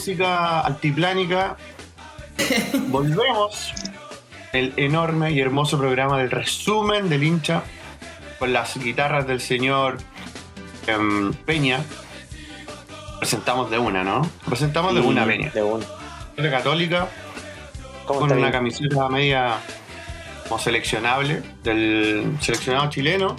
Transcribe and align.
música 0.00 0.60
altiplánica, 0.60 1.58
volvemos 2.88 3.70
el 4.54 4.72
enorme 4.78 5.30
y 5.30 5.40
hermoso 5.40 5.76
programa 5.76 6.16
del 6.16 6.30
resumen 6.30 7.10
del 7.10 7.22
hincha 7.22 7.62
con 8.38 8.50
las 8.54 8.78
guitarras 8.78 9.26
del 9.26 9.42
señor 9.42 9.98
em, 10.86 11.34
Peña. 11.34 11.84
Presentamos 13.18 13.70
de 13.70 13.78
una, 13.78 14.02
¿no? 14.02 14.22
Presentamos 14.46 14.94
de 14.94 15.02
una 15.02 15.26
Peña. 15.26 15.50
De 15.50 15.62
una. 15.62 15.84
De 16.34 16.50
católica, 16.50 17.08
¿Cómo 18.06 18.20
con 18.20 18.30
una 18.30 18.36
bien? 18.36 18.52
camiseta 18.52 19.06
media 19.10 19.58
como 20.48 20.58
seleccionable 20.58 21.42
del 21.62 22.38
seleccionado 22.40 22.88
chileno, 22.88 23.36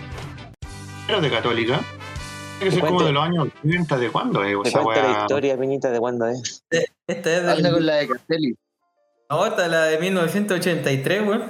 pero 1.08 1.22
de 1.22 1.32
católica. 1.32 1.82
Que 2.62 2.70
ser 2.70 2.82
como 2.82 3.04
de 3.04 3.12
los 3.12 3.24
años 3.24 3.48
80, 3.66 3.98
¿de 3.98 4.10
cuándo 4.12 4.44
es? 4.44 4.56
¿Me 4.56 4.70
esa 4.70 4.82
cuenta 4.82 5.02
la 5.02 5.12
weá? 5.14 5.22
historia, 5.22 5.58
Peñita, 5.58 5.90
de 5.90 6.00
cuándo 6.00 6.28
es? 6.28 6.64
Esta 7.08 7.38
es 7.38 7.44
Anda 7.44 7.72
con 7.72 7.86
la 7.86 7.96
de 7.96 8.08
Castelli. 8.08 8.56
No, 9.32 9.46
esta 9.48 9.66
es 9.66 9.72
la 9.72 9.84
de 9.86 9.98
1983, 9.98 11.28
weón. 11.28 11.44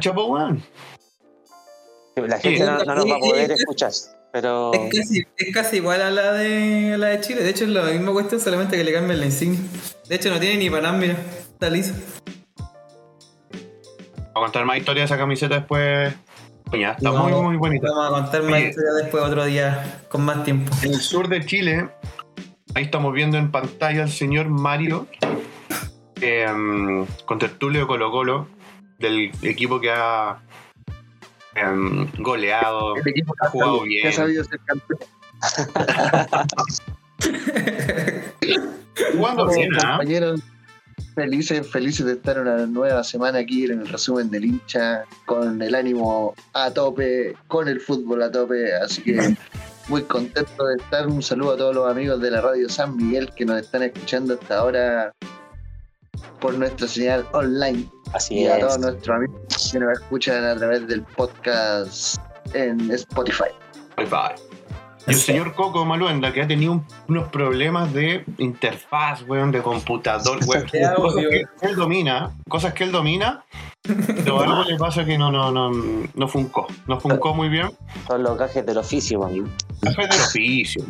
Chapo, 0.00 0.24
weón. 0.26 0.64
La 2.16 2.38
gente 2.40 2.64
no, 2.64 2.78
no 2.84 2.94
nos 2.96 3.08
va 3.08 3.16
a 3.16 3.18
poder 3.20 3.52
escuchar, 3.52 3.92
pero 4.32 4.72
Es 4.72 4.92
casi, 4.92 5.22
es 5.36 5.54
casi 5.54 5.76
igual 5.76 6.00
a 6.02 6.10
la 6.10 6.32
de 6.32 6.94
a 6.94 6.98
la 6.98 7.08
de 7.08 7.20
Chile. 7.20 7.42
De 7.44 7.50
hecho, 7.50 7.64
es 7.64 7.70
la 7.70 7.84
misma 7.84 8.12
cuestión, 8.12 8.40
solamente 8.40 8.76
que 8.76 8.82
le 8.82 8.92
cambian 8.92 9.20
la 9.20 9.26
insignia. 9.26 9.60
De 10.08 10.14
hecho, 10.16 10.30
no 10.30 10.40
tiene 10.40 10.56
ni 10.56 10.70
panam, 10.70 10.98
mira. 10.98 11.14
Está 11.52 11.70
liso. 11.70 11.92
Voy 12.58 14.30
a 14.34 14.40
contar 14.40 14.64
más 14.64 14.78
historia 14.78 15.02
de 15.02 15.06
esa 15.06 15.16
camiseta 15.18 15.54
después. 15.54 16.12
Está 16.72 16.96
No, 17.00 17.28
muy, 17.28 17.42
muy 17.42 17.56
bonita. 17.56 17.88
Vamos 17.88 18.20
a 18.20 18.22
contar 18.22 18.42
más 18.42 18.60
historia 18.60 18.92
después 18.92 19.22
otro 19.22 19.44
día 19.44 20.00
con 20.08 20.24
más 20.24 20.44
tiempo. 20.44 20.72
En 20.82 20.94
el 20.94 21.00
sur 21.00 21.28
de 21.28 21.44
Chile, 21.46 21.88
ahí 22.74 22.84
estamos 22.84 23.12
viendo 23.12 23.38
en 23.38 23.50
pantalla 23.50 24.02
al 24.02 24.10
señor 24.10 24.48
Mario, 24.48 25.06
eh, 26.20 26.46
con 27.24 27.38
tertulio 27.38 27.86
Colo 27.86 28.10
Colo, 28.10 28.48
del 28.98 29.30
equipo 29.42 29.80
que 29.80 29.90
ha 29.92 30.38
em, 31.54 32.08
goleado, 32.18 32.96
El 32.96 33.08
equipo 33.08 33.34
ha 33.40 33.48
jugado 33.48 33.82
que 33.82 33.88
bien. 33.88 34.08
ha 34.08 34.12
sabido 34.12 34.44
ser 34.44 34.60
campeón. 34.64 34.98
Jugando 39.16 39.48
bien, 39.48 39.70
¿ah? 39.84 40.00
Felices, 41.16 41.66
felices 41.68 42.06
de 42.06 42.12
estar 42.12 42.38
una 42.38 42.66
nueva 42.66 43.02
semana 43.02 43.38
aquí 43.38 43.64
en 43.64 43.80
el 43.80 43.88
resumen 43.88 44.30
del 44.30 44.44
hincha, 44.44 45.02
con 45.24 45.60
el 45.60 45.74
ánimo 45.74 46.34
a 46.52 46.70
tope, 46.70 47.34
con 47.48 47.66
el 47.66 47.80
fútbol 47.80 48.22
a 48.22 48.30
tope, 48.30 48.72
así 48.74 49.02
que 49.02 49.34
muy 49.88 50.02
contento 50.02 50.66
de 50.66 50.76
estar. 50.76 51.08
Un 51.08 51.22
saludo 51.22 51.54
a 51.54 51.56
todos 51.56 51.74
los 51.74 51.90
amigos 51.90 52.20
de 52.20 52.30
la 52.30 52.42
radio 52.42 52.68
San 52.68 52.96
Miguel 52.96 53.32
que 53.34 53.46
nos 53.46 53.60
están 53.62 53.82
escuchando 53.82 54.34
hasta 54.34 54.58
ahora 54.58 55.12
por 56.40 56.54
nuestra 56.54 56.86
señal 56.86 57.26
online 57.32 57.88
así 58.12 58.40
y 58.40 58.46
a 58.46 58.60
todos 58.60 58.74
es. 58.74 58.80
nuestros 58.82 59.16
amigos 59.16 59.70
que 59.72 59.78
nos 59.80 59.98
escuchan 59.98 60.44
a 60.44 60.54
través 60.54 60.86
del 60.86 61.02
podcast 61.02 62.18
en 62.52 62.90
Spotify. 62.90 63.50
Bye. 63.96 64.65
Y 65.06 65.10
el 65.12 65.16
señor 65.16 65.54
Coco 65.54 65.84
Maluenda, 65.84 66.32
que 66.32 66.42
ha 66.42 66.48
tenido 66.48 66.72
un- 66.72 66.84
unos 67.08 67.28
problemas 67.28 67.92
de 67.94 68.24
interfaz, 68.38 69.22
weón, 69.28 69.52
de 69.52 69.62
computador, 69.62 70.38
weón. 70.46 70.66
Cosas 70.96 71.24
que 71.30 71.66
él 71.66 71.76
domina, 71.76 72.36
cosas 72.48 72.72
que 72.74 72.84
él 72.84 72.92
domina, 72.92 73.44
pero 73.82 74.40
algo 74.42 74.64
le 74.64 74.76
pasa 74.76 75.04
que 75.04 75.16
no, 75.16 75.30
no, 75.30 75.50
no, 75.52 75.70
no 76.14 76.28
funcó. 76.28 76.66
No 76.88 76.98
funcó 76.98 77.34
muy 77.34 77.48
bien. 77.48 77.70
Son 78.08 78.22
los 78.22 78.36
gajes 78.36 78.66
del 78.66 78.78
oficio, 78.78 79.22
amigo. 79.24 79.46
Café 79.80 80.02
del 80.02 80.20
oficio. 80.20 80.84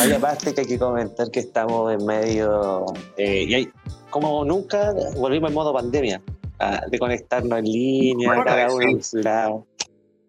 Hay 0.00 0.12
aparte 0.12 0.54
que 0.54 0.62
hay 0.62 0.66
que 0.66 0.78
comentar 0.78 1.30
que 1.30 1.40
estamos 1.40 1.92
en 1.92 2.04
medio. 2.06 2.84
eh, 3.16 3.44
y 3.48 3.54
hay, 3.54 3.68
como 4.10 4.44
nunca, 4.44 4.94
volvimos 5.16 5.50
en 5.50 5.54
modo 5.54 5.72
pandemia, 5.74 6.22
ah, 6.60 6.80
de 6.90 6.98
conectarnos 6.98 7.58
en 7.58 7.64
línea, 7.66 8.30
cada 8.44 8.72
uno 8.72 8.88
en 8.88 9.02
su 9.02 9.18
lado. 9.18 9.66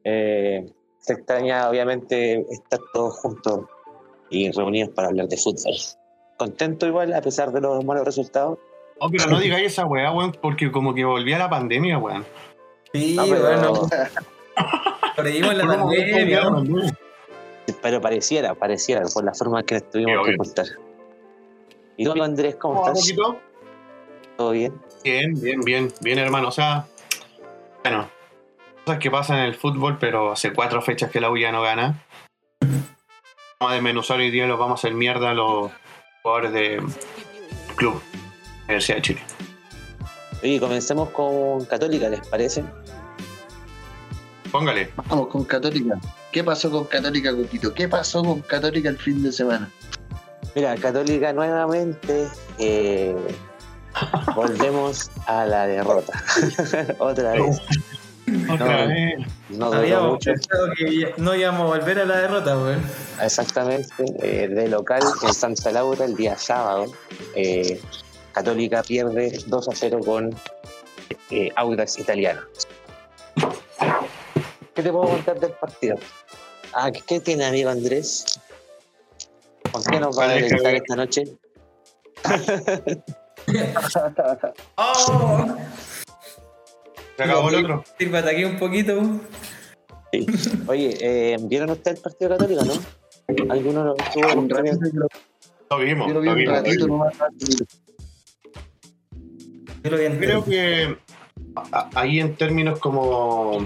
Eh, 0.04 0.66
se 1.10 1.14
extraña, 1.14 1.68
obviamente, 1.68 2.46
estar 2.52 2.80
todos 2.94 3.16
juntos 3.18 3.62
y 4.30 4.52
reunidos 4.52 4.92
para 4.94 5.08
hablar 5.08 5.28
de 5.28 5.38
fútbol. 5.38 5.74
Contento 6.38 6.86
igual, 6.86 7.14
a 7.14 7.22
pesar 7.22 7.52
de 7.52 7.62
los 7.62 7.84
malos 7.84 8.06
resultados. 8.06 8.60
Oh, 9.00 9.10
pero 9.10 9.26
no 9.28 9.40
digáis 9.40 9.74
esa 9.74 9.88
weá, 9.88 10.12
weón, 10.12 10.34
porque 10.40 10.72
como 10.72 10.94
que 10.94 11.04
volvía 11.04 11.40
la 11.40 11.50
pandemia, 11.50 11.98
weón. 11.98 12.24
Sí, 12.94 13.16
No, 13.16 13.24
pero- 13.28 13.42
bueno. 13.42 13.88
Sobrevivimos 15.16 15.56
la 15.58 15.66
pandemia. 15.68 16.42
Pero 17.82 18.02
pareciera, 18.02 18.54
pareciera, 18.54 19.02
por 19.12 19.24
la 19.24 19.34
forma 19.34 19.62
en 19.62 19.66
que 19.66 19.76
nos 19.76 19.90
tuvimos 19.90 20.28
que 20.28 20.34
ocultar. 20.36 20.66
¿Y 21.98 22.06
tú, 22.06 22.22
Andrés, 22.24 22.56
cómo 22.56 22.76
¿Cómo 22.82 22.86
va, 22.86 22.94
estás? 22.94 23.16
¿Todo 24.38 24.52
bien? 24.52 24.80
Bien, 25.04 25.34
bien, 25.42 25.62
bien, 25.62 25.92
bien, 26.02 26.20
hermano. 26.20 26.50
O 26.50 26.52
sea, 26.52 26.86
bueno, 27.84 28.10
cosas 28.90 29.04
que 29.04 29.12
pasan 29.12 29.38
en 29.38 29.46
el 29.46 29.54
fútbol, 29.54 30.00
pero 30.00 30.32
hace 30.32 30.52
cuatro 30.52 30.82
fechas 30.82 31.12
que 31.12 31.22
la 31.22 31.30
U 31.30 31.38
ya 31.38 31.52
no 31.52 31.62
gana. 31.62 32.04
Vamos 32.60 33.72
a 33.72 33.74
desmenuzar 33.76 34.18
hoy 34.18 34.32
día, 34.32 34.48
los 34.48 34.58
vamos 34.58 34.80
a 34.80 34.80
hacer 34.80 34.96
mierda 34.96 35.30
a 35.30 35.34
los 35.36 35.70
jugadores 36.24 36.54
de 36.54 36.84
Club 37.76 38.02
Universidad 38.64 38.98
de 38.98 39.02
Chile. 39.04 39.22
Oye, 40.42 40.60
comencemos 40.60 41.12
con 41.12 41.66
Católica, 41.66 42.10
¿les 42.10 42.28
parece? 42.30 42.64
Póngale. 44.52 44.90
Vamos 45.08 45.28
con 45.28 45.44
Católica. 45.44 46.00
¿Qué 46.32 46.44
pasó 46.44 46.72
con 46.72 46.86
Católica, 46.86 47.32
Coquito? 47.36 47.72
¿Qué 47.72 47.88
pasó 47.88 48.24
con 48.24 48.42
Católica 48.42 48.90
el 48.90 48.98
fin 48.98 49.22
de 49.22 49.32
semana? 49.32 49.70
Mira, 50.56 50.76
Católica 50.78 51.32
nuevamente 51.32 52.28
eh, 52.58 53.16
volvemos 54.36 55.12
a 55.28 55.46
la 55.46 55.68
derrota. 55.68 56.24
Otra 56.98 57.34
vez. 57.34 57.62
Otra 58.52 58.84
No. 58.86 58.88
vez. 58.88 59.20
No 59.50 59.66
duró 59.68 59.80
Habíamos 59.80 60.12
mucho. 60.12 60.32
pensado 60.32 60.68
que 60.78 61.14
no 61.18 61.36
íbamos 61.36 61.62
a 61.62 61.78
volver 61.78 62.00
a 62.00 62.06
la 62.06 62.18
derrota, 62.22 62.58
weón. 62.58 62.82
Exactamente. 63.22 63.94
eh, 64.22 64.48
de 64.48 64.68
local 64.68 65.02
en 65.24 65.34
Santa 65.34 65.72
Laura 65.72 66.06
el 66.06 66.16
día 66.16 66.38
sábado. 66.38 66.86
eh, 67.36 67.80
Católica 68.34 68.84
pierde 68.84 69.40
2 69.48 69.70
a 69.70 69.76
0 69.76 70.00
con 70.06 70.36
eh, 71.32 71.50
Audax 71.56 71.98
Italiano. 72.00 72.42
¿Qué 74.76 74.84
te 74.84 74.92
puedo 74.92 75.10
contar 75.10 75.40
del 75.40 75.52
partido? 75.54 75.98
Ah, 76.74 76.92
¿qué, 76.92 77.20
tiene 77.20 77.46
amigo 77.46 77.70
Andrés? 77.70 78.40
¿Con 79.72 79.84
qué 79.84 80.00
nos 80.00 80.18
va 80.18 80.26
a 80.26 80.28
deleitar 80.30 80.76
esta 80.76 80.96
noche? 80.96 81.24
¡Oh! 84.78 85.46
Se 87.20 87.24
acabó 87.32 87.50
el 87.50 87.56
otro. 87.66 87.84
Sírvate 87.98 88.30
aquí 88.30 88.44
un 88.46 88.58
poquito. 88.58 89.02
Sí. 90.14 90.26
Oye, 90.68 90.98
eh, 91.02 91.38
¿vieron 91.42 91.70
ustedes 91.72 91.98
el 91.98 92.04
partido 92.04 92.30
católico, 92.32 92.64
no? 92.66 93.52
¿Alguno 93.54 93.84
lo 93.84 93.94
tuvo 93.96 94.24
la 94.28 94.34
Un 94.34 94.46
oportunidad? 94.46 94.78
ratito, 94.80 94.96
yo 94.96 95.78
lo- 95.78 95.78
vimos, 95.84 96.08
yo 96.08 96.14
lo 96.16 96.22
vi 96.22 96.46
lo 96.46 96.52
un 96.52 96.56
ratito 96.58 96.88
nomás. 96.88 97.14
Yo 99.84 99.92
lo 99.92 99.98
vi 99.98 100.06
entero. 100.06 100.44
Creo 100.44 100.46
que 100.46 100.98
ahí 101.96 102.20
en 102.20 102.36
términos 102.36 102.80
como 102.80 103.66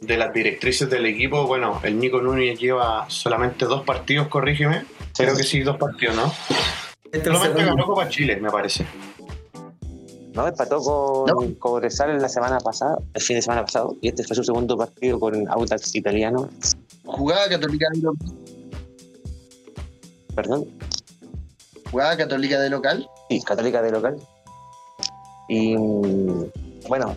de 0.00 0.16
las 0.16 0.32
directrices 0.32 0.88
del 0.90 1.06
equipo, 1.06 1.46
bueno, 1.46 1.80
el 1.82 1.98
Nico 1.98 2.20
Núñez 2.20 2.58
lleva 2.58 3.08
solamente 3.08 3.64
dos 3.64 3.84
partidos, 3.84 4.28
corrígeme. 4.28 4.84
Creo 5.16 5.36
que 5.36 5.42
sí, 5.42 5.60
dos 5.60 5.76
partidos, 5.76 6.14
¿no? 6.16 6.32
Este 7.10 7.24
Solamente 7.24 7.64
ganó 7.64 7.86
Copa 7.86 8.08
Chile, 8.08 8.36
me 8.36 8.50
parece. 8.50 8.84
No, 10.38 10.46
empató 10.46 10.80
con 10.80 11.26
No. 11.26 11.58
Cobresal 11.58 12.22
la 12.22 12.28
semana 12.28 12.60
pasada, 12.60 12.96
el 13.12 13.20
fin 13.20 13.34
de 13.36 13.42
semana 13.42 13.64
pasado, 13.64 13.96
y 14.00 14.06
este 14.08 14.22
fue 14.22 14.36
su 14.36 14.44
segundo 14.44 14.76
partido 14.76 15.18
con 15.18 15.48
Audax 15.50 15.96
Italiano. 15.96 16.48
Jugaba 17.04 17.48
Católica 17.48 17.88
de 17.92 18.00
local. 18.02 18.36
Perdón, 20.36 20.66
Jugaba 21.90 22.16
Católica 22.16 22.60
de 22.60 22.70
local. 22.70 23.08
sí, 23.28 23.40
Católica 23.40 23.82
de 23.82 23.90
local. 23.90 24.16
Y 25.48 25.76
mm, 25.76 26.50
bueno, 26.88 27.16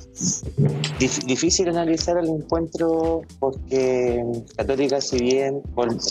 dif- 0.98 1.24
difícil 1.26 1.70
analizar 1.70 2.18
el 2.18 2.28
encuentro 2.28 3.22
porque 3.40 4.26
Católica, 4.58 5.00
si 5.00 5.20
bien 5.20 5.62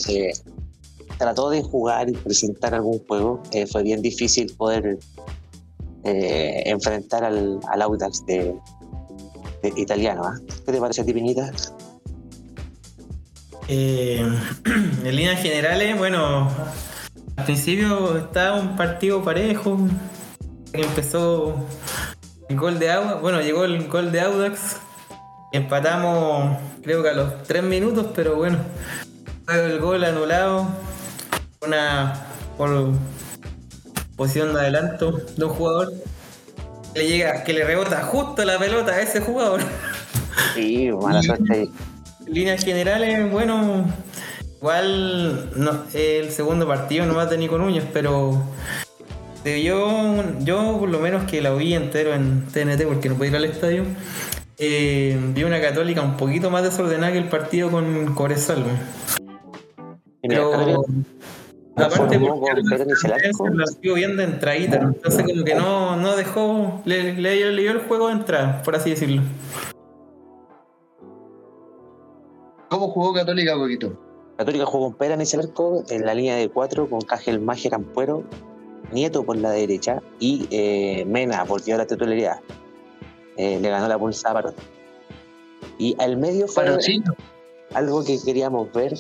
eh, 0.09 0.31
trató 1.19 1.51
de 1.51 1.63
jugar 1.65 2.09
y 2.09 2.13
presentar 2.13 2.73
algún 2.73 3.05
juego, 3.09 3.43
eh, 3.51 3.67
fue 3.67 3.83
bien 3.83 4.01
difícil 4.01 4.55
poder 4.55 4.99
eh, 6.05 6.63
enfrentar 6.67 7.25
al, 7.25 7.61
al 7.71 7.83
Audax 7.83 8.25
de, 8.27 8.55
italiano. 9.77 10.23
¿ah? 10.25 10.39
¿Qué 10.65 10.73
te 10.73 10.81
parece 10.81 11.03
a 11.03 11.05
ti? 11.05 11.15
Eh, 13.69 14.19
en 15.05 15.17
líneas 15.17 15.41
generales, 15.41 15.97
bueno, 15.99 16.49
al 17.37 17.45
principio 17.45 18.17
estaba 18.19 18.59
un 18.59 18.77
partido 18.77 19.23
parejo. 19.23 19.79
Empezó 20.73 21.57
el 22.49 22.57
gol 22.57 22.79
de 22.79 22.91
Audax. 22.91 23.21
Bueno, 23.21 23.41
llegó 23.41 23.65
el 23.65 23.89
gol 23.89 24.13
de 24.13 24.21
Audax. 24.21 24.77
Empatamos, 25.53 26.59
creo 26.83 27.03
que 27.03 27.11
a 27.11 27.15
los 27.15 27.43
3 27.45 27.63
minutos, 27.65 28.07
pero 28.15 28.37
bueno, 28.37 28.59
el 29.49 29.79
gol 29.81 30.05
anulado. 30.05 30.69
Una 31.65 32.27
por 32.57 32.95
posición 34.21 34.53
de 34.53 34.61
adelanto 34.61 35.13
de 35.35 35.45
un 35.47 35.51
jugador. 35.51 35.95
Le 36.95 37.09
llega, 37.09 37.43
que 37.43 37.55
le 37.55 37.65
rebota 37.65 38.03
justo 38.03 38.45
la 38.45 38.59
pelota 38.59 38.93
a 38.93 39.01
ese 39.01 39.21
jugador. 39.21 39.61
Sí, 40.55 40.91
mala 40.93 41.23
suerte 41.23 41.69
líneas 42.27 42.65
generales, 42.65 43.31
bueno, 43.31 43.85
igual 44.59 45.51
no, 45.57 45.85
el 45.93 46.31
segundo 46.31 46.67
partido 46.67 47.05
no 47.05 47.15
va 47.15 47.23
a 47.23 47.29
tener 47.29 47.51
con 47.51 47.61
Núñez, 47.61 47.85
pero 47.93 48.43
yo, 49.45 50.25
yo 50.41 50.77
por 50.79 50.89
lo 50.89 50.99
menos 51.01 51.25
que 51.25 51.43
la 51.43 51.53
vi 51.53 51.75
entero 51.75 52.15
en 52.15 52.47
TNT 52.47 52.85
porque 52.87 53.09
no 53.09 53.17
pude 53.17 53.29
ir 53.29 53.37
al 53.37 53.45
estadio, 53.45 53.85
eh, 54.59 55.19
vi 55.35 55.43
una 55.45 55.61
católica 55.61 56.01
un 56.01 56.17
poquito 56.17 56.51
más 56.51 56.63
desordenada 56.63 57.13
que 57.13 57.19
el 57.19 57.29
partido 57.29 57.71
con 57.71 58.15
mira, 58.15 58.47
Pero 60.23 60.85
Pedro 61.77 62.85
Nicelarco. 62.85 63.49
la 63.49 63.67
sigo 63.67 63.95
viendo 63.95 64.23
entradita, 64.23 64.77
entonces 64.77 65.25
como 65.25 65.45
que 65.45 65.55
no, 65.55 65.97
no 65.97 66.17
dejó, 66.17 66.83
le, 66.85 67.15
le, 67.15 67.53
le 67.53 67.63
dio 67.63 67.73
el 67.73 67.79
juego 67.81 68.09
de 68.09 68.15
entrada, 68.15 68.63
por 68.63 68.77
así 68.77 68.91
decirlo. 68.91 69.23
¿Cómo 72.69 72.89
jugó 72.89 73.13
Católica, 73.13 73.55
Coquito? 73.55 73.99
Católica 74.37 74.65
jugó 74.65 74.87
con 74.87 74.95
Pera 74.95 75.17
Nicelarco 75.17 75.85
en 75.91 76.07
la 76.07 76.15
línea 76.15 76.37
de 76.37 76.49
cuatro 76.49 76.89
con 76.89 77.01
Cajel 77.01 77.41
Maje 77.41 77.69
Campuero, 77.69 78.25
Nieto 78.93 79.25
por 79.25 79.37
la 79.37 79.51
derecha 79.51 80.03
y 80.19 80.49
eh, 80.51 81.05
Mena 81.07 81.45
volvió 81.45 81.75
a 81.75 81.79
la 81.79 81.87
titularidad. 81.87 82.41
Eh, 83.37 83.59
le 83.61 83.69
ganó 83.69 83.89
la 83.89 83.99
pulsa 83.99 84.31
a 84.31 84.35
Parot. 84.35 84.57
Y 85.79 85.97
al 85.99 86.17
medio 86.17 86.49
fue. 86.49 86.65
Algo 87.75 88.05
que 88.05 88.19
queríamos 88.25 88.73
ver, 88.73 88.95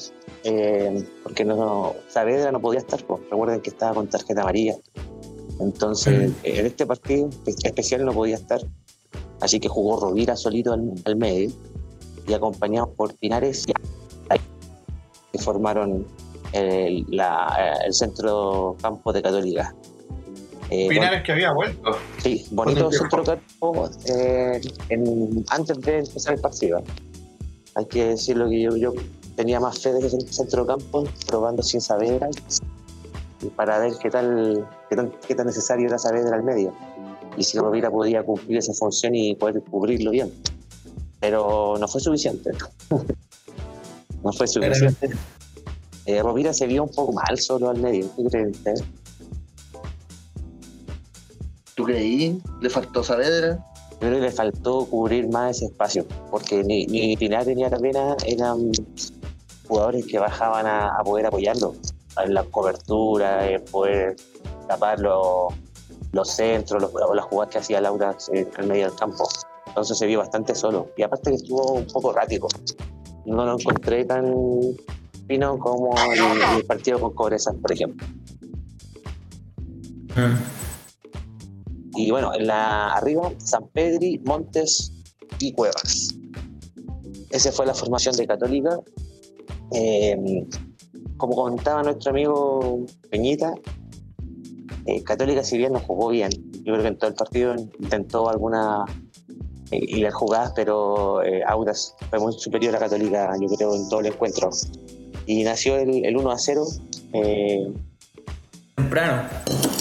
eh, 0.44 1.04
porque 1.22 1.44
no, 1.44 1.56
no- 1.56 1.94
Saavedra 2.08 2.52
no 2.52 2.60
podía 2.60 2.80
estar, 2.80 3.02
pues. 3.04 3.20
recuerden 3.30 3.60
que 3.60 3.70
estaba 3.70 3.94
con 3.94 4.08
tarjeta 4.08 4.42
amarilla. 4.42 4.76
Entonces, 5.60 6.32
en 6.42 6.66
este 6.66 6.86
partido 6.86 7.28
especial 7.46 8.04
no 8.04 8.12
podía 8.12 8.36
estar. 8.36 8.60
Así 9.40 9.58
que 9.60 9.68
jugó 9.68 10.00
Rovira 10.00 10.36
solito 10.36 10.72
al, 10.72 10.92
al 11.04 11.16
medio 11.16 11.50
y 12.26 12.32
acompañados 12.32 12.90
por 12.96 13.14
Pinares 13.16 13.66
y 13.68 13.72
que 15.32 15.38
formaron 15.38 16.06
el, 16.52 17.04
la- 17.10 17.78
el 17.84 17.92
centro 17.94 18.76
campo 18.80 19.12
de 19.12 19.22
Católica. 19.22 19.74
Eh, 20.70 20.88
Pinares 20.88 21.22
que 21.24 21.32
había 21.32 21.52
vuelto. 21.52 21.90
Sí, 22.22 22.46
bonito 22.52 22.90
centro 22.92 23.24
campo 23.24 23.88
eh, 24.06 24.60
en- 24.88 25.44
antes 25.50 25.80
de 25.80 25.98
empezar 25.98 26.34
el 26.34 26.40
partido. 26.40 26.82
Hay 27.80 27.86
que 27.86 28.08
decirlo 28.08 28.50
que 28.50 28.60
yo, 28.60 28.76
yo 28.76 28.92
tenía 29.36 29.58
más 29.58 29.78
fe 29.78 29.90
de 29.94 30.06
ese 30.06 30.20
centro 30.20 30.66
campo 30.66 31.04
probando 31.26 31.62
sin 31.62 31.80
Saavedra 31.80 32.28
y 33.40 33.46
para 33.46 33.78
ver 33.78 33.94
qué 34.02 34.10
tal 34.10 34.68
qué 34.90 34.96
tan, 34.96 35.10
qué 35.26 35.34
tan 35.34 35.46
necesario 35.46 35.88
era 35.88 35.96
Saavedra 35.96 36.36
al 36.36 36.42
medio 36.42 36.74
y 37.38 37.42
si 37.42 37.56
Rovira 37.56 37.90
podía 37.90 38.22
cumplir 38.22 38.58
esa 38.58 38.74
función 38.74 39.14
y 39.14 39.34
poder 39.34 39.62
cubrirlo 39.62 40.10
bien. 40.10 40.30
Pero 41.20 41.76
no 41.80 41.88
fue 41.88 42.02
suficiente. 42.02 42.50
no 44.22 44.32
fue 44.34 44.46
suficiente. 44.46 45.08
Eh, 46.04 46.22
Rovira 46.22 46.52
se 46.52 46.66
vio 46.66 46.82
un 46.82 46.90
poco 46.90 47.12
mal 47.12 47.38
solo 47.38 47.70
al 47.70 47.80
medio. 47.80 48.06
¿Qué 48.14 48.22
ustedes? 48.22 48.84
¿Tú 51.74 51.84
creí? 51.84 52.42
¿Le 52.60 52.68
faltó 52.68 53.02
Saavedra? 53.02 53.69
Yo 54.00 54.08
creo 54.08 54.20
le 54.20 54.30
faltó 54.30 54.86
cubrir 54.86 55.28
más 55.28 55.56
ese 55.56 55.66
espacio, 55.66 56.06
porque 56.30 56.64
ni, 56.64 56.86
ni 56.86 57.16
Pinares 57.18 57.54
ni 57.54 57.64
Aravena 57.64 58.16
eran 58.26 58.72
jugadores 59.68 60.06
que 60.06 60.18
bajaban 60.18 60.66
a, 60.66 60.98
poder 61.04 61.26
apoyarlo 61.26 61.74
en 62.24 62.32
la 62.32 62.42
cobertura, 62.44 63.46
en 63.46 63.62
poder 63.66 64.16
tapar 64.66 65.00
los, 65.00 65.52
los 66.12 66.30
centros, 66.30 66.80
los, 66.80 66.92
las 67.14 67.24
jugadas 67.26 67.52
que 67.52 67.58
hacía 67.58 67.80
Laura 67.82 68.16
en 68.32 68.48
el 68.58 68.66
medio 68.66 68.86
del 68.88 68.96
campo. 68.96 69.28
Entonces 69.66 69.98
se 69.98 70.06
vio 70.06 70.18
bastante 70.18 70.54
solo. 70.54 70.88
Y 70.96 71.02
aparte 71.02 71.30
que 71.30 71.36
estuvo 71.36 71.74
un 71.74 71.86
poco 71.86 72.10
errático. 72.10 72.48
No 73.26 73.44
lo 73.44 73.58
encontré 73.58 74.04
tan 74.06 74.34
fino 75.28 75.58
como 75.58 75.94
el, 76.10 76.58
el 76.58 76.64
partido 76.64 76.98
con 76.98 77.14
Cobresal, 77.14 77.56
por 77.56 77.70
ejemplo. 77.70 78.06
Y 82.00 82.10
bueno, 82.10 82.32
en 82.34 82.46
la 82.46 82.94
arriba, 82.94 83.30
San 83.36 83.68
Pedri, 83.68 84.18
Montes 84.24 84.90
y 85.38 85.52
Cuevas. 85.52 86.14
Esa 87.28 87.52
fue 87.52 87.66
la 87.66 87.74
formación 87.74 88.16
de 88.16 88.26
Católica. 88.26 88.80
Eh, 89.72 90.46
como 91.18 91.34
comentaba 91.34 91.82
nuestro 91.82 92.10
amigo 92.12 92.86
Peñita, 93.10 93.54
eh, 94.86 95.02
Católica 95.04 95.44
si 95.44 95.58
bien 95.58 95.74
no 95.74 95.80
jugó 95.80 96.08
bien, 96.08 96.30
yo 96.64 96.72
creo 96.72 96.82
que 96.82 96.88
en 96.88 96.98
todo 96.98 97.10
el 97.10 97.16
partido 97.16 97.54
intentó 97.78 98.30
alguna 98.30 98.86
eh, 99.70 99.78
hilar 99.78 100.12
jugadas, 100.12 100.52
pero 100.56 101.22
eh, 101.22 101.42
Audas 101.46 101.94
fue 102.08 102.18
muy 102.18 102.32
superior 102.32 102.74
a 102.76 102.78
Católica, 102.78 103.30
yo 103.38 103.46
creo, 103.48 103.74
en 103.74 103.88
todo 103.90 104.00
el 104.00 104.06
encuentro. 104.06 104.48
Y 105.26 105.42
nació 105.44 105.76
el, 105.76 106.04
el 106.06 106.16
1 106.16 106.30
a 106.30 106.38
0. 106.38 106.64
eh, 107.12 107.72
Temprano. 108.76 109.22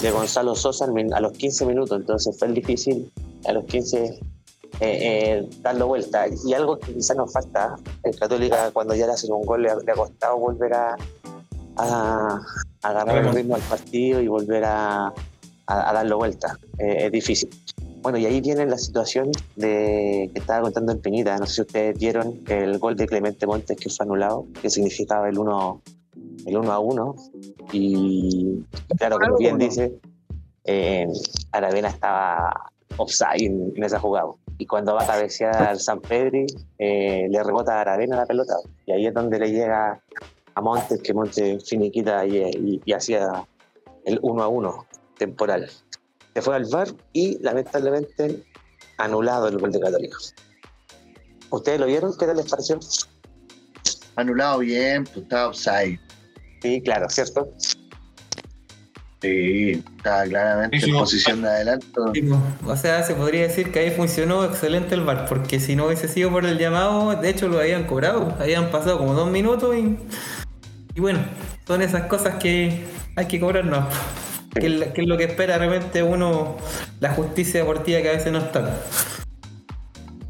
de 0.02 0.10
Gonzalo 0.10 0.54
Sosa 0.54 0.84
al 0.86 1.12
a 1.14 1.20
los 1.20 1.32
15 1.32 1.66
minutos, 1.66 1.98
entonces 2.00 2.36
fue 2.38 2.48
difícil 2.48 3.10
a 3.46 3.52
los 3.52 3.64
15 3.64 4.04
eh, 4.04 4.18
eh, 4.80 5.48
darlo 5.62 5.88
vuelta. 5.88 6.26
Y 6.46 6.54
algo 6.54 6.78
que 6.78 6.94
quizás 6.94 7.16
nos 7.16 7.32
falta, 7.32 7.76
el 8.02 8.18
Católica 8.18 8.70
cuando 8.72 8.94
ya 8.94 9.06
le 9.06 9.12
hacen 9.12 9.32
un 9.32 9.42
gol 9.44 9.62
le 9.62 9.70
ha, 9.70 9.76
le 9.76 9.92
ha 9.92 9.94
costado 9.94 10.38
volver 10.38 10.72
a, 10.74 10.96
a- 11.76 12.40
a 12.82 12.88
agarrar 12.88 13.18
el 13.26 13.32
ritmo 13.34 13.56
del 13.56 13.64
partido 13.64 14.20
y 14.20 14.28
volver 14.28 14.64
a, 14.64 15.06
a- 15.08 15.12
a 15.66 15.92
darlo 15.92 16.16
vuelta. 16.18 16.56
Eh, 16.78 17.06
es 17.06 17.12
difícil. 17.12 17.50
Bueno, 18.02 18.16
y 18.16 18.24
ahí 18.24 18.40
viene 18.40 18.64
la 18.64 18.78
situación 18.78 19.30
de 19.56 20.30
que 20.32 20.38
estaba 20.38 20.62
contando 20.62 20.92
en 20.92 21.00
Peñita. 21.02 21.36
No 21.36 21.46
sé 21.46 21.56
si 21.56 21.60
ustedes 21.60 21.98
vieron 21.98 22.40
el 22.48 22.78
gol 22.78 22.96
de 22.96 23.06
Clemente 23.06 23.46
Montes 23.46 23.76
que 23.76 23.90
fue 23.90 24.04
anulado, 24.06 24.46
que 24.62 24.70
significaba 24.70 25.28
el 25.28 25.38
1 25.38 25.82
el 26.46 26.56
1 26.56 26.72
a 26.72 26.78
1. 26.78 27.14
Y 27.72 28.62
claro, 28.98 29.18
como 29.18 29.36
bien 29.38 29.58
dice, 29.58 29.92
eh, 30.64 31.06
Aravena 31.52 31.88
estaba 31.88 32.70
offside 32.96 33.46
en, 33.46 33.72
en 33.76 33.84
esa 33.84 33.98
jugada. 33.98 34.28
Y 34.58 34.66
cuando 34.66 34.94
va 34.94 35.02
a 35.02 35.06
cabecear 35.06 35.78
San 35.78 36.00
Pedri, 36.00 36.46
eh, 36.78 37.26
le 37.30 37.42
rebota 37.42 37.74
a 37.78 37.80
Aravena 37.82 38.16
la 38.16 38.26
pelota. 38.26 38.54
Y 38.86 38.92
ahí 38.92 39.06
es 39.06 39.14
donde 39.14 39.38
le 39.38 39.50
llega 39.52 40.00
a 40.54 40.60
Montes, 40.60 41.00
que 41.02 41.14
Montes 41.14 41.68
finiquita 41.68 42.26
y, 42.26 42.36
y- 42.38 42.80
y 42.84 42.92
hacía 42.92 43.46
el 44.04 44.18
1 44.22 44.42
a 44.42 44.48
1 44.48 44.86
temporal. 45.18 45.68
Se 46.34 46.42
fue 46.42 46.56
al 46.56 46.64
VAR 46.66 46.88
y 47.12 47.38
lamentablemente 47.42 48.42
anulado 48.98 49.48
el 49.48 49.58
gol 49.58 49.72
de 49.72 49.80
Católica. 49.80 50.16
¿Ustedes 51.50 51.80
lo 51.80 51.86
vieron? 51.86 52.16
¿Qué 52.16 52.26
tal 52.26 52.36
les 52.36 52.48
pareció? 52.48 52.78
Anulado 54.16 54.58
bien, 54.58 55.04
pues 55.04 55.18
estaba 55.18 55.48
offside. 55.48 55.98
Sí, 56.62 56.82
claro, 56.82 57.08
¿cierto? 57.08 57.48
Sí, 59.22 59.82
estaba 59.98 60.22
claramente 60.24 60.78
Sí, 60.78 60.84
sí, 60.86 60.90
en 60.90 60.96
posición 60.96 61.42
de 61.42 61.48
adelanto. 61.48 62.12
Sí. 62.14 62.28
O 62.66 62.76
sea, 62.76 63.02
se 63.02 63.14
podría 63.14 63.42
decir 63.42 63.70
que 63.70 63.80
ahí 63.80 63.90
funcionó 63.90 64.44
excelente 64.44 64.94
el 64.94 65.02
bar, 65.02 65.26
porque 65.28 65.60
si 65.60 65.76
no 65.76 65.86
hubiese 65.86 66.08
sido 66.08 66.30
por 66.30 66.46
el 66.46 66.56
llamado, 66.58 67.14
de 67.16 67.28
hecho 67.28 67.48
lo 67.48 67.58
habían 67.60 67.84
cobrado, 67.84 68.34
habían 68.40 68.70
pasado 68.70 68.96
como 68.98 69.12
dos 69.12 69.30
minutos 69.30 69.76
y, 69.76 69.98
y 70.94 71.00
bueno, 71.00 71.20
son 71.66 71.82
esas 71.82 72.04
cosas 72.06 72.36
que 72.36 72.82
hay 73.14 73.26
que 73.26 73.38
cobrarnos, 73.38 73.84
que, 74.58 74.66
es 74.66 74.72
la- 74.72 74.92
que 74.94 75.02
es 75.02 75.06
lo 75.06 75.18
que 75.18 75.24
espera 75.24 75.58
realmente 75.58 76.02
uno, 76.02 76.56
la 77.00 77.10
justicia 77.10 77.60
deportiva 77.60 78.00
que 78.00 78.08
a 78.08 78.12
veces 78.12 78.32
no 78.32 78.38
está. 78.38 78.80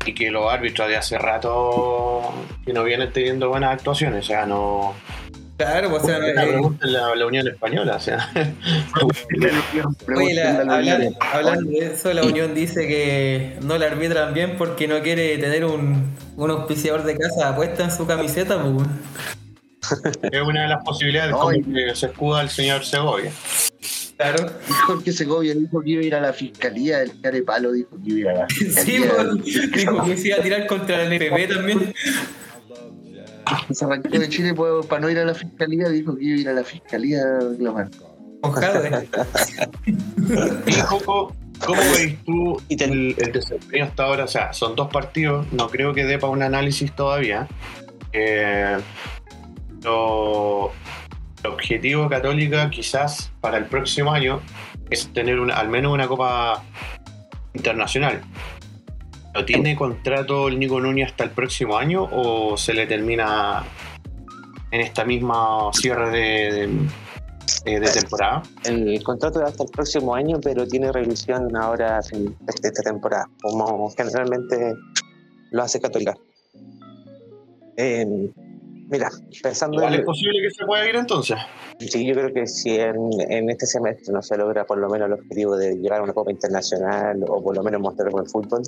Y 0.04 0.14
que 0.14 0.30
los 0.32 0.50
árbitros 0.52 0.88
de 0.88 0.96
hace 0.96 1.16
rato 1.16 2.32
que 2.66 2.72
no 2.72 2.82
vienen 2.82 3.12
teniendo 3.12 3.50
buenas 3.50 3.74
actuaciones. 3.74 4.24
O 4.24 4.26
sea, 4.26 4.46
no. 4.46 4.94
Claro, 5.60 5.90
pues, 5.90 6.02
o 6.04 6.06
sea, 6.06 6.18
La 6.18 6.44
eh, 6.44 6.60
la, 6.80 7.14
la 7.14 7.26
Unión 7.26 7.46
Española. 7.46 7.96
O 7.96 8.00
sea, 8.00 8.30
Oye, 10.16 10.34
la- 10.34 11.12
hablando 11.32 11.70
de 11.70 11.86
eso, 11.92 12.14
la 12.14 12.22
Unión 12.22 12.54
dice 12.54 12.88
que 12.88 13.58
no 13.62 13.76
la 13.76 13.86
arbitran 13.88 14.32
bien 14.32 14.56
porque 14.56 14.88
no 14.88 15.02
quiere 15.02 15.36
tener 15.36 15.66
un, 15.66 16.14
un 16.36 16.50
auspiciador 16.50 17.04
de 17.04 17.18
casa 17.18 17.54
puesta 17.54 17.84
en 17.84 17.90
su 17.90 18.06
camiseta. 18.06 18.62
Pues. 18.62 18.88
es 20.32 20.40
una 20.42 20.62
de 20.62 20.68
las 20.68 20.82
posibilidades 20.82 21.32
No, 21.32 21.38
como 21.40 21.50
que 21.52 21.94
se 21.94 22.06
escuda 22.06 22.40
el 22.40 22.48
señor 22.48 22.82
Segovia. 22.84 23.30
Claro. 24.16 24.50
Dijo 24.66 25.02
que 25.02 25.12
Segovia 25.12 25.54
dijo 25.54 25.80
que 25.82 25.90
iba 25.90 26.02
a 26.02 26.04
ir 26.06 26.14
a 26.14 26.20
la 26.20 26.32
fiscalía, 26.32 27.02
el 27.02 27.20
Carepalo 27.20 27.72
dijo 27.72 27.96
que 28.02 28.10
iba 28.12 28.30
a 28.30 28.34
ir 28.34 28.38
a 28.38 28.42
la 28.42 28.48
Sí, 28.48 28.64
fiscalía. 28.64 29.12
pues, 29.14 29.44
dijo 29.74 30.04
que 30.04 30.16
se 30.16 30.28
iba 30.28 30.36
a 30.38 30.42
tirar 30.42 30.66
contra 30.66 31.02
el 31.02 31.12
NPP 31.12 31.52
también. 31.54 31.94
Se 33.70 33.84
arrancó 33.84 34.08
de 34.08 34.28
Chile 34.28 34.54
pues, 34.54 34.86
para 34.86 35.02
no 35.02 35.10
ir 35.10 35.18
a 35.18 35.24
la 35.24 35.34
fiscalía, 35.34 35.88
dijo 35.88 36.16
que 36.16 36.24
iba 36.24 36.36
a 36.36 36.40
ir 36.40 36.48
a 36.48 36.52
la 36.52 36.64
fiscalía 36.64 37.22
global. 37.58 37.90
Mojado. 38.42 38.82
Y 40.66 40.72
Coco, 40.88 41.34
¿cómo 41.64 41.80
veis 41.94 42.16
tú 42.24 42.60
el, 42.68 43.14
el 43.18 43.32
desempeño 43.32 43.84
hasta 43.84 44.04
ahora? 44.04 44.24
O 44.24 44.28
sea, 44.28 44.52
son 44.52 44.74
dos 44.76 44.88
partidos, 44.88 45.46
no 45.52 45.68
creo 45.68 45.92
que 45.92 46.04
dé 46.04 46.18
para 46.18 46.32
un 46.32 46.42
análisis 46.42 46.92
todavía. 46.94 47.48
Eh, 48.12 48.78
lo, 49.82 50.72
el 51.42 51.50
objetivo 51.50 52.04
de 52.04 52.08
Católica 52.10 52.70
quizás 52.70 53.32
para 53.40 53.58
el 53.58 53.66
próximo 53.66 54.12
año 54.12 54.40
es 54.90 55.12
tener 55.12 55.38
una, 55.38 55.54
al 55.54 55.68
menos 55.68 55.92
una 55.92 56.08
copa 56.08 56.62
internacional. 57.54 58.22
¿Lo 59.34 59.44
tiene 59.44 59.76
contrato 59.76 60.48
el 60.48 60.58
Nico 60.58 60.80
Núñez 60.80 61.10
hasta 61.10 61.24
el 61.24 61.30
próximo 61.30 61.76
año 61.76 62.08
o 62.12 62.56
se 62.56 62.74
le 62.74 62.86
termina 62.86 63.64
en 64.72 64.80
esta 64.80 65.04
misma 65.04 65.70
cierre 65.72 66.10
de, 66.10 67.90
temporada? 67.92 68.42
El 68.64 69.02
contrato 69.04 69.40
es 69.40 69.50
hasta 69.50 69.64
el 69.64 69.70
próximo 69.70 70.14
año, 70.14 70.40
pero 70.42 70.66
tiene 70.66 70.90
revisión 70.90 71.56
ahora 71.56 71.98
a 71.98 72.02
fin 72.02 72.36
de 72.40 72.68
esta 72.68 72.82
temporada, 72.82 73.28
como 73.40 73.88
generalmente 73.90 74.74
lo 75.52 75.62
hace 75.62 75.80
Católica. 75.80 76.16
Mira, 78.90 79.10
pensando 79.42 79.80
¿Cuál 79.80 79.94
en, 79.94 80.00
es 80.00 80.06
posible 80.06 80.42
que 80.42 80.50
se 80.50 80.64
pueda 80.66 80.88
ir 80.88 80.96
entonces? 80.96 81.38
Sí, 81.78 82.06
yo 82.06 82.14
creo 82.14 82.32
que 82.32 82.46
si 82.46 82.78
en, 82.78 82.96
en 83.28 83.48
este 83.50 83.66
semestre 83.66 84.12
no 84.12 84.20
se 84.22 84.36
logra 84.36 84.64
por 84.66 84.78
lo 84.78 84.88
menos 84.88 85.06
el 85.06 85.14
objetivo 85.14 85.56
de 85.56 85.76
llegar 85.76 86.00
a 86.00 86.02
una 86.02 86.12
Copa 86.12 86.30
Internacional 86.30 87.24
o 87.26 87.42
por 87.42 87.56
lo 87.56 87.62
menos 87.62 87.80
mostrar 87.80 88.10
buen 88.10 88.26
fútbol, 88.26 88.62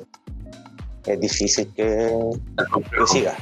es 1.06 1.20
difícil 1.20 1.68
que, 1.74 2.10
que 2.56 3.06
siga. 3.06 3.34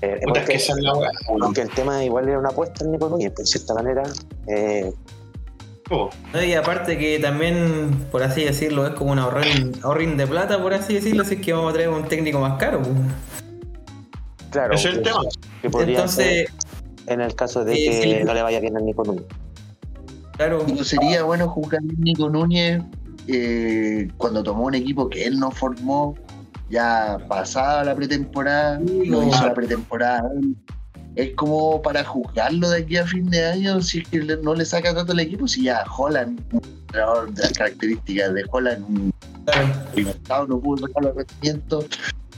Eh, 0.00 0.20
porque, 0.24 0.44
que 0.44 0.54
esa 0.54 0.74
es 0.74 0.78
la 0.78 0.94
weá. 0.94 1.10
aunque 1.42 1.62
el 1.62 1.70
tema 1.70 2.04
igual 2.04 2.28
era 2.28 2.38
una 2.38 2.50
apuesta 2.50 2.84
en 2.84 2.92
Nico 2.92 3.08
Núñez, 3.08 3.34
de 3.34 3.44
cierta 3.44 3.74
manera, 3.74 4.04
eh, 4.46 4.92
Oh, 5.90 6.10
Y 6.44 6.52
aparte 6.52 6.98
que 6.98 7.18
también, 7.18 8.06
por 8.12 8.22
así 8.22 8.44
decirlo, 8.44 8.86
es 8.86 8.92
como 8.92 9.12
un 9.12 9.18
ahorrín, 9.18 9.72
ahorrín 9.82 10.18
de 10.18 10.26
plata, 10.26 10.60
por 10.60 10.74
así 10.74 10.94
decirlo, 10.94 11.24
si 11.24 11.36
es 11.36 11.40
que 11.40 11.52
vamos 11.52 11.70
a 11.70 11.74
traer 11.74 11.88
un 11.88 12.04
técnico 12.04 12.38
más 12.40 12.58
caro. 12.58 12.80
pues. 12.82 12.92
claro, 14.50 14.74
Ese 14.74 14.90
es 14.90 14.96
el 14.96 15.02
tema. 15.02 15.20
Que 15.60 15.70
podría 15.70 15.96
Entonces, 15.96 16.48
ser 16.48 16.48
en 17.06 17.20
el 17.20 17.34
caso 17.34 17.64
de 17.64 17.74
eh, 17.74 18.18
que 18.18 18.24
no 18.24 18.34
le 18.34 18.42
vaya 18.42 18.60
bien 18.60 18.76
al 18.76 18.84
Nico 18.84 19.04
Núñez. 19.04 19.24
claro, 20.32 20.62
Pero 20.66 20.84
sería 20.84 21.22
bueno 21.22 21.48
jugar 21.48 21.80
a 21.80 21.94
Nico 21.98 22.28
Núñez 22.28 22.82
eh, 23.26 24.08
cuando 24.16 24.42
tomó 24.42 24.64
un 24.64 24.74
equipo 24.74 25.08
que 25.08 25.24
él 25.26 25.38
no 25.38 25.50
formó, 25.50 26.14
ya 26.70 27.18
pasada 27.28 27.84
la 27.84 27.94
pretemporada, 27.94 28.78
lo 28.80 29.26
hizo 29.26 29.46
la 29.46 29.54
pretemporada. 29.54 30.30
Es 31.14 31.34
como 31.34 31.82
para 31.82 32.04
juzgarlo 32.04 32.70
de 32.70 32.82
aquí 32.82 32.96
a 32.96 33.06
fin 33.06 33.28
de 33.28 33.44
año, 33.44 33.80
si 33.80 33.98
es 33.98 34.08
que 34.08 34.18
no 34.20 34.54
le 34.54 34.64
saca 34.64 34.94
tanto 34.94 35.12
el 35.12 35.20
equipo, 35.20 35.48
si 35.48 35.64
ya 35.64 35.84
Holland, 35.96 36.40
un 36.52 36.62
entrenador 36.64 37.32
de 37.32 37.42
las 37.42 37.52
características 37.52 38.34
de 38.34 38.44
Holland, 38.50 38.84
un 38.88 39.12
claro. 40.24 40.46
No 40.46 40.60
pudo 40.60 40.86
sacar 40.86 41.04
los 41.04 41.16
rendimientos. 41.16 41.86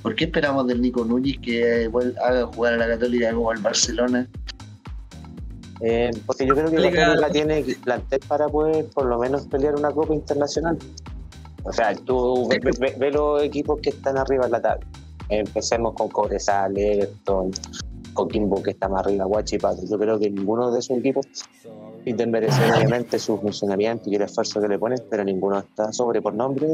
¿Por 0.03 0.15
qué 0.15 0.25
esperamos 0.25 0.67
del 0.67 0.81
Nico 0.81 1.05
Núñez 1.05 1.39
que 1.43 1.91
vuel- 1.91 2.17
haga 2.25 2.47
jugar 2.47 2.75
a 2.75 2.77
la 2.79 2.87
Católica 2.89 3.33
como 3.35 3.51
al 3.51 3.59
Barcelona? 3.59 4.27
Eh, 5.83 6.11
porque 6.27 6.47
yo 6.47 6.55
creo 6.55 6.71
que 6.71 6.79
la 6.79 6.91
Católica 6.93 7.31
tiene 7.31 7.65
plantel 7.85 8.21
para 8.29 8.49
poder 8.49 8.87
por 8.95 9.07
lo 9.07 9.19
menos 9.19 9.47
pelear 9.47 9.75
una 9.77 9.91
Copa 9.91 10.15
Internacional. 10.15 10.79
O 11.65 11.73
sea, 11.73 11.95
tú 11.95 12.49
ve, 12.49 12.59
ve- 12.63 12.71
ve- 12.79 12.95
ve 12.99 13.11
los 13.11 13.43
equipos 13.43 13.79
que 13.83 13.91
están 13.91 14.17
arriba 14.19 14.47
en 14.47 14.53
la 14.53 14.61
tabla. 14.63 14.87
Empecemos 15.29 15.95
con 15.95 16.09
Cobresal, 16.09 16.77
Everton, 16.77 17.51
Coquimbo 18.15 18.63
que 18.63 18.71
está 18.73 18.89
más 18.89 19.07
arriba, 19.07 19.27
Huachipato. 19.27 19.83
Yo 19.89 19.99
creo 19.99 20.19
que 20.19 20.31
ninguno 20.31 20.71
de 20.73 20.81
esos 20.81 20.99
equipos, 20.99 21.27
sin 22.05 22.17
desmerecer 22.17 22.73
obviamente 22.73 23.19
su 23.19 23.39
funcionamiento 23.39 24.11
y 24.11 24.17
el 24.17 24.23
esfuerzo 24.23 24.61
que 24.61 24.69
le 24.69 24.79
ponen, 24.79 24.99
pero 25.09 25.23
ninguno 25.25 25.59
está 25.61 25.93
sobre 25.93 26.21
por 26.21 26.35
nombre 26.35 26.67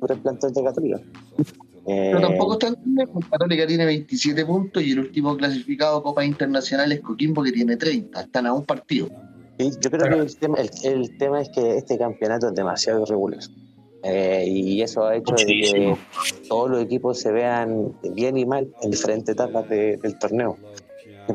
sobre 0.00 0.14
el 0.14 0.20
plantel 0.20 0.52
de 0.52 0.64
Católica. 0.64 1.00
Eh, 1.86 2.10
Pero 2.12 2.20
tampoco 2.20 2.52
está 2.54 2.74
lejos. 2.94 3.24
Católica 3.30 3.66
tiene 3.66 3.84
27 3.86 4.44
puntos 4.46 4.82
y 4.82 4.92
el 4.92 5.00
último 5.00 5.36
clasificado 5.36 5.98
a 5.98 6.02
Copas 6.02 6.26
Internacionales 6.26 6.98
es 6.98 7.04
Coquimbo 7.04 7.42
que 7.42 7.52
tiene 7.52 7.76
30. 7.76 8.20
Están 8.20 8.46
a 8.46 8.52
un 8.52 8.64
partido. 8.64 9.08
Sí, 9.58 9.70
yo 9.80 9.90
creo 9.90 10.08
que 10.08 10.22
el 10.22 10.36
tema, 10.36 10.58
el, 10.58 10.70
el 10.84 11.18
tema 11.18 11.40
es 11.40 11.48
que 11.50 11.76
este 11.76 11.98
campeonato 11.98 12.48
es 12.48 12.54
demasiado 12.54 13.02
irregular. 13.02 13.40
Eh, 14.02 14.44
y 14.48 14.80
eso 14.80 15.04
ha 15.04 15.14
hecho 15.16 15.34
de 15.34 15.44
que 15.44 15.96
todos 16.48 16.70
los 16.70 16.82
equipos 16.82 17.18
se 17.20 17.30
vean 17.32 17.92
bien 18.14 18.38
y 18.38 18.46
mal 18.46 18.68
en 18.82 18.90
diferentes 18.90 19.34
etapas 19.34 19.68
de- 19.68 19.98
del 19.98 20.18
torneo. 20.18 20.56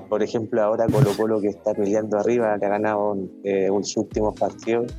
Por 0.09 0.23
ejemplo, 0.23 0.61
ahora 0.63 0.87
Colo 0.87 1.11
Colo 1.15 1.39
que 1.39 1.49
está 1.49 1.73
peleando 1.73 2.17
arriba, 2.17 2.57
que 2.59 2.65
ha 2.65 2.69
ganado 2.69 3.17
eh, 3.43 3.67
sus 3.83 3.97
últimos 3.97 4.37
partidos. 4.39 4.91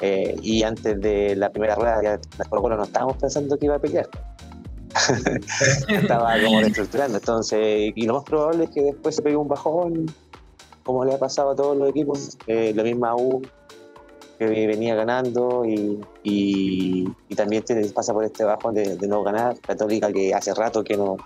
eh, 0.00 0.36
y 0.42 0.62
antes 0.62 1.00
de 1.00 1.34
la 1.36 1.50
primera 1.50 1.74
rueda, 1.76 2.00
ya 2.02 2.20
Colo 2.48 2.62
Colo 2.62 2.76
no 2.76 2.84
estábamos 2.84 3.16
pensando 3.16 3.56
que 3.58 3.66
iba 3.66 3.76
a 3.76 3.80
pelear. 3.80 4.08
Estaba 5.88 6.34
como 6.42 6.60
reestructurando. 6.60 7.18
Entonces, 7.18 7.92
y 7.94 8.06
lo 8.06 8.14
más 8.14 8.24
probable 8.24 8.64
es 8.64 8.70
que 8.70 8.82
después 8.82 9.16
se 9.16 9.22
pegue 9.22 9.36
un 9.36 9.48
bajón, 9.48 10.06
como 10.84 11.04
le 11.04 11.14
ha 11.14 11.18
pasado 11.18 11.50
a 11.50 11.56
todos 11.56 11.76
los 11.76 11.90
equipos. 11.90 12.36
Eh, 12.46 12.72
lo 12.74 12.82
mismo 12.84 13.06
a 13.06 13.16
U, 13.16 13.42
que 14.38 14.46
venía 14.46 14.94
ganando 14.94 15.64
y, 15.64 16.00
y, 16.22 17.34
también 17.34 17.64
tiene, 17.64 17.86
pasa 17.88 18.12
por 18.12 18.24
este 18.24 18.44
bajón 18.44 18.74
de, 18.74 18.96
de 18.96 19.08
no 19.08 19.22
ganar. 19.22 19.58
Católica 19.60 20.12
que 20.12 20.34
hace 20.34 20.54
rato 20.54 20.82
que 20.82 20.96
no 20.96 21.16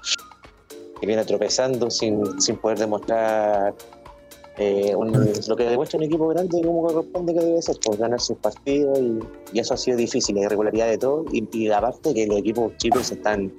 que 1.02 1.06
viene 1.08 1.24
tropezando 1.24 1.90
sin, 1.90 2.40
sin 2.40 2.56
poder 2.58 2.78
demostrar 2.78 3.74
eh, 4.58 4.94
un- 4.94 5.12
lo 5.48 5.56
que 5.56 5.64
demuestra 5.64 5.98
un 5.98 6.04
equipo 6.04 6.28
grande 6.28 6.60
como 6.62 6.82
corresponde 6.86 7.32
que 7.34 7.40
debe 7.40 7.62
ser, 7.62 7.76
pues 7.84 7.98
ganar 7.98 8.20
sus 8.20 8.36
partidos 8.38 8.98
y, 8.98 9.18
y 9.52 9.58
eso 9.60 9.74
ha 9.74 9.76
sido 9.76 9.96
difícil, 9.96 10.36
la 10.36 10.42
irregularidad 10.42 10.88
de 10.88 10.98
todo 10.98 11.24
y, 11.32 11.48
y 11.56 11.70
aparte 11.70 12.12
que 12.14 12.26
los 12.26 12.38
equipos 12.38 12.76
chicos 12.76 13.10
están 13.10 13.50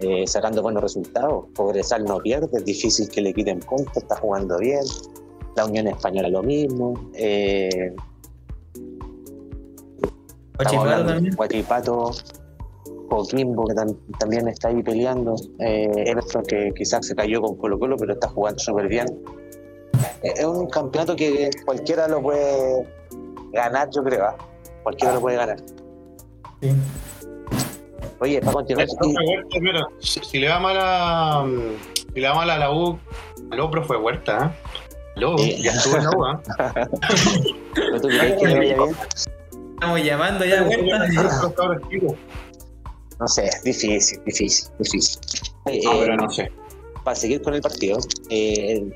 eh, 0.00 0.26
sacando 0.26 0.62
buenos 0.62 0.82
resultados, 0.82 1.44
Progresar 1.54 2.02
no 2.02 2.18
pierde, 2.18 2.48
es 2.52 2.64
difícil 2.64 3.08
que 3.08 3.20
le 3.20 3.32
quiten 3.34 3.60
puntos, 3.60 3.96
está 3.98 4.16
jugando 4.16 4.58
bien, 4.58 4.80
la 5.56 5.66
Unión 5.66 5.86
Española 5.88 6.28
lo 6.28 6.42
mismo, 6.42 6.94
eh, 7.14 7.94
Guachipato 10.56 10.80
hablando- 10.90 11.12
también. 11.14 11.34
Guachipato, 11.36 12.10
Coquimbo, 13.08 13.66
que 13.66 13.74
tam- 13.74 13.96
también 14.18 14.48
está 14.48 14.68
ahí 14.68 14.82
peleando. 14.82 15.34
Eh, 15.58 15.90
Everton, 16.06 16.42
que 16.44 16.72
quizás 16.76 17.06
se 17.06 17.14
cayó 17.14 17.40
con 17.42 17.56
Colo 17.56 17.78
Colo, 17.78 17.96
pero 17.96 18.12
está 18.14 18.28
jugando 18.28 18.58
súper 18.58 18.88
bien. 18.88 19.06
Eh, 20.22 20.32
es 20.36 20.44
un 20.44 20.68
campeonato 20.68 21.14
que 21.16 21.50
cualquiera 21.64 22.08
lo 22.08 22.22
puede 22.22 22.86
ganar, 23.52 23.88
yo 23.94 24.02
creo. 24.04 24.24
¿ah? 24.26 24.36
Cualquiera 24.82 25.14
lo 25.14 25.20
puede 25.20 25.36
ganar. 25.36 25.58
Sí. 26.60 26.70
Oye, 28.20 28.40
para 28.40 28.52
continuar, 28.52 28.86
Huerta, 29.00 29.58
mira, 29.60 29.86
si, 29.98 30.20
si 30.20 30.38
le 30.38 30.48
va 30.48 30.60
mal 30.60 30.76
a. 30.78 31.44
Si 32.14 32.20
le 32.20 32.28
va 32.28 32.34
mal 32.34 32.50
a 32.50 32.58
la 32.58 32.70
U, 32.72 32.98
al 33.50 33.60
otro 33.60 33.82
fue 33.84 33.96
Huerta, 33.96 34.52
¿eh? 34.54 34.68
Aló, 35.16 35.36
Sí. 35.38 35.60
ya 35.62 35.72
estuvo 35.72 35.96
en 35.96 36.04
la 36.04 36.10
U, 36.10 36.26
¿eh? 36.26 36.38
¿no 37.92 38.00
tú 38.00 38.08
crees 38.08 38.40
que 38.40 38.46
le 38.46 38.58
vaya 38.58 38.74
bien? 38.76 38.96
Estamos 39.74 40.02
llamando 40.04 40.44
ya 40.44 40.60
a 40.60 40.62
Huerta. 40.62 41.08
No 43.20 43.28
sé, 43.28 43.50
difícil, 43.64 44.22
difícil, 44.24 44.68
difícil. 44.78 45.20
Eh, 45.66 45.80
No, 45.84 45.92
eh, 45.92 45.96
pero 46.00 46.16
no 46.16 46.30
sé. 46.30 46.50
para 47.04 47.14
seguir 47.16 47.42
con 47.42 47.54
el 47.54 47.60
partido, 47.62 47.98
eh, 48.30 48.88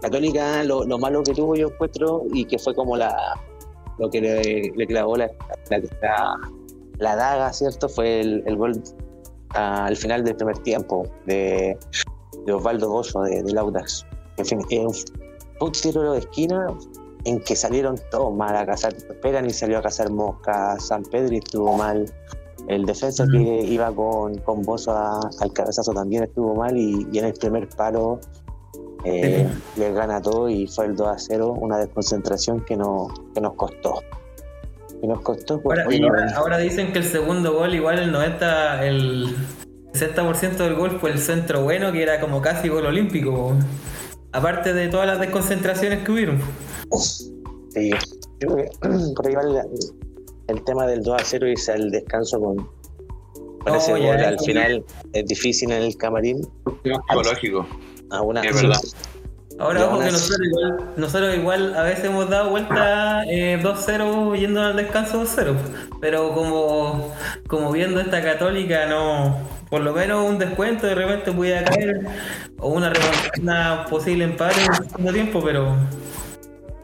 Católica 0.00 0.62
lo, 0.64 0.84
lo 0.84 0.98
malo 0.98 1.22
que 1.22 1.32
tuvo 1.32 1.54
yo 1.56 1.68
encuentro 1.68 2.24
y 2.32 2.44
que 2.44 2.58
fue 2.58 2.74
como 2.74 2.96
la 2.96 3.14
lo 3.98 4.10
que 4.10 4.20
le, 4.20 4.72
le 4.76 4.86
clavó 4.86 5.16
la, 5.16 5.30
la, 5.70 5.78
la- 6.02 6.36
la 6.98 7.16
daga, 7.16 7.52
¿cierto? 7.52 7.88
Fue 7.88 8.20
el, 8.20 8.42
el 8.46 8.56
gol 8.56 8.82
al 9.50 9.96
final 9.96 10.24
del 10.24 10.34
primer 10.36 10.58
tiempo 10.58 11.04
de, 11.26 11.78
de 12.46 12.52
Osvaldo 12.52 12.90
Bozo 12.90 13.22
de, 13.22 13.42
del 13.42 13.56
Audax. 13.58 14.04
En 14.38 14.44
fin, 14.46 14.60
fue 14.62 14.86
un 15.60 15.72
tiro 15.72 16.12
de 16.12 16.18
esquina 16.20 16.66
en 17.24 17.40
que 17.40 17.56
salieron 17.56 17.96
todos 18.10 18.34
mal 18.34 18.54
a 18.56 18.64
cazar. 18.66 18.94
Perani 19.22 19.50
salió 19.50 19.78
a 19.78 19.82
cazar 19.82 20.10
mosca, 20.10 20.78
San 20.78 21.02
Pedro 21.04 21.36
estuvo 21.36 21.76
mal. 21.76 22.04
El 22.68 22.84
defensa 22.86 23.26
que 23.30 23.38
iba 23.64 23.92
con, 23.94 24.36
con 24.38 24.62
Bozo 24.62 24.92
a- 24.92 25.20
al 25.40 25.52
cabezazo 25.52 25.92
también 25.92 26.24
estuvo 26.24 26.54
mal 26.54 26.76
y, 26.76 27.06
y 27.12 27.18
en 27.18 27.24
el 27.26 27.32
primer 27.34 27.68
palo 27.70 28.20
eh, 29.04 29.48
le 29.76 29.92
gana 29.92 30.20
todo 30.20 30.48
y 30.48 30.66
fue 30.66 30.86
el 30.86 30.96
2 30.96 31.08
a 31.08 31.18
0, 31.18 31.56
una 31.60 31.78
desconcentración 31.78 32.64
que, 32.64 32.76
no, 32.76 33.08
que 33.34 33.40
nos 33.40 33.54
costó. 33.54 34.02
Que 35.00 35.06
nos 35.06 35.20
costó 35.20 35.60
Ahora, 35.64 35.86
y 35.94 36.02
ahora, 36.02 36.32
ahora 36.36 36.58
dicen 36.58 36.92
que 36.92 36.98
el 36.98 37.04
segundo 37.04 37.52
gol, 37.52 37.74
igual 37.74 37.98
el 37.98 38.10
90, 38.12 38.86
el 38.86 39.36
60% 39.92 40.56
del 40.56 40.74
gol 40.74 40.98
fue 41.00 41.10
el 41.10 41.18
centro 41.18 41.62
bueno, 41.62 41.92
que 41.92 42.02
era 42.02 42.20
como 42.20 42.40
casi 42.42 42.68
gol 42.68 42.86
olímpico. 42.86 43.54
Aparte 44.32 44.72
de 44.72 44.88
todas 44.88 45.06
las 45.06 45.20
desconcentraciones 45.20 46.04
que 46.04 46.12
hubieron. 46.12 46.40
Sí, 47.70 47.90
yo 48.40 48.48
creo 48.48 48.56
que 48.56 48.70
por 49.16 49.26
ahí 49.26 49.34
va 49.34 49.42
el, 49.42 49.62
el 50.48 50.64
tema 50.64 50.86
del 50.86 51.02
2 51.02 51.20
a 51.20 51.24
0 51.24 51.46
y 51.48 51.70
el 51.70 51.90
descanso 51.90 52.40
con, 52.40 52.56
con 52.56 53.72
No, 53.72 53.80
gol. 53.88 54.20
Al 54.20 54.38
final 54.40 54.84
es 55.12 55.26
difícil 55.26 55.72
en 55.72 55.82
el 55.82 55.96
camarín. 55.96 56.46
Psicológico. 56.82 57.66
A 58.10 58.22
una, 58.22 58.40
Es 58.42 58.54
verdad. 58.62 58.80
Ahora, 59.58 59.86
ojo 59.86 60.00
que 60.00 60.10
nosotros 60.12 60.40
igual, 60.46 60.92
nosotros 60.98 61.34
igual 61.34 61.74
a 61.74 61.82
veces 61.82 62.04
hemos 62.04 62.28
dado 62.28 62.50
vuelta 62.50 63.24
eh, 63.24 63.58
2-0 63.62 64.38
yendo 64.38 64.60
al 64.62 64.76
descanso 64.76 65.22
2-0. 65.24 65.54
Pero 66.00 66.32
como, 66.34 67.14
como 67.48 67.72
viendo 67.72 68.00
esta 68.00 68.22
católica, 68.22 68.86
no. 68.86 69.38
Por 69.70 69.80
lo 69.80 69.94
menos 69.94 70.28
un 70.28 70.38
descuento 70.38 70.86
de 70.86 70.94
repente 70.94 71.32
pudiera 71.32 71.64
caer. 71.64 72.06
O 72.58 72.68
una, 72.68 72.92
una 73.40 73.86
posible 73.88 74.24
empate 74.24 74.60
en 74.62 74.70
el 74.72 74.88
segundo 74.90 75.12
tiempo, 75.12 75.42
pero. 75.42 75.74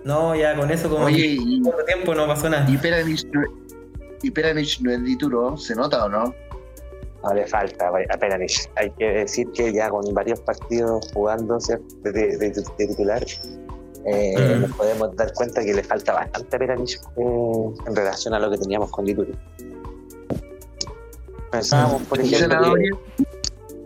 No, 0.05 0.35
ya 0.35 0.57
con 0.57 0.71
eso 0.71 0.89
como 0.89 1.05
Oye, 1.05 1.37
y, 1.39 1.61
poco 1.61 1.85
tiempo 1.85 2.15
no 2.15 2.27
pasó 2.27 2.49
nada. 2.49 2.69
y 2.69 2.77
Peranich 2.77 3.25
no- 3.33 3.43
y 4.23 4.31
Peranich 4.31 4.81
no 4.81 4.91
es 4.93 5.05
Dituro, 5.05 5.57
¿se 5.57 5.77
nota 5.77 6.05
o 6.05 6.09
no? 6.09 6.35
No 7.23 7.35
le 7.35 7.47
falta 7.47 7.89
a 7.89 8.17
Peranich. 8.19 8.69
Hay 8.77 8.91
que 8.99 9.05
decir 9.13 9.49
que 9.53 9.73
ya 9.73 9.89
con 9.91 10.13
varios 10.13 10.41
partidos 10.41 11.09
jugando 11.15 11.59
de, 12.03 12.13
de- 12.13 12.37
de- 12.37 12.51
de 12.51 12.87
titular, 12.89 13.25
eh, 14.05 14.57
Mm. 14.57 14.61
nos 14.63 14.73
podemos 14.77 15.15
dar 15.17 15.33
cuenta 15.35 15.63
que 15.65 15.73
le 15.73 15.83
falta 15.85 16.13
bastante 16.15 16.57
a 16.57 16.59
Peranich 16.59 16.97
eh, 17.17 17.75
en 17.87 17.95
relación 17.97 18.35
a 18.35 18.39
lo 18.41 18.51
que 18.51 18.59
teníamos 18.59 18.91
con 18.91 19.05
Dituri. 19.05 19.33
Pensábamos, 21.51 22.03
por 22.05 22.19
¿Y 22.19 22.23
ejemplo, 22.35 22.49
que 22.49 22.55
Zanahoria? 22.55 22.91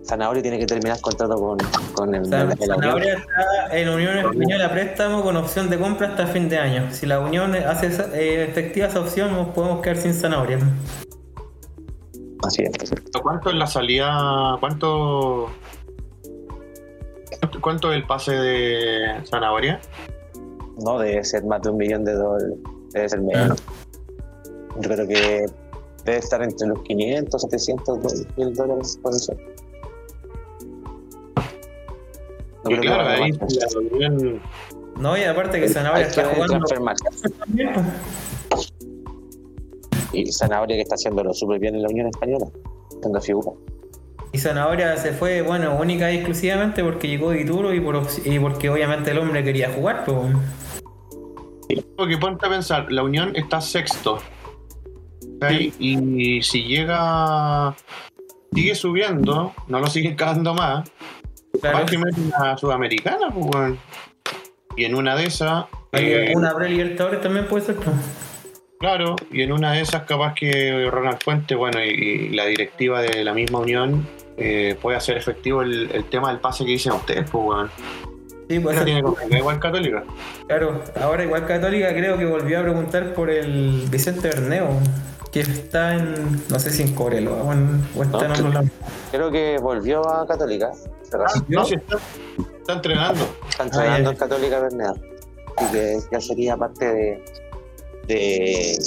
Zanahoria 0.05 0.43
tiene 0.43 0.59
que 0.61 0.67
terminar 0.67 1.01
contrato 1.01 1.35
con, 1.37 1.59
con 1.95 2.15
el, 2.15 2.25
San- 2.27 2.53
el- 2.53 2.59
el- 2.61 2.67
Zanahoria 2.69 3.15
está 3.15 3.77
en 3.77 3.89
Unión 3.89 4.19
Española 4.19 4.71
préstamo 4.71 5.23
con 5.23 5.37
opción 5.37 5.69
de 5.69 5.79
compra 5.79 6.09
hasta 6.09 6.27
fin 6.29 6.49
de 6.49 6.59
año. 6.59 6.89
Si 6.93 7.07
la 7.07 7.19
Unión 7.21 7.55
hace 7.57 7.89
esa- 7.89 8.17
eh, 8.17 8.45
efectiva 8.45 8.87
esa 8.87 9.01
opción, 9.01 9.33
nos 9.33 9.49
podemos 9.49 9.83
quedar 9.83 9.97
sin 9.97 10.15
Zanahoria. 10.15 10.59
Así 12.43 12.63
es. 12.63 12.93
¿Cuánto 13.23 13.51
es 13.51 13.57
la 13.57 13.67
salida? 13.67 14.57
¿Cuánto? 14.61 15.51
¿Cuánto 17.61 17.93
es 17.93 17.97
el 17.97 18.07
pase 18.07 18.33
de 18.33 19.25
Zanahoria? 19.25 19.81
No 20.85 20.99
debe 20.99 21.25
ser 21.25 21.45
más 21.45 21.63
de 21.63 21.71
un 21.71 21.79
millón 21.79 22.05
de 22.05 22.15
dólares. 22.15 22.59
Debe 22.93 23.09
ser 23.09 23.21
menos. 23.21 23.63
Yo 24.81 24.91
creo 24.91 25.09
que 25.09 25.47
debe 26.05 26.19
estar 26.19 26.43
entre 26.43 26.69
los 26.69 26.83
500, 26.83 27.43
700 27.43 28.27
mil 28.37 28.55
dólares 28.55 28.99
por 29.03 29.15
eso. 29.15 29.35
No 32.65 32.71
Y 32.71 32.79
claro, 32.79 33.09
ahí 33.09 33.33
la 33.33 34.11
No, 34.99 35.17
y 35.17 35.25
aparte 35.25 35.61
que 35.61 35.69
Zanahoria 35.69 36.07
está 36.07 36.25
jugando 36.35 36.61
Y 40.17 40.33
Zanahoria 40.33 40.77
que 40.77 40.83
está 40.83 40.95
haciéndolo 40.95 41.35
súper 41.35 41.59
bien 41.61 41.75
en 41.75 41.83
la 41.83 41.89
Unión 41.89 42.07
Española, 42.09 42.47
siendo 43.01 43.21
figura. 43.21 43.51
Y 44.33 44.39
Zanahoria 44.39 44.97
se 44.97 45.13
fue, 45.13 45.43
bueno, 45.43 45.77
única 45.77 46.11
y 46.11 46.17
exclusivamente 46.17 46.83
porque 46.83 47.09
llegó 47.09 47.31
Dituro 47.31 47.73
y, 47.75 47.81
por, 47.81 48.03
y 48.25 48.39
porque 48.39 48.71
obviamente 48.71 49.11
el 49.11 49.19
hombre 49.19 49.45
quería 49.45 49.71
jugar, 49.71 50.05
pues. 50.05 50.19
Porque 51.97 52.17
ponte 52.17 52.47
a 52.47 52.49
pensar, 52.49 52.91
la 52.91 53.03
Unión 53.03 53.35
está 53.37 53.61
sexto. 53.61 54.19
Y 55.79 56.43
si 56.43 56.65
llega. 56.65 57.75
Sigue 58.55 58.75
subiendo, 58.75 59.53
no 59.69 59.81
lo 59.81 59.87
siguen 59.89 60.17
cagando 60.17 60.55
más. 60.55 60.91
Claro, 61.61 61.79
Capaz 61.79 61.91
que 61.91 61.99
meten 61.99 62.33
a 62.39 62.57
Sudamericana, 62.57 63.31
pues, 63.31 63.47
weón. 63.55 63.79
Y 64.77 64.85
en 64.85 64.95
una 64.95 65.15
de 65.17 65.27
esas. 65.27 65.67
hay 65.93 66.05
eh, 66.05 66.33
una 66.35 66.55
pre-libertadores 66.55 67.21
también 67.21 67.47
puede 67.49 67.67
ser, 67.67 67.77
pues. 67.77 68.26
Claro, 68.79 69.17
y 69.31 69.43
en 69.43 69.53
una 69.53 69.73
de 69.73 69.81
esas 69.81 70.03
capaz 70.03 70.35
que 70.35 70.89
Ronald 70.91 71.19
Fuente, 71.23 71.55
bueno, 71.55 71.83
y, 71.83 71.89
y 71.89 72.29
la 72.31 72.45
directiva 72.45 73.01
de 73.01 73.25
la 73.25 73.33
misma 73.33 73.61
Unión 73.61 74.07
eh, 74.37 74.77
puede 74.81 74.99
hacer 74.99 75.17
efectivo 75.17 75.63
el, 75.63 75.91
el 75.93 76.05
tema 76.05 76.29
del 76.31 76.41
pase 76.41 76.65
que 76.65 76.73
dicen 76.73 76.93
ustedes, 76.93 77.31
pues, 77.31 77.45
weón. 77.45 77.71
Sí, 78.49 78.63
ser. 78.63 78.85
tiene 78.85 79.03
que 79.29 79.39
igual 79.39 79.59
Católica. 79.59 80.05
Claro, 80.47 80.83
ahora 81.01 81.25
igual 81.25 81.47
Católica 81.47 81.89
creo 81.93 82.17
que 82.17 82.27
volvió 82.27 82.61
a 82.61 82.63
preguntar 82.63 83.13
por 83.15 83.29
el 83.31 83.87
Vicente 83.91 84.29
Berneo, 84.29 84.69
que 85.33 85.41
está 85.41 85.95
en, 85.97 86.15
no 86.49 86.61
sé 86.61 86.71
si 86.71 86.83
en 86.83 86.95
Coreloa 86.95 87.43
o, 87.43 87.53
en, 87.53 87.85
o 87.97 88.03
está 88.05 88.27
en 88.27 88.31
otro 88.33 88.49
lado. 88.51 88.67
Creo 89.11 89.31
que 89.33 89.59
volvió 89.61 90.09
a 90.09 90.27
Católica. 90.27 90.71
Recibió. 91.11 91.61
No, 91.61 91.65
si 91.65 91.75
está, 91.75 91.97
está 92.59 92.73
entrenando. 92.75 93.27
Está 93.49 93.65
entrenando 93.65 94.11
Ah, 94.11 94.13
en 94.13 94.19
Católica 94.19 94.61
Bernal. 94.61 95.01
Así 95.57 95.73
que 95.73 95.99
ya 96.13 96.21
sería 96.21 96.57
parte 96.57 96.85
de, 96.93 97.25
de- 98.07 98.79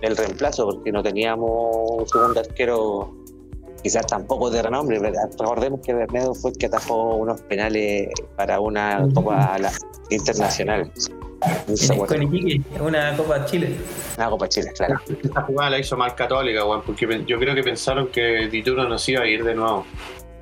del 0.00 0.16
reemplazo, 0.16 0.66
porque 0.66 0.90
no 0.92 1.02
teníamos 1.02 1.76
un 1.90 2.08
segundo 2.08 2.40
arquero, 2.40 3.14
quizás 3.82 4.06
tampoco 4.06 4.50
de 4.50 4.62
renombre. 4.62 4.98
Recordemos 5.38 5.80
que 5.80 5.94
Bernedo 5.94 6.34
fue 6.34 6.50
el 6.50 6.56
que 6.58 6.66
atajó 6.66 7.14
unos 7.16 7.40
penales 7.42 8.08
para 8.36 8.58
una 8.60 9.06
Copa 9.14 9.58
la- 9.58 9.72
Internacional. 10.10 10.90
Con 12.06 12.22
Iquique, 12.22 12.62
una 12.80 13.16
Copa 13.16 13.44
Chile. 13.46 13.76
Una 14.16 14.30
Copa 14.30 14.48
Chile, 14.48 14.70
claro. 14.76 15.00
Esta 15.22 15.42
jugada 15.42 15.70
la 15.70 15.78
hizo 15.80 15.96
mal 15.96 16.14
Católica, 16.14 16.64
weón, 16.64 16.82
porque 16.86 17.24
yo 17.26 17.38
creo 17.38 17.54
que 17.54 17.62
pensaron 17.64 18.08
que 18.08 18.48
Dituro 18.48 18.88
nos 18.88 19.08
iba 19.08 19.22
a 19.22 19.26
ir 19.26 19.42
de 19.44 19.54
nuevo. 19.54 19.84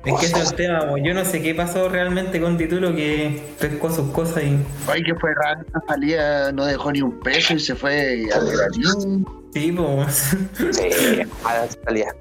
Es 0.03 0.19
que 0.19 0.25
ese 0.25 0.39
es 0.39 0.49
el 0.51 0.55
tema, 0.55 0.85
yo 1.03 1.13
no 1.13 1.23
sé 1.25 1.41
qué 1.43 1.53
pasó 1.53 1.87
realmente 1.87 2.41
con 2.41 2.57
Titulo 2.57 2.95
que 2.95 3.39
pescó 3.59 3.91
sus 3.91 4.09
cosas 4.11 4.43
y. 4.43 4.57
Ay, 4.87 5.03
que 5.03 5.13
fue 5.15 5.31
raro, 5.35 5.61
esa 5.67 5.81
salida 5.87 6.51
no 6.51 6.65
dejó 6.65 6.91
ni 6.91 7.01
un 7.03 7.19
peso 7.19 7.53
y 7.53 7.59
se 7.59 7.75
fue 7.75 8.27
al 8.33 8.47
Granín. 8.51 9.25
Sí, 9.53 9.71
pues. 9.71 10.35
Sí, 10.57 11.21
mala 11.43 11.67
salida. 11.85 12.15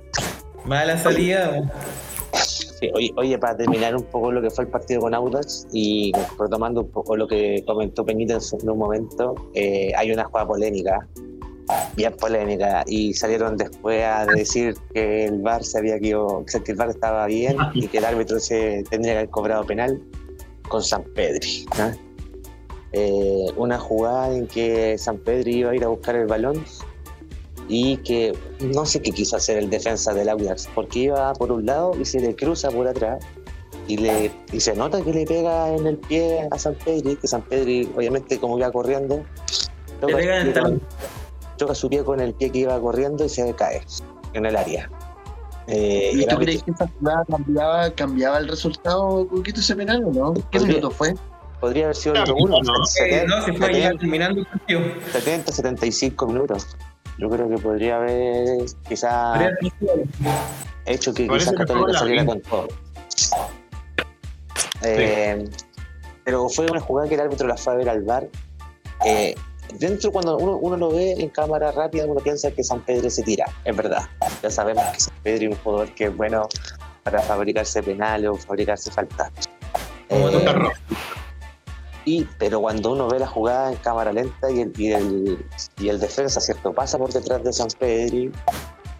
Mala 0.67 0.99
salida. 0.99 1.73
Sí, 2.35 2.91
oye, 2.95 3.13
oye, 3.17 3.39
para 3.39 3.57
terminar 3.57 3.97
un 3.97 4.05
poco 4.05 4.31
lo 4.33 4.41
que 4.43 4.51
fue 4.51 4.65
el 4.65 4.71
partido 4.71 5.01
con 5.03 5.15
Audax 5.15 5.67
y 5.73 6.13
retomando 6.39 6.83
un 6.83 6.91
poco 6.91 7.17
lo 7.17 7.27
que 7.27 7.63
comentó 7.67 8.05
Peñita 8.05 8.35
en, 8.35 8.41
su- 8.41 8.59
en 8.61 8.69
un 8.71 8.79
momento, 8.79 9.35
eh, 9.55 9.93
hay 9.97 10.13
una 10.13 10.25
jugada 10.25 10.47
polémica, 10.47 11.07
bien 11.97 12.15
polémica, 12.17 12.85
y 12.87 13.15
salieron 13.15 13.57
después 13.57 14.05
a 14.05 14.27
decir 14.27 14.75
que 14.93 15.27
el 15.27 15.41
VAR 15.41 15.65
se 15.65 15.79
había 15.79 15.97
equivocado, 15.97 16.45
que 16.65 16.73
el 16.73 16.79
VAR 16.79 16.91
estaba 16.91 17.27
bien 17.27 17.57
y 17.75 17.87
que 17.89 17.99
el 17.99 18.05
árbitro 18.05 18.39
se 18.41 18.85
tendría 18.91 19.15
que 19.15 19.19
haber 19.19 19.31
cobrado 19.31 19.65
penal 19.65 20.01
con 20.69 20.83
San 20.83 21.03
Pedri. 21.15 21.67
¿ah? 21.73 21.93
Eh, 22.93 23.47
una 23.57 23.79
jugada 23.79 24.35
en 24.35 24.47
que 24.47 24.99
San 24.99 25.19
Pedri 25.19 25.59
iba 25.59 25.71
a 25.71 25.77
ir 25.77 25.85
a 25.85 25.89
buscar 25.89 26.17
el 26.17 26.27
balón 26.27 26.65
y 27.69 27.99
que 27.99 28.37
no 28.61 28.85
sé 28.85 29.01
qué 29.01 29.13
quiso 29.13 29.37
hacer 29.37 29.59
el 29.59 29.71
defensa 29.71 30.13
del 30.13 30.29
Audax, 30.29 30.69
porque 30.75 31.01
iba 31.01 31.33
por 31.35 31.53
un 31.53 31.67
lado 31.67 31.93
y 32.01 32.05
se 32.05 32.19
le 32.19 32.35
cruza 32.35 32.69
por 32.71 32.89
atrás 32.89 33.25
y, 33.87 33.97
le, 33.97 34.33
y 34.53 34.61
se 34.61 34.75
nota 34.75 35.03
que 35.03 35.13
le 35.13 35.25
pega 35.25 35.73
en 35.75 35.87
el 35.87 35.97
pie 35.97 36.49
a 36.51 36.59
San 36.59 36.75
Pedri, 36.75 37.17
que 37.17 37.29
San 37.29 37.43
Pedri 37.43 37.89
obviamente 37.97 38.39
como 38.39 38.59
iba 38.59 38.71
corriendo, 38.73 39.25
Le 40.05 40.15
pega 40.15 40.41
el 40.41 40.53
talón. 40.53 40.83
Choca 41.61 41.75
su 41.75 41.91
pie 41.91 42.03
con 42.03 42.21
el 42.21 42.33
pie 42.33 42.51
que 42.51 42.61
iba 42.61 42.81
corriendo 42.81 43.23
y 43.23 43.29
se 43.29 43.55
cae 43.55 43.83
en 44.33 44.47
el 44.47 44.57
área. 44.57 44.91
Eh, 45.67 46.11
y 46.15 46.21
¿Y 46.21 46.23
el 46.23 46.29
tú 46.29 46.37
crees 46.37 46.63
que 46.63 46.71
esa 46.71 46.89
jugada 46.99 47.25
cambiaba, 47.27 47.91
cambiaba 47.91 48.39
el 48.39 48.49
resultado, 48.49 49.29
Coquito, 49.29 49.61
ese 49.61 49.77
penal 49.77 50.03
o 50.05 50.11
no? 50.11 50.35
¿Qué 50.35 50.59
Podría. 50.59 50.67
minuto 50.69 50.91
fue? 50.91 51.15
podría 51.61 51.85
haber 51.85 51.97
sido 51.97 52.15
el 52.15 52.23
Claro, 52.23 52.37
uno, 52.41 52.57
no. 52.63 52.73
Eh, 52.73 53.27
70, 53.27 53.27
no, 53.27 53.45
se 53.45 53.53
fue 53.53 53.69
terminando 53.69 54.41
el 54.41 54.47
partido. 54.47 54.81
70, 55.13 55.53
75 55.53 56.27
minutos. 56.27 56.67
Yo 57.19 57.29
creo 57.29 57.51
que 57.51 57.59
podría 57.59 57.97
haber 57.97 58.65
quizás 58.89 59.51
hecho 60.87 61.13
que 61.13 61.27
Parece 61.27 61.51
quizás 61.51 61.59
Católica 61.59 61.99
saliera 61.99 62.25
con 62.25 62.41
todo. 62.41 62.69
Eh, 64.83 65.47
Pero 66.25 66.49
fue 66.49 66.71
una 66.71 66.81
jugada 66.81 67.07
que 67.07 67.17
el 67.17 67.21
árbitro 67.21 67.47
la 67.47 67.59
fue 67.59 67.75
a 67.75 67.77
ver 67.77 67.91
al 67.91 68.03
bar. 68.03 68.27
Dentro, 69.79 70.11
cuando 70.11 70.37
uno, 70.37 70.57
uno 70.57 70.77
lo 70.77 70.91
ve 70.91 71.13
en 71.13 71.29
cámara 71.31 71.73
rápida, 71.73 72.07
uno 72.07 72.21
piensa 72.21 72.51
que 72.51 72.65
San 72.65 72.81
Pedro 72.81 73.11
se 73.11 73.23
tira. 73.23 73.47
Es 73.65 73.77
verdad. 73.77 74.09
Ya 74.43 74.51
sabemos 74.51 74.85
que 74.93 75.01
San 75.01 75.15
Pedro 75.23 75.51
es 75.51 75.57
un 75.57 75.63
jugador 75.63 75.95
que 75.95 76.05
es 76.05 76.17
bueno 76.17 76.49
para 77.03 77.21
fabricarse 77.21 77.83
penales 77.83 78.31
o 78.31 78.35
fabricarse 78.35 78.91
faltas. 78.91 79.31
Como 80.09 80.29
Eh, 80.29 80.71
y, 82.05 82.25
pero 82.39 82.61
cuando 82.61 82.93
uno 82.93 83.09
ve 83.09 83.19
la 83.19 83.27
jugada 83.27 83.71
en 83.71 83.77
cámara 83.77 84.13
lenta 84.13 84.51
y 84.51 84.61
el, 84.61 84.73
y 84.77 84.93
el, 84.93 85.47
y 85.79 85.89
el 85.89 86.01
defensa, 86.01 86.41
¿cierto? 86.41 86.73
Pasa 86.73 86.99
por 86.99 87.13
detrás 87.13 87.45
de 87.45 87.53
San 87.53 87.69
Pedri 87.79 88.33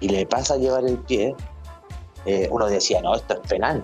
y 0.01 0.09
le 0.09 0.27
pasa 0.27 0.55
a 0.55 0.57
llevar 0.59 0.85
el 0.85 0.99
pie, 0.99 1.35
eh, 2.27 2.49
uno 2.51 2.67
decía, 2.67 3.01
no, 3.01 3.15
esto 3.15 3.35
es 3.35 3.41
penal. 3.49 3.81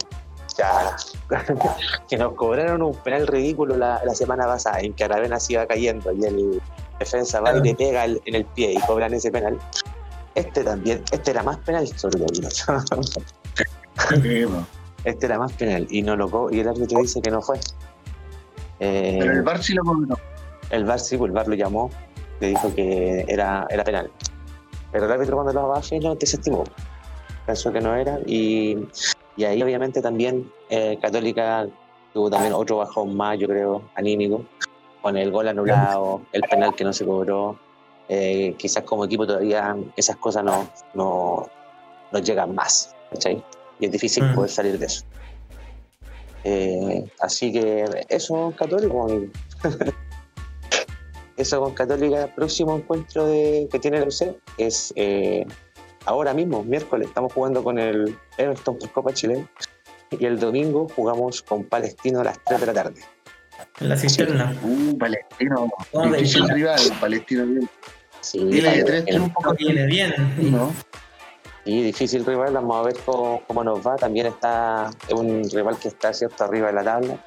Sea, 0.46 0.96
que 2.08 2.16
nos 2.16 2.34
cobraron 2.34 2.82
un 2.82 2.94
penal 2.94 3.26
ridículo 3.26 3.76
la, 3.76 4.02
la 4.04 4.14
semana 4.14 4.46
pasada 4.46 4.80
en 4.80 4.92
que 4.92 5.04
Aravena 5.04 5.40
se 5.40 5.54
iba 5.54 5.66
cayendo 5.66 6.12
y 6.12 6.24
el 6.24 6.62
defensa 6.98 7.40
va 7.40 7.56
y 7.56 7.60
le 7.62 7.74
pega 7.74 8.04
el- 8.04 8.20
en 8.24 8.34
el 8.34 8.44
pie 8.44 8.72
y 8.72 8.80
cobran 8.86 9.12
ese 9.14 9.30
penal. 9.30 9.58
Este 10.34 10.62
también, 10.64 11.02
este 11.12 11.30
era 11.30 11.42
más 11.42 11.56
penal 11.58 11.86
sobre 11.88 12.18
todo. 12.18 12.48
Este 15.04 15.26
era 15.26 15.38
más 15.38 15.52
penal 15.52 15.86
y 15.90 16.02
no 16.02 16.16
lo 16.16 16.50
y 16.50 16.60
el 16.60 16.68
árbitro 16.68 17.00
dice 17.00 17.20
que 17.22 17.30
no 17.30 17.40
fue. 17.40 17.58
Eh, 18.80 19.16
Pero 19.20 19.32
el 19.32 19.42
Bar 19.42 19.62
sí 19.62 19.72
lo 19.74 19.82
cobró. 19.84 20.18
el 20.70 20.84
VAR 20.84 20.98
sí, 21.00 21.16
pues 21.16 21.28
el 21.30 21.34
VAR 21.34 21.48
lo 21.48 21.54
llamó, 21.54 21.90
le 22.40 22.48
dijo 22.48 22.74
que 22.74 23.24
era, 23.28 23.66
era 23.70 23.84
penal. 23.84 24.10
Pero 24.92 25.06
el 25.06 25.12
árbitro 25.12 25.36
cuando 25.36 25.52
lo 25.52 25.68
bajé 25.68 26.00
lo 26.00 26.14
desestimó. 26.14 26.64
Pensó 27.46 27.72
que 27.72 27.80
no 27.80 27.94
era 27.94 28.18
y, 28.26 28.76
y 29.36 29.44
ahí 29.44 29.62
obviamente 29.62 30.02
también 30.02 30.50
eh, 30.68 30.98
Católica 31.00 31.66
tuvo 32.12 32.28
también 32.28 32.52
otro 32.52 32.78
bajón 32.78 33.16
más, 33.16 33.38
yo 33.38 33.46
creo, 33.46 33.82
anímico, 33.94 34.42
con 35.02 35.16
el 35.16 35.30
gol 35.30 35.48
anulado, 35.48 36.22
el 36.32 36.42
penal 36.42 36.74
que 36.74 36.84
no 36.84 36.92
se 36.92 37.04
cobró. 37.04 37.58
Eh, 38.08 38.54
quizás 38.56 38.84
como 38.84 39.04
equipo 39.04 39.26
todavía 39.26 39.76
esas 39.96 40.16
cosas 40.16 40.44
no, 40.44 40.68
no, 40.94 41.48
no 42.12 42.18
llegan 42.20 42.54
más, 42.54 42.94
¿cachai? 43.10 43.42
Y 43.80 43.86
es 43.86 43.92
difícil 43.92 44.24
Mm. 44.24 44.34
poder 44.34 44.50
salir 44.50 44.78
de 44.78 44.86
eso. 44.86 45.04
Eh, 46.44 47.04
así 47.20 47.52
que 47.52 47.84
eso, 48.08 48.52
Católico, 48.56 49.04
amigo. 49.04 49.32
eso 51.36 51.60
con 51.60 51.74
Católica. 51.74 52.32
Próximo 52.34 52.76
encuentro 52.76 53.26
de, 53.26 53.68
que 53.70 53.78
tiene 53.78 53.98
el 53.98 54.08
UC 54.08 54.36
es 54.56 54.92
eh, 54.96 55.44
ahora 56.04 56.32
mismo, 56.32 56.62
miércoles. 56.62 57.08
Estamos 57.08 57.32
jugando 57.32 57.62
con 57.64 57.78
el 57.78 58.16
Everton 58.38 58.78
por 58.78 58.90
Copa 58.92 59.12
Chile. 59.12 59.46
Y 60.12 60.24
el 60.24 60.38
domingo 60.38 60.86
jugamos 60.94 61.42
con 61.42 61.64
Palestino 61.64 62.20
a 62.20 62.24
las 62.24 62.38
3 62.44 62.60
de 62.60 62.66
la 62.66 62.72
tarde. 62.72 63.00
En 63.80 63.88
la 63.88 63.96
cisterna. 63.96 64.54
Uh, 64.62 64.96
Palestino. 64.98 65.68
¿Dónde 65.92 66.18
Difícil 66.18 66.48
rival, 66.48 66.80
Palestino. 67.00 67.44
bien. 67.44 67.70
Sí, 68.20 68.48
tres 68.84 69.04
triunfos 69.04 69.56
viene 69.56 69.86
bien. 69.86 70.14
¿no? 70.50 70.72
sí, 71.64 71.82
difícil 71.82 72.24
rival. 72.24 72.54
Vamos 72.54 72.76
a 72.76 72.82
ver 72.88 72.96
cómo, 73.04 73.42
cómo 73.46 73.62
nos 73.64 73.86
va. 73.86 73.96
También 73.96 74.26
está 74.26 74.90
es 75.06 75.14
un 75.14 75.48
rival 75.50 75.76
que 75.78 75.88
está 75.88 76.12
cierto 76.12 76.44
arriba 76.44 76.68
de 76.68 76.72
la 76.72 76.84
tabla. 76.84 77.18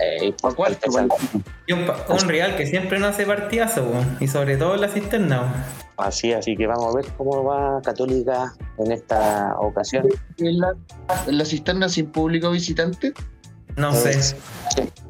Eh, 0.00 0.34
¿A 0.42 0.52
cuarto? 0.52 0.90
Y 1.66 1.72
un, 1.72 1.86
un 2.08 2.28
Real 2.28 2.56
que 2.56 2.66
siempre 2.66 2.98
no 2.98 3.06
hace 3.06 3.26
partidazo, 3.26 3.92
y 4.20 4.28
sobre 4.28 4.56
todo 4.56 4.74
en 4.74 4.82
la 4.82 4.88
cisterna. 4.88 5.66
Así, 5.96 6.32
así 6.32 6.56
que 6.56 6.66
vamos 6.66 6.94
a 6.94 6.96
ver 6.96 7.06
cómo 7.16 7.44
va 7.44 7.82
Católica 7.82 8.54
en 8.78 8.92
esta 8.92 9.54
ocasión. 9.58 10.06
¿En 10.38 10.58
la, 10.58 10.74
en 11.26 11.38
la 11.38 11.44
cisterna 11.44 11.88
sin 11.88 12.06
público 12.06 12.50
visitante? 12.50 13.12
No 13.76 13.92
sé. 13.94 14.12
Sí. 14.22 14.34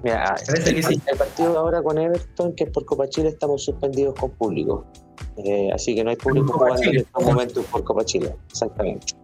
Mira, 0.03 0.35
Parece 0.47 0.75
que 0.75 0.83
sí. 0.83 1.01
el 1.07 1.17
partido 1.19 1.59
ahora 1.59 1.83
con 1.83 1.99
Everton, 1.99 2.55
que 2.55 2.65
es 2.65 2.71
por 2.71 2.85
Copa 2.85 3.09
Chile, 3.09 3.29
estamos 3.29 3.65
suspendidos 3.65 4.15
con 4.15 4.31
público. 4.31 4.87
Eh, 5.37 5.71
así 5.75 5.95
que 5.95 6.03
no 6.05 6.11
hay 6.11 6.17
público 6.17 6.53
jugando 6.55 6.83
en 6.83 6.97
estos 6.99 7.23
momentos 7.25 7.65
por 7.67 7.85
Copa 7.85 8.05
Chile, 8.05 8.35
exactamente. 8.51 9.15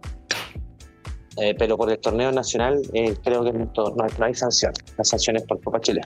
Eh, 1.37 1.53
pero 1.57 1.77
por 1.77 1.89
el 1.91 1.99
torneo 1.99 2.31
nacional 2.31 2.81
eh, 2.93 3.15
creo 3.23 3.43
que 3.43 3.53
no, 3.53 3.71
no 3.75 4.25
hay- 4.25 4.33
sanción. 4.33 4.73
La 4.97 5.03
sanción 5.03 5.35
es 5.37 5.43
por 5.43 5.61
Copa 5.61 5.79
Chile. 5.81 6.01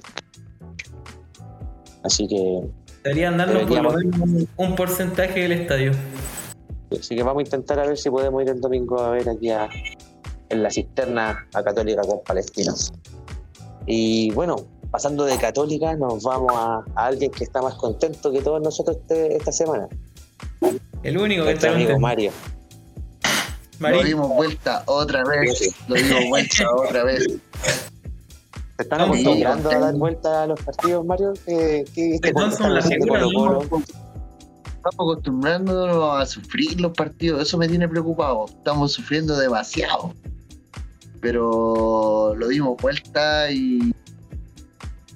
Así 2.03 2.27
que, 2.27 2.61
Deberían 3.03 3.37
darnos 3.37 3.63
por 3.63 3.81
lo 3.81 3.91
menos 3.91 4.45
un 4.57 4.75
porcentaje 4.75 5.39
del 5.41 5.53
estadio. 5.53 5.91
así 6.99 7.15
que 7.15 7.23
vamos 7.23 7.41
a 7.41 7.43
intentar 7.45 7.79
a 7.79 7.87
ver 7.87 7.97
si 7.97 8.09
podemos 8.09 8.41
ir 8.43 8.49
el 8.49 8.59
domingo 8.61 8.99
a 9.01 9.11
ver 9.11 9.29
aquí 9.29 9.49
a- 9.49 9.69
en 10.49 10.63
la 10.63 10.69
cisterna 10.69 11.47
a 11.53 11.63
Católica 11.63 12.01
con 12.01 12.21
Palestinos. 12.23 12.91
Y 13.85 14.31
bueno, 14.31 14.55
pasando 14.91 15.25
de 15.25 15.37
Católica, 15.37 15.95
nos 15.95 16.23
vamos 16.23 16.51
a, 16.53 16.83
a 16.95 17.05
alguien 17.05 17.31
que 17.31 17.43
está 17.43 17.61
más 17.61 17.75
contento 17.75 18.31
que 18.31 18.41
todos 18.41 18.61
nosotros 18.61 18.97
este- 18.97 19.37
esta 19.37 19.51
semana. 19.51 19.87
El 21.03 21.17
único 21.17 21.45
que 21.45 21.51
está 21.53 21.71
amigo. 21.71 21.99
Mario. 21.99 22.31
Lo 23.79 24.03
dimos 24.03 24.29
vuelta 24.29 24.83
otra 24.85 25.23
vez. 25.23 25.57
Sí, 25.57 25.69
Lo 25.87 25.95
dimos 25.95 26.25
vuelta 26.29 26.65
otra 26.75 27.03
vez. 27.03 27.25
¿Se 27.25 28.83
están 28.83 29.01
acostumbrando 29.01 29.69
a 29.71 29.79
dar 29.79 29.95
vuelta 29.95 30.43
a 30.43 30.47
los 30.47 30.61
partidos, 30.61 31.05
Mario? 31.05 31.33
¿Qué, 31.45 31.83
qué. 31.93 32.19
Colo? 33.33 33.61
Estamos 33.61 34.95
acostumbrándonos 35.13 36.19
a 36.21 36.25
sufrir 36.25 36.79
los 36.81 36.91
partidos. 36.91 37.41
Eso 37.41 37.57
me 37.57 37.67
tiene 37.67 37.87
preocupado. 37.87 38.45
Estamos 38.45 38.91
sufriendo 38.91 39.37
demasiado. 39.37 40.13
Pero 41.21 42.35
lo 42.35 42.47
dimos 42.47 42.81
vuelta 42.81 43.51
y, 43.51 43.93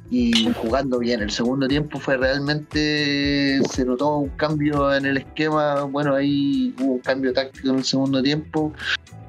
y 0.09 0.53
jugando 0.53 0.99
bien. 0.99 1.21
El 1.21 1.31
segundo 1.31 1.67
tiempo 1.67 1.99
fue 1.99 2.17
realmente. 2.17 3.59
Se 3.69 3.83
notó 3.83 4.17
un 4.17 4.29
cambio 4.29 4.93
en 4.93 5.05
el 5.05 5.17
esquema. 5.17 5.83
Bueno, 5.83 6.15
ahí 6.15 6.73
hubo 6.79 6.93
un 6.93 6.99
cambio 6.99 7.33
táctico 7.33 7.69
en 7.69 7.77
el 7.77 7.83
segundo 7.83 8.21
tiempo. 8.21 8.71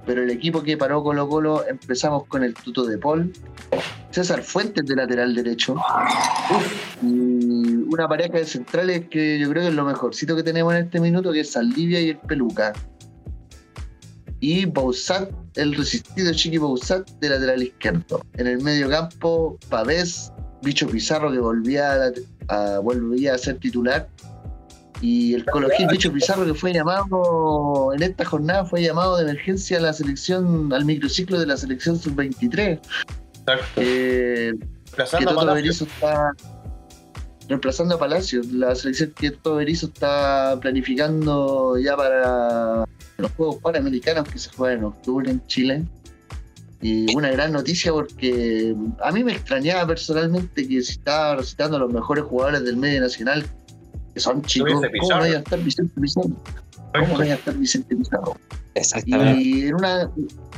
Pero 0.04 0.22
el 0.22 0.30
equipo 0.30 0.62
que 0.62 0.76
paró 0.76 1.02
Colo 1.02 1.28
Colo 1.28 1.66
empezamos 1.66 2.26
con 2.26 2.44
el 2.44 2.54
tuto 2.54 2.86
de 2.86 2.96
Paul. 2.96 3.32
César 4.10 4.42
Fuentes 4.42 4.86
de 4.86 4.94
lateral 4.94 5.34
derecho. 5.34 5.76
Y 7.02 7.06
una 7.92 8.08
pareja 8.08 8.38
de 8.38 8.44
centrales 8.44 9.08
que 9.10 9.38
yo 9.38 9.50
creo 9.50 9.62
que 9.62 9.68
es 9.68 9.74
lo 9.74 9.84
mejorcito 9.84 10.36
que 10.36 10.42
tenemos 10.42 10.74
en 10.74 10.84
este 10.84 11.00
minuto, 11.00 11.32
que 11.32 11.40
es 11.40 11.50
Saldivia 11.50 12.00
y 12.00 12.10
el 12.10 12.18
Peluca. 12.18 12.72
Y 14.40 14.66
Bausat, 14.66 15.30
el 15.54 15.74
resistido 15.74 16.32
Chiqui 16.32 16.58
Bausat 16.58 17.08
de 17.20 17.30
lateral 17.30 17.62
izquierdo. 17.62 18.20
En 18.34 18.46
el 18.46 18.60
medio 18.62 18.88
campo, 18.90 19.58
Pavés, 19.70 20.32
Bicho 20.62 20.86
Pizarro 20.88 21.30
que 21.32 21.38
volvía 21.38 21.92
a, 21.92 21.96
la- 21.96 22.12
a- 22.48 22.78
volvía 22.80 23.34
a 23.34 23.38
ser 23.38 23.58
titular. 23.58 24.08
Y 25.00 25.34
el 25.34 25.44
Coloquín 25.46 25.88
Bicho 25.88 26.10
Pizarro 26.12 26.44
que 26.46 26.54
fue 26.54 26.72
llamado 26.72 27.92
en 27.94 28.02
esta 28.02 28.24
jornada, 28.24 28.64
fue 28.64 28.82
llamado 28.82 29.16
de 29.16 29.24
emergencia 29.24 29.78
a 29.78 29.80
la 29.80 29.92
selección, 29.92 30.72
al 30.72 30.84
microciclo 30.86 31.38
de 31.38 31.46
la 31.46 31.56
selección 31.56 31.98
sub-23. 31.98 32.80
Exacto. 33.40 33.64
Eh, 33.76 34.52
que 34.58 34.66
Reemplazando 34.96 35.30
Toto 35.34 35.46
Palacio. 35.46 35.86
Está 35.86 36.32
reemplazando 37.48 37.94
a 37.94 37.98
Palacios. 37.98 38.46
La 38.52 38.74
selección 38.74 39.12
que 39.16 39.30
Toto 39.32 39.56
Berizzo 39.56 39.86
está 39.86 40.58
planificando 40.60 41.78
ya 41.78 41.96
para 41.96 42.84
los 43.18 43.30
Juegos 43.32 43.56
Panamericanos 43.56 44.28
que 44.28 44.38
se 44.38 44.50
juegan 44.50 44.78
en 44.78 44.84
octubre 44.84 45.30
en 45.30 45.46
Chile. 45.46 45.84
Y 46.82 47.14
una 47.16 47.30
gran 47.30 47.52
noticia 47.52 47.92
porque 47.92 48.76
a 49.02 49.10
mí 49.10 49.24
me 49.24 49.32
extrañaba 49.32 49.86
personalmente 49.86 50.68
que 50.68 50.82
si 50.82 50.92
estaba 50.92 51.36
recitando 51.36 51.78
a 51.78 51.80
los 51.80 51.92
mejores 51.92 52.24
jugadores 52.24 52.64
del 52.64 52.76
medio 52.76 53.00
nacional, 53.00 53.46
que 54.12 54.20
son 54.20 54.42
chicos, 54.42 54.72
¿cómo 55.00 55.18
no 55.18 55.26
iba 55.26 55.36
a 55.36 55.40
estar 55.40 55.58
Vicente 55.58 56.00
Pizarro? 56.00 56.36
¿Cómo 56.92 57.18
no 57.18 57.24
iba 57.24 57.34
a 57.34 57.36
estar 57.38 57.54
Vicente 57.54 57.96
Pizarro? 57.96 58.36
Exactamente. 58.74 59.42
Y 59.42 59.66
en 59.68 59.74
una, 59.74 60.10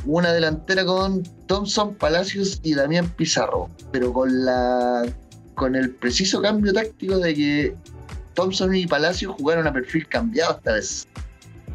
una 0.05 0.33
delantera 0.33 0.83
con 0.85 1.23
Thompson, 1.47 1.95
Palacios 1.95 2.59
y 2.63 2.73
Damián 2.73 3.09
Pizarro, 3.15 3.69
pero 3.91 4.11
con 4.11 4.45
la 4.45 5.03
con 5.55 5.75
el 5.75 5.91
preciso 5.91 6.41
cambio 6.41 6.71
táctico 6.71 7.17
de 7.17 7.35
que 7.35 7.75
Thompson 8.33 8.73
y 8.73 8.87
Palacios 8.87 9.35
jugaron 9.37 9.67
a 9.67 9.73
perfil 9.73 10.07
cambiado 10.07 10.55
esta 10.57 10.73
vez. 10.73 11.07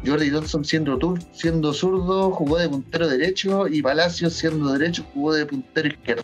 Jordi 0.05 0.31
Thompson 0.31 0.63
siendo, 0.65 0.97
tur- 0.99 1.21
siendo 1.33 1.73
zurdo 1.73 2.31
jugó 2.31 2.57
de 2.57 2.69
puntero 2.69 3.07
derecho 3.07 3.67
y 3.67 3.81
Palacios 3.81 4.33
siendo 4.33 4.71
derecho 4.73 5.03
jugó 5.13 5.33
de 5.33 5.45
puntero 5.45 5.87
izquierdo. 5.87 6.23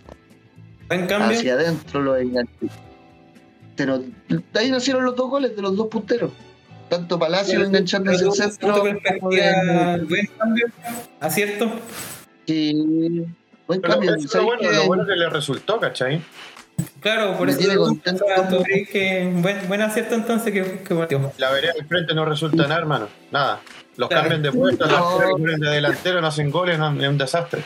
En 0.90 1.08
cambio, 1.08 1.38
Hacia 1.38 1.54
adentro 1.54 2.02
lo 2.02 2.18
enganchó. 2.18 2.52
Pero 3.76 4.00
de 4.00 4.60
ahí 4.60 4.70
nacieron 4.70 5.06
los 5.06 5.16
dos 5.16 5.30
goles 5.30 5.56
de 5.56 5.62
los 5.62 5.76
dos 5.76 5.88
punteros. 5.88 6.32
Tanto 6.90 7.18
Palacios 7.18 7.64
enganchando 7.66 8.12
hacia 8.12 8.28
el 8.28 8.34
centro 8.34 8.82
buen 8.82 9.00
cambio, 10.38 10.66
acierto. 11.22 11.72
Sí, 12.46 12.74
buen 13.68 13.80
Pero 13.82 13.94
cambio. 13.94 14.12
lo 14.12 14.22
¿sabes 14.28 14.46
bueno, 14.46 14.72
lo 14.72 14.88
bueno 14.88 15.06
que 15.08 15.16
le 15.16 15.30
resultó, 15.30 15.80
¿cachai? 15.80 16.22
Claro, 17.02 17.38
por 17.38 17.48
Me 17.48 17.52
eso 17.52 17.60
tiene 17.60 17.76
tú- 17.76 17.82
contento. 17.82 18.24
o 18.26 18.28
sea, 18.28 18.48
¿tú 18.50 18.64
crees 18.64 18.90
que 18.90 19.32
buen, 19.42 19.68
buen 19.68 19.82
acierto 19.82 20.16
entonces 20.16 20.54
que, 20.54 20.84
que 20.84 20.96
partió. 20.96 21.32
La 21.38 21.52
vereda 21.52 21.74
del 21.74 21.86
frente 21.88 22.14
no 22.14 22.26
resulta 22.26 22.64
nada, 22.64 22.78
hermano. 22.80 23.08
Nada. 23.32 23.60
Los 23.98 24.08
Claro. 24.08 24.24
cambian 24.30 24.42
de 24.44 24.52
puesto, 24.52 24.86
No. 24.88 25.20
los 25.20 25.24
que 25.24 25.32
ponen 25.32 25.60
de 25.60 25.70
delantero, 25.70 26.22
no 26.22 26.28
hacen 26.28 26.50
goles, 26.52 26.78
no, 26.80 26.92
es 27.02 27.08
un 27.10 27.18
desastre. 27.18 27.64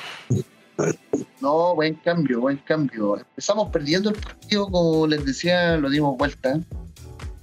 No, 1.41 1.75
buen 1.75 1.95
cambio, 1.95 2.41
buen 2.41 2.57
cambio. 2.57 3.17
Empezamos 3.17 3.69
perdiendo 3.71 4.09
el 4.09 4.15
partido, 4.15 4.67
como 4.69 5.05
les 5.07 5.23
decía, 5.25 5.77
lo 5.77 5.89
dimos 5.89 6.17
vuelta. 6.17 6.59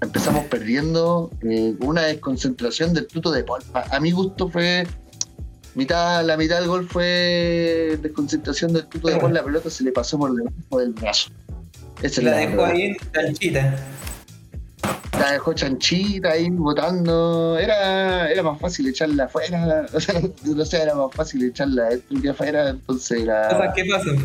Empezamos 0.01 0.47
perdiendo 0.47 1.31
eh, 1.43 1.75
con 1.79 1.89
una 1.89 2.03
desconcentración 2.03 2.93
del 2.93 3.07
tuto 3.07 3.31
de 3.31 3.45
Paul. 3.45 3.63
A, 3.75 3.97
a 3.97 4.01
mi 4.01 4.11
gusto 4.11 4.49
fue 4.49 4.85
mitad, 5.75 6.25
la 6.25 6.37
mitad 6.37 6.59
del 6.59 6.69
gol 6.69 6.89
fue 6.89 7.97
desconcentración 8.03 8.73
del 8.73 8.87
tuto 8.87 9.09
de 9.09 9.17
Paul, 9.19 9.33
la 9.33 9.45
pelota 9.45 9.71
se 9.71 9.85
le 9.85 9.93
pasó 9.93 10.19
por 10.19 10.35
debajo 10.35 10.79
del 10.81 10.93
brazo. 10.93 11.31
Esa 12.03 12.21
es 12.21 12.25
La 12.25 12.37
dejó 12.37 12.57
verdad. 12.57 12.71
ahí 12.71 12.83
en 12.83 12.97
canchita. 13.13 13.77
La 15.19 15.33
dejó 15.33 15.53
chanchita 15.53 16.31
ahí 16.31 16.51
botando. 16.51 17.59
Era, 17.59 18.31
era 18.31 18.43
más 18.43 18.59
fácil 18.61 18.89
echarla 18.89 19.25
afuera. 19.25 19.87
O 19.95 20.01
sea, 20.01 20.21
no 20.45 20.65
sé, 20.65 20.83
era 20.83 20.95
más 20.95 21.15
fácil 21.15 21.45
echarla 21.45 21.87
adentro 21.87 22.21
que 22.21 22.29
afuera. 22.31 22.71
Entonces 22.71 23.23
era. 23.23 23.49
Cosas 23.49 23.75
que 23.75 23.85
pasan. 23.85 24.19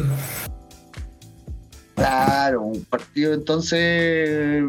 Claro, 1.96 2.62
un 2.64 2.84
partido 2.86 3.34
entonces. 3.34 4.64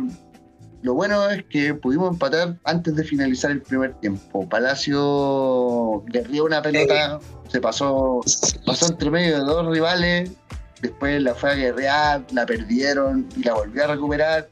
Lo 0.83 0.94
bueno 0.94 1.29
es 1.31 1.44
que 1.44 1.75
pudimos 1.75 2.12
empatar 2.12 2.57
antes 2.64 2.94
de 2.94 3.03
finalizar 3.05 3.51
el 3.51 3.62
primer 3.62 3.94
tiempo. 3.94 4.49
Palacio 4.49 6.05
guerrió 6.07 6.44
una 6.44 6.62
pelota, 6.62 7.18
se 7.49 7.61
pasó, 7.61 8.21
pasó 8.64 8.87
entre 8.87 9.11
medio 9.11 9.38
de 9.38 9.44
dos 9.44 9.66
rivales, 9.73 10.31
después 10.81 11.23
la 11.23 11.35
fue 11.35 11.53
a 11.53 11.55
guerrear, 11.55 12.25
la 12.33 12.47
perdieron 12.47 13.27
y 13.37 13.43
la 13.43 13.55
volvió 13.55 13.85
a 13.85 13.87
recuperar. 13.88 14.49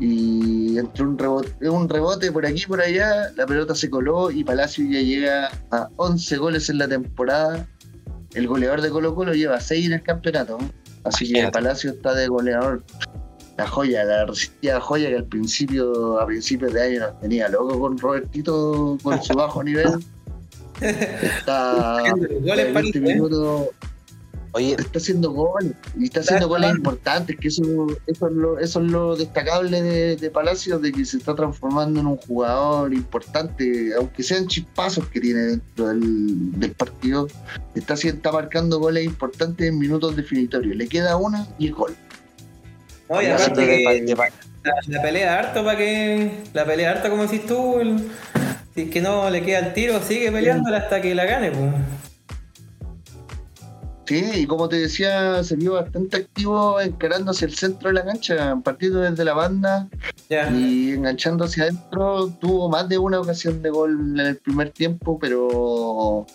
Y 0.00 0.78
entre 0.78 1.04
un 1.04 1.18
rebote, 1.18 1.68
un 1.68 1.88
rebote 1.88 2.32
por 2.32 2.44
aquí 2.44 2.62
y 2.62 2.66
por 2.66 2.80
allá, 2.80 3.30
la 3.36 3.46
pelota 3.46 3.74
se 3.74 3.88
coló 3.88 4.30
y 4.30 4.42
Palacio 4.42 4.84
ya 4.84 5.00
llega 5.00 5.50
a 5.70 5.88
11 5.96 6.36
goles 6.38 6.68
en 6.70 6.78
la 6.78 6.88
temporada. 6.88 7.66
El 8.34 8.48
goleador 8.48 8.80
de 8.80 8.90
Colo 8.90 9.14
Colo 9.14 9.34
lleva 9.34 9.60
6 9.60 9.86
en 9.86 9.92
el 9.92 10.02
campeonato. 10.02 10.58
Así 11.04 11.32
que. 11.32 11.48
Palacio 11.50 11.90
está 11.90 12.14
de 12.14 12.26
goleador. 12.28 12.82
La 13.58 13.68
joya, 13.68 14.02
la 14.04 14.24
resistida 14.24 14.80
joya 14.80 15.10
que 15.10 15.16
al 15.16 15.26
principio, 15.26 16.18
a 16.18 16.26
principios 16.26 16.72
de 16.72 16.82
año 16.82 17.00
nos 17.00 17.20
tenía 17.20 17.48
loco 17.48 17.78
con 17.78 17.98
Robertito 17.98 18.96
con 19.02 19.22
su 19.22 19.34
bajo 19.34 19.62
nivel. 19.62 20.02
Está 20.80 22.02
Goles 22.10 22.66
en 22.66 22.74
20 22.74 22.74
Palacio, 22.74 23.00
¿eh? 23.00 23.14
minutos. 23.14 23.68
Oye, 24.54 24.76
está 24.78 24.98
haciendo 24.98 25.30
goles 25.30 25.72
y 25.98 26.04
está 26.04 26.20
haciendo 26.20 26.46
goles 26.46 26.70
importantes, 26.76 27.36
que 27.40 27.48
eso, 27.48 27.62
eso, 28.06 28.26
es, 28.26 28.32
lo, 28.34 28.58
eso 28.58 28.80
es 28.82 28.90
lo 28.90 29.16
destacable 29.16 29.80
de, 29.80 30.16
de 30.16 30.30
Palacios, 30.30 30.82
de 30.82 30.92
que 30.92 31.06
se 31.06 31.16
está 31.16 31.34
transformando 31.34 32.00
en 32.00 32.06
un 32.06 32.18
jugador 32.18 32.92
importante, 32.92 33.94
aunque 33.96 34.22
sean 34.22 34.46
chispazos 34.48 35.06
que 35.08 35.20
tiene 35.20 35.40
dentro 35.40 35.88
del, 35.88 36.60
del 36.60 36.72
partido, 36.72 37.28
está, 37.74 37.94
haciendo- 37.94 38.16
está 38.18 38.30
marcando 38.32 38.78
goles 38.78 39.04
importantes 39.06 39.66
en 39.66 39.78
minutos 39.78 40.14
definitorios. 40.16 40.76
Le 40.76 40.86
queda 40.86 41.16
una 41.16 41.46
y 41.58 41.68
es 41.68 41.72
gol. 41.74 41.96
No, 43.08 43.16
así 43.16 43.26
aparte 43.30 43.54
que 43.64 43.66
de 43.78 43.84
pa- 43.84 43.92
que 43.92 44.00
de 44.02 44.16
pa- 44.16 44.28
la, 44.64 44.74
la 44.86 45.02
pelea 45.02 45.38
harto 45.38 45.64
para 45.64 45.78
que. 45.78 46.30
La 46.52 46.64
pelea 46.66 46.90
harto, 46.92 47.08
como 47.08 47.22
decís 47.22 47.46
tú. 47.46 47.80
el- 47.80 48.06
si 48.74 48.82
es 48.82 48.90
que 48.90 49.00
no 49.00 49.28
le 49.30 49.42
queda 49.42 49.58
el 49.60 49.72
tiro, 49.74 50.00
sigue 50.02 50.30
peleándola 50.32 50.76
hasta 50.78 51.00
que 51.00 51.14
la 51.14 51.24
gane, 51.24 51.50
pues. 51.50 51.72
Sí, 54.12 54.30
y 54.40 54.46
como 54.46 54.68
te 54.68 54.76
decía, 54.76 55.42
se 55.42 55.56
vio 55.56 55.72
bastante 55.72 56.18
activo 56.18 56.78
encarando 56.78 57.30
hacia 57.30 57.46
el 57.46 57.54
centro 57.54 57.88
de 57.88 57.94
la 57.94 58.04
cancha, 58.04 58.60
partiendo 58.62 59.00
desde 59.00 59.24
la 59.24 59.32
banda 59.32 59.88
y 60.28 60.92
enganchando 60.92 61.44
hacia 61.44 61.62
adentro. 61.62 62.28
Tuvo 62.38 62.68
más 62.68 62.90
de 62.90 62.98
una 62.98 63.20
ocasión 63.20 63.62
de 63.62 63.70
gol 63.70 64.20
en 64.20 64.26
el 64.26 64.36
primer 64.36 64.68
tiempo, 64.68 65.18
pero 65.18 66.26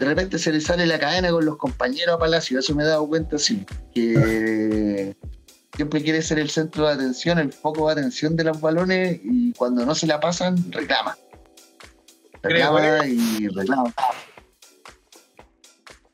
de 0.00 0.04
repente 0.04 0.36
se 0.36 0.52
le 0.52 0.60
sale 0.60 0.84
la 0.84 0.98
cadena 0.98 1.30
con 1.30 1.44
los 1.44 1.58
compañeros 1.58 2.16
a 2.16 2.18
Palacio. 2.18 2.58
Eso 2.58 2.74
me 2.74 2.82
he 2.82 2.86
dado 2.86 3.06
cuenta, 3.06 3.38
sí, 3.38 3.64
que 3.94 5.14
siempre 5.76 6.02
quiere 6.02 6.22
ser 6.22 6.40
el 6.40 6.50
centro 6.50 6.88
de 6.88 6.94
atención, 6.94 7.38
el 7.38 7.52
foco 7.52 7.86
de 7.86 7.92
atención 8.00 8.34
de 8.34 8.42
los 8.42 8.60
balones 8.60 9.20
y 9.22 9.52
cuando 9.52 9.86
no 9.86 9.94
se 9.94 10.08
la 10.08 10.18
pasan, 10.18 10.56
reclama. 10.72 11.16
Reclama 12.42 13.06
y 13.06 13.46
reclama, 13.46 13.94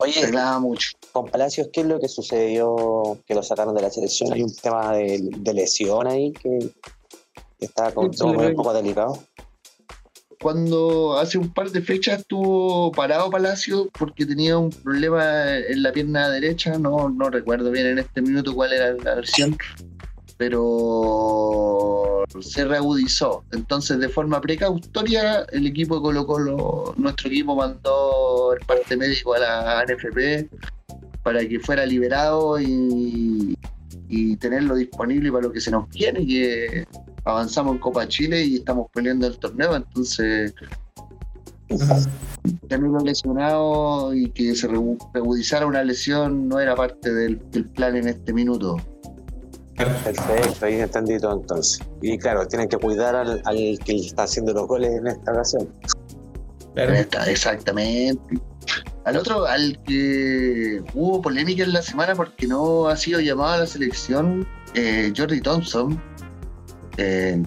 Oye, 0.00 0.20
reclama 0.22 0.60
mucho. 0.60 0.90
con 1.12 1.26
Palacios, 1.26 1.68
¿qué 1.72 1.80
es 1.80 1.86
lo 1.86 1.98
que 1.98 2.08
sucedió 2.08 3.18
que 3.26 3.34
lo 3.34 3.42
sacaron 3.42 3.74
de 3.74 3.82
la 3.82 3.90
selección? 3.90 4.32
Hay 4.32 4.42
un 4.42 4.54
tema 4.54 4.92
de, 4.94 5.20
de 5.38 5.54
lesión 5.54 6.06
ahí 6.06 6.32
que, 6.32 6.72
está 7.58 7.92
con, 7.92 8.12
Sí, 8.14 8.22
un 8.24 8.54
poco 8.54 8.72
delicado. 8.72 9.18
cuando 10.40 11.18
hace 11.18 11.36
un 11.38 11.52
par 11.52 11.70
de 11.70 11.82
fechas 11.82 12.20
estuvo 12.20 12.92
parado 12.92 13.28
Palacio 13.30 13.88
porque 13.98 14.24
tenía 14.24 14.56
un 14.56 14.70
problema 14.70 15.56
en 15.56 15.82
la 15.82 15.92
pierna 15.92 16.30
derecha, 16.30 16.78
no, 16.78 17.08
no 17.08 17.28
recuerdo 17.28 17.72
bien 17.72 17.86
en 17.86 17.98
este 17.98 18.22
minuto 18.22 18.54
cuál 18.54 18.72
era 18.72 18.92
la 18.92 19.16
versión, 19.16 19.58
pero 20.38 22.24
se 22.40 22.64
reagudizó. 22.64 23.44
Entonces, 23.52 23.98
de 23.98 24.08
forma 24.08 24.40
precautoria, 24.40 25.42
el 25.52 25.66
equipo 25.66 26.00
de 26.00 26.24
Colo 26.24 26.94
nuestro 26.96 27.28
equipo 27.28 27.56
mandó 27.56 28.54
el 28.54 28.64
parte 28.64 28.96
médico 28.96 29.34
a 29.34 29.40
la 29.40 29.84
NFP 29.84 30.48
para 31.22 31.46
que 31.46 31.60
fuera 31.60 31.84
liberado 31.84 32.58
y, 32.60 33.56
tenerlo 34.40 34.76
disponible 34.76 35.30
para 35.32 35.48
lo 35.48 35.52
que 35.52 35.60
se 35.60 35.70
nos 35.70 35.88
viene, 35.90 36.24
que 36.24 36.86
avanzamos 37.24 37.74
en 37.74 37.80
Copa 37.80 38.06
Chile 38.06 38.42
y 38.44 38.56
estamos 38.56 38.86
peleando 38.94 39.26
el 39.26 39.36
torneo, 39.36 39.74
entonces 39.74 40.54
tenerlo 42.68 43.00
lesionado 43.00 44.14
y 44.14 44.30
que 44.30 44.54
se 44.54 44.68
reagudizara 44.68 45.66
una 45.66 45.82
lesión 45.82 46.48
no 46.48 46.60
era 46.60 46.74
parte 46.76 47.12
del 47.12 47.38
plan 47.74 47.96
en 47.96 48.08
este 48.08 48.32
minuto. 48.32 48.76
Perfecto, 49.78 50.66
ahí 50.66 50.80
entendí 50.80 51.18
todo 51.18 51.34
entonces. 51.40 51.80
Y 52.02 52.18
claro, 52.18 52.46
tienen 52.46 52.68
que 52.68 52.76
cuidar 52.76 53.14
al, 53.14 53.40
al 53.44 53.78
que 53.84 53.96
está 53.96 54.24
haciendo 54.24 54.52
los 54.52 54.66
goles 54.66 54.90
en 54.90 55.06
esta 55.06 55.32
ocasión. 55.32 55.72
Exactamente. 57.26 58.40
Al 59.04 59.16
otro, 59.16 59.46
al 59.46 59.80
que 59.84 60.82
hubo 60.94 61.22
polémica 61.22 61.62
en 61.62 61.72
la 61.72 61.82
semana 61.82 62.14
porque 62.14 62.46
no 62.46 62.88
ha 62.88 62.96
sido 62.96 63.20
llamado 63.20 63.54
a 63.54 63.58
la 63.58 63.66
selección, 63.66 64.46
eh, 64.74 65.12
Jordi 65.16 65.40
Thompson. 65.40 66.00
eh, 66.98 67.42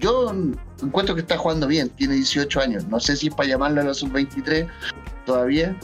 yo 0.00 0.34
encuentro 0.82 1.14
que 1.14 1.20
está 1.20 1.38
jugando 1.38 1.66
bien, 1.68 1.88
tiene 1.90 2.14
18 2.16 2.60
años. 2.60 2.86
No 2.88 2.98
sé 2.98 3.16
si 3.16 3.28
es 3.28 3.34
para 3.34 3.48
llamarlo 3.48 3.80
a 3.80 3.84
la 3.84 3.94
sub-23 3.94 4.68
todavía, 5.24 5.76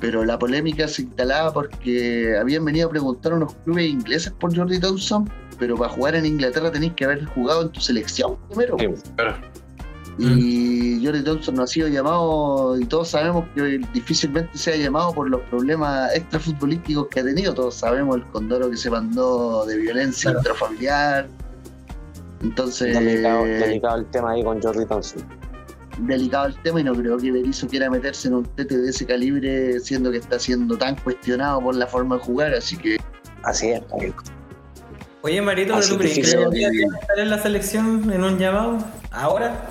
pero 0.00 0.24
la 0.24 0.38
polémica 0.38 0.88
se 0.88 1.02
instalaba 1.02 1.52
porque 1.52 2.36
habían 2.40 2.64
venido 2.64 2.88
a 2.88 2.90
preguntar 2.90 3.32
a 3.32 3.36
unos 3.36 3.54
clubes 3.64 3.86
ingleses 3.86 4.32
por 4.32 4.56
Jordi 4.56 4.80
Thompson, 4.80 5.30
pero 5.58 5.76
para 5.76 5.92
jugar 5.92 6.14
en 6.16 6.24
Inglaterra 6.26 6.72
tenéis 6.72 6.94
que 6.94 7.04
haber 7.04 7.24
jugado 7.26 7.62
en 7.62 7.68
tu 7.70 7.80
selección 7.80 8.36
primero. 8.48 8.76
Sí. 8.78 8.86
Pero, 9.16 9.34
Y 10.18 11.04
Jordi 11.04 11.22
Thompson 11.22 11.54
no 11.54 11.62
ha 11.62 11.66
sido 11.66 11.88
llamado, 11.88 12.78
y 12.78 12.84
todos 12.84 13.08
sabemos 13.08 13.44
que 13.54 13.80
difícilmente 13.94 14.56
sea 14.58 14.76
llamado 14.76 15.12
por 15.14 15.30
los 15.30 15.40
problemas 15.42 16.14
extrafutbolísticos 16.14 17.08
que 17.08 17.20
ha 17.20 17.24
tenido. 17.24 17.54
Todos 17.54 17.74
sabemos 17.76 18.16
el 18.16 18.24
condoro 18.26 18.68
que 18.70 18.76
se 18.76 18.90
mandó 18.90 19.64
de 19.66 19.76
violencia 19.78 20.30
Claro. 20.32 20.38
intrafamiliar. 20.40 21.28
Entonces, 22.42 22.98
Delicado, 22.98 23.44
delicado 23.44 23.96
el 23.98 24.06
tema 24.06 24.30
ahí 24.32 24.42
con 24.42 24.60
Jordi 24.62 24.84
Thompson. 24.86 25.22
Delicado 26.06 26.46
el 26.46 26.62
tema 26.62 26.80
y 26.80 26.84
no 26.84 26.94
creo 26.94 27.18
que 27.18 27.32
Berizzo 27.32 27.68
quiera 27.68 27.90
meterse 27.90 28.28
en 28.28 28.34
un 28.34 28.44
tete 28.44 28.76
de 28.76 28.90
ese 28.90 29.06
calibre, 29.06 29.80
siendo 29.80 30.10
que 30.10 30.18
está 30.18 30.38
siendo 30.38 30.76
tan 30.76 30.96
cuestionado 30.96 31.60
por 31.60 31.74
la 31.74 31.86
forma 31.86 32.16
de 32.16 32.22
jugar. 32.22 32.54
Así 32.54 32.76
que 32.76 32.98
Así 33.42 33.70
es. 33.70 33.82
Oye, 35.22 35.42
Marito, 35.42 35.74
Así 35.74 35.90
¿tú 35.90 35.98
crees 35.98 36.14
que 36.14 36.36
debería 36.36 36.68
estar 36.68 37.18
en 37.18 37.30
la 37.30 37.42
selección 37.42 38.10
en 38.12 38.24
un 38.24 38.38
llamado? 38.38 38.78
¿Ahora? 39.10 39.66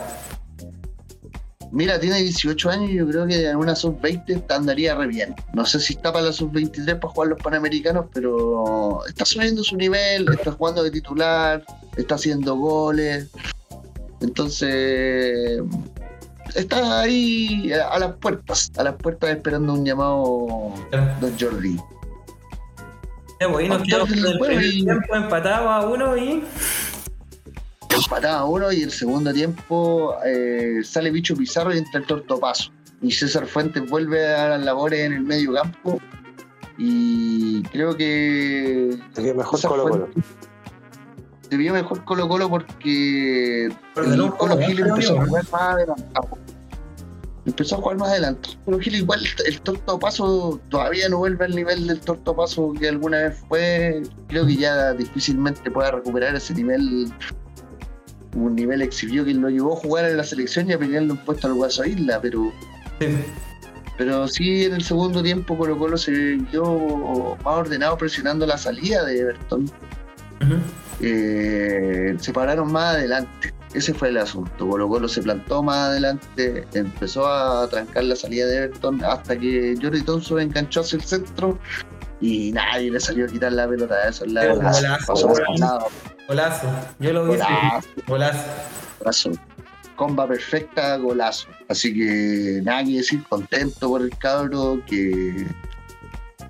Mira, 1.71 1.99
tiene 1.99 2.21
18 2.21 2.69
años 2.69 2.89
y 2.89 2.95
yo 2.95 3.07
creo 3.07 3.27
que 3.27 3.47
en 3.47 3.55
una 3.55 3.75
sub-20 3.75 4.43
andaría 4.49 4.95
re 4.95 5.07
bien. 5.07 5.35
No 5.53 5.65
sé 5.65 5.79
si 5.79 5.93
está 5.93 6.11
para 6.11 6.25
la 6.25 6.33
sub-23 6.33 6.99
para 6.99 7.13
jugar 7.13 7.29
los 7.29 7.41
panamericanos, 7.41 8.05
pero 8.11 9.05
está 9.07 9.23
subiendo 9.23 9.63
su 9.63 9.77
nivel, 9.77 10.27
está 10.33 10.51
jugando 10.51 10.83
de 10.83 10.89
titular, 10.89 11.63
está 11.95 12.15
haciendo 12.15 12.55
goles. 12.55 13.27
Entonces, 14.21 15.61
está 16.55 17.01
ahí 17.01 17.71
a 17.73 17.89
a 17.89 17.99
las 17.99 18.13
puertas, 18.17 18.71
a 18.77 18.83
las 18.83 18.95
puertas 18.95 19.29
esperando 19.31 19.73
un 19.73 19.85
llamado 19.85 20.73
Don 21.21 21.39
Jordi. 21.39 21.77
Ya, 23.41 23.49
pues 23.49 23.69
nos 23.69 23.83
quedamos 23.83 24.11
el 24.11 24.21
Bueno, 24.37 24.45
primer 24.57 24.65
y- 24.65 24.83
tiempo 24.83 25.15
empatado 25.15 25.69
a 25.69 25.87
uno 25.89 26.17
y. 26.17 26.43
Empataba 27.89 28.45
uno 28.45 28.71
y 28.71 28.81
el 28.83 28.91
segundo 28.91 29.33
tiempo 29.33 30.15
eh, 30.25 30.81
sale 30.83 31.11
Bicho 31.11 31.35
Pizarro 31.35 31.73
y 31.73 31.77
entra 31.79 31.99
el 31.99 32.05
Tortopaso. 32.05 32.71
Y 33.01 33.11
César 33.11 33.45
Fuentes 33.47 33.89
vuelve 33.89 34.27
a 34.33 34.49
las 34.49 34.63
labores 34.63 35.01
en 35.01 35.13
el 35.13 35.21
medio 35.21 35.53
campo. 35.53 35.99
Y 36.77 37.61
creo 37.63 37.95
que 37.95 38.97
Se 39.13 39.21
vio 39.21 39.35
mejor 39.35 39.61
Colo 39.61 39.83
Colo. 39.83 40.07
Fuentes 40.07 40.23
se 41.49 41.57
vio 41.57 41.73
mejor 41.73 42.03
Colo 42.05 42.27
Colo 42.27 42.49
porque 42.49 43.69
un 43.95 44.13
el 44.13 44.31
Colo 44.33 44.57
Gil 44.59 44.79
empezó 44.79 45.19
a 45.19 45.25
jugar 45.25 45.43
más 45.51 45.61
adelantado. 45.61 46.29
Empezó 47.45 47.75
a 47.75 47.77
jugar 47.79 47.97
más 47.97 48.09
adelante. 48.09 48.49
Colo 48.65 48.79
Gil 48.79 48.95
igual 48.95 49.21
el 49.45 49.61
Tortopaso 49.61 50.59
todavía 50.69 51.09
no 51.09 51.17
vuelve 51.17 51.45
al 51.45 51.55
nivel 51.55 51.87
del 51.87 51.99
Tortopaso 51.99 52.73
que 52.79 52.89
alguna 52.89 53.17
vez 53.23 53.37
fue. 53.47 54.03
Creo 54.27 54.45
que 54.45 54.55
ya 54.55 54.93
difícilmente 54.93 55.71
pueda 55.71 55.91
recuperar 55.91 56.35
ese 56.35 56.53
nivel 56.53 57.11
un 58.35 58.55
nivel 58.55 58.83
exhibió 58.83 59.25
que 59.25 59.33
lo 59.33 59.49
llevó 59.49 59.73
a 59.73 59.77
jugar 59.77 60.05
en 60.05 60.17
la 60.17 60.23
selección 60.23 60.69
y 60.69 60.73
a 60.73 60.77
pelearle 60.77 61.11
un 61.13 61.17
puesto 61.17 61.47
al 61.47 61.55
Guaso 61.55 61.83
Isla, 61.83 62.19
pero 62.21 62.51
Sí. 62.99 63.07
pero 63.97 64.27
sí 64.27 64.65
en 64.65 64.73
el 64.73 64.83
segundo 64.83 65.23
tiempo 65.23 65.57
Colo 65.57 65.77
Colo 65.79 65.97
se 65.97 66.11
vio 66.11 67.37
más 67.43 67.55
ordenado 67.57 67.97
presionando 67.97 68.45
la 68.45 68.57
salida 68.57 69.03
de 69.05 69.19
Everton. 69.19 69.63
Ujú. 70.41 70.55
Eh, 71.01 72.15
se 72.19 72.33
pararon 72.33 72.71
más 72.71 72.95
adelante. 72.95 73.53
Ese 73.73 73.93
fue 73.93 74.09
el 74.09 74.17
asunto. 74.17 74.67
Colo 74.67 74.87
Colo 74.87 75.07
se 75.07 75.21
plantó 75.21 75.61
más 75.61 75.89
adelante, 75.89 76.65
empezó 76.73 77.27
a 77.27 77.67
trancar 77.69 78.03
la 78.03 78.15
salida 78.15 78.47
de 78.47 78.57
Everton 78.57 79.03
hasta 79.03 79.37
que 79.37 79.77
Jordi 79.79 80.01
Thompson 80.01 80.41
enganchó 80.41 80.81
hacia 80.81 80.97
el 80.97 81.03
centro 81.03 81.59
y 82.19 82.51
nadie 82.51 82.89
le 82.91 82.99
salió 82.99 83.25
a 83.25 83.27
quitar 83.27 83.51
la 83.53 83.67
pelota. 83.67 84.07
Eso 84.07 84.25
es 84.25 84.31
la 84.31 84.41
verdad. 84.41 84.73
golazo, 84.73 85.89
golazo. 86.27 86.67
Yo 86.99 87.13
lo 87.13 87.25
vi. 87.25 87.31
Golazo. 87.31 87.87
Golazo. 88.07 88.45
Golazo. 88.99 89.31
Comba 89.95 90.27
perfecta, 90.27 90.95
golazo. 90.97 91.47
Así 91.67 91.93
que 91.93 92.61
nada 92.63 92.83
que 92.83 92.97
decir, 92.97 93.23
contento 93.29 93.89
por 93.89 94.01
el 94.01 94.17
cabro, 94.17 94.81
que 94.87 95.45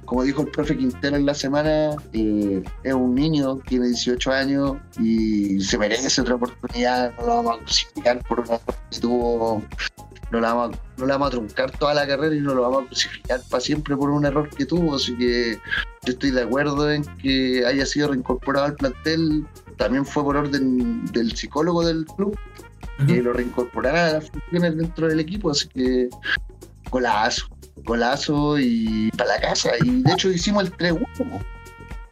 como 0.10 0.24
dijo 0.24 0.42
el 0.42 0.48
profe 0.48 0.76
Quintero 0.76 1.18
en 1.18 1.26
la 1.28 1.36
semana, 1.36 1.92
eh, 2.14 2.64
es 2.84 2.94
un 2.96 3.14
niño, 3.14 3.60
tiene 3.68 3.90
18 3.90 4.32
años 4.32 4.78
y 5.00 5.62
se 5.62 5.78
merece 5.78 6.20
otra 6.20 6.34
oportunidad, 6.34 7.16
no 7.20 7.28
lo 7.28 7.36
vamos 7.36 7.54
a 7.54 7.58
crucificar 7.60 8.24
por 8.28 8.40
una 8.40 8.56
error 8.56 8.76
que 8.90 9.00
tuvo, 9.00 9.64
no 10.32 10.40
la, 10.40 10.56
vamos 10.56 10.76
a, 10.76 11.00
no 11.00 11.06
la 11.06 11.14
vamos 11.14 11.28
a 11.28 11.32
truncar 11.32 11.70
toda 11.78 11.94
la 11.94 12.08
carrera 12.08 12.34
y 12.34 12.40
no 12.40 12.56
lo 12.56 12.64
vamos 12.64 12.86
a 12.86 12.88
crucificar 12.88 13.40
para 13.52 13.62
siempre 13.62 13.96
por 13.96 14.10
un 14.10 14.26
error 14.26 14.50
que 14.50 14.66
tuvo, 14.66 14.96
así 14.96 15.16
que 15.16 15.60
yo 16.04 16.14
estoy 16.14 16.32
de 16.32 16.42
acuerdo 16.42 16.92
en 16.92 17.04
que 17.18 17.64
haya 17.68 17.86
sido 17.86 18.08
reincorporado 18.08 18.66
al 18.66 18.74
plantel, 18.74 19.46
también 19.78 20.08
fue 20.08 20.24
por 20.24 20.38
orden 20.38 21.06
del 21.12 21.36
psicólogo 21.36 21.86
del 21.86 22.06
club 22.06 22.36
que 23.06 23.22
lo 23.22 23.32
reincorporara 23.32 24.08
a 24.08 24.14
las 24.14 24.32
funciones 24.32 24.76
dentro 24.76 25.08
del 25.08 25.20
equipo, 25.20 25.52
así 25.52 25.68
que 25.68 26.10
golazo, 26.90 27.48
golazo 27.86 28.58
y 28.60 29.10
para 29.18 29.36
la 29.36 29.42
casa. 29.42 29.72
Y 29.84 30.02
de 30.04 30.12
hecho 30.14 30.30
hicimos 30.32 30.64
el 30.66 30.72
3-1. 30.78 31.06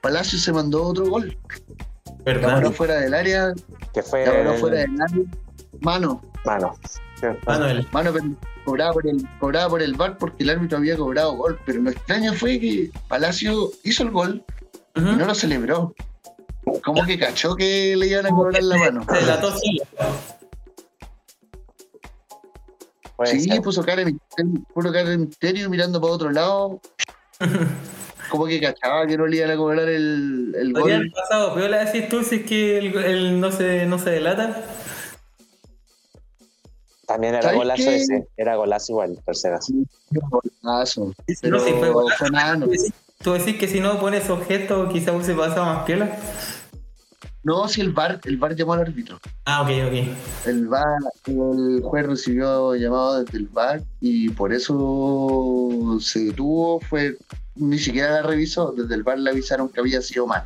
Palacio 0.01 0.37
se 0.39 0.51
mandó 0.53 0.83
otro 0.83 1.09
gol. 1.09 1.37
La 2.25 2.33
¿Verdad? 2.33 2.51
mano 2.53 2.71
fuera 2.71 2.95
del 2.95 3.13
área, 3.13 3.53
Que 3.93 4.03
fue. 4.03 4.25
la 4.25 4.33
mano 4.33 4.53
el- 4.53 4.59
fuera 4.59 4.77
del 4.79 5.01
área. 5.01 5.23
Mano, 5.81 6.21
Mano. 6.45 6.75
Manuel. 7.47 7.87
mano 7.91 8.13
pero 8.13 8.25
cobrada 8.63 8.93
por 8.93 9.07
el 9.07 9.27
cobrada 9.39 9.69
por 9.69 9.81
el 9.81 9.95
VAR 9.95 10.17
porque 10.17 10.43
el 10.43 10.49
árbitro 10.51 10.77
había 10.77 10.95
cobrado 10.97 11.33
gol. 11.35 11.59
Pero 11.65 11.81
lo 11.81 11.89
extraño 11.89 12.33
fue 12.33 12.59
que 12.59 12.91
Palacio 13.07 13.71
hizo 13.83 14.03
el 14.03 14.11
gol 14.11 14.43
y 14.95 15.01
no 15.01 15.25
lo 15.25 15.33
celebró. 15.35 15.93
Como 16.83 17.05
que 17.05 17.17
cachó 17.17 17.55
que 17.55 17.95
le 17.95 18.07
iban 18.07 18.25
a 18.25 18.29
cobrar 18.29 18.61
la 18.61 18.77
mano. 18.77 19.05
Se 19.09 19.15
delató 19.19 19.51
solo. 19.51 20.17
Puede 23.17 23.31
Sí, 23.31 23.41
ser. 23.49 23.61
puso 23.61 23.83
cara 23.83 24.03
de 24.05 24.13
misterio, 24.13 24.61
puso 24.73 24.91
cara 24.93 25.09
de 25.09 25.17
misterio 25.17 25.69
mirando 25.69 25.99
para 25.99 26.13
otro 26.13 26.31
lado. 26.31 26.79
Como 28.31 28.45
que 28.45 28.59
cachaba 28.61 29.05
que 29.07 29.17
no 29.17 29.25
le 29.27 29.37
iban 29.37 29.51
a 29.51 29.57
cobrar 29.57 29.87
el, 29.89 30.53
el 30.57 30.73
gol. 30.73 30.91
haber 30.91 31.11
pasado, 31.11 31.53
pero 31.55 31.67
la 31.67 31.85
decís 31.85 32.07
tú 32.09 32.23
si 32.23 32.35
es 32.37 32.45
que 32.45 32.77
el, 32.77 32.95
el 32.97 33.39
no, 33.39 33.51
se, 33.51 33.85
no 33.85 33.97
se 33.99 34.09
delata. 34.11 34.63
También 37.05 37.35
era 37.35 37.43
¿Sabes 37.43 37.57
golazo 37.57 37.83
qué? 37.83 37.95
ese. 37.95 38.27
Era 38.35 38.55
golazo 38.57 38.91
igual, 38.91 39.17
tercera. 39.25 39.59
Golazo. 40.11 41.13
Pero 41.41 41.57
no, 41.57 41.63
si 41.63 41.71
fue 41.73 41.89
golazo, 41.89 42.17
fue 42.19 42.29
nada, 42.31 42.55
no. 42.57 42.65
tú 42.65 42.71
decís- 42.71 42.93
Tú 43.23 43.33
decís 43.33 43.57
que 43.57 43.67
si 43.67 43.79
no 43.79 43.99
pones 43.99 44.29
objeto 44.29 44.89
quizás 44.89 45.15
hubiese 45.15 45.33
pasado 45.33 45.65
más 45.65 45.85
piola. 45.85 46.15
No, 47.47 47.65
si 47.69 47.79
el 47.79 47.93
VAR, 47.93 48.19
el 48.25 48.35
VAR 48.35 48.57
llamó 48.57 48.73
al 48.73 48.81
árbitro. 48.81 49.21
Ah, 49.45 49.61
ok, 49.61 49.69
ok. 49.87 50.47
El 50.47 50.67
VAR, 50.67 50.83
el 51.27 51.79
juez 51.81 52.05
recibió 52.05 52.75
llamado 52.75 53.23
desde 53.23 53.37
el 53.37 53.47
VAR 53.47 53.81
y 54.01 54.27
por 54.31 54.51
eso 54.51 55.97
se 56.01 56.25
detuvo, 56.25 56.81
fue, 56.81 57.15
ni 57.55 57.79
siquiera 57.79 58.15
la 58.15 58.23
revisó, 58.23 58.73
desde 58.73 58.95
el 58.95 59.03
VAR 59.03 59.17
le 59.19 59.29
avisaron 59.29 59.69
que 59.69 59.79
había 59.79 60.01
sido 60.01 60.27
mal. 60.27 60.43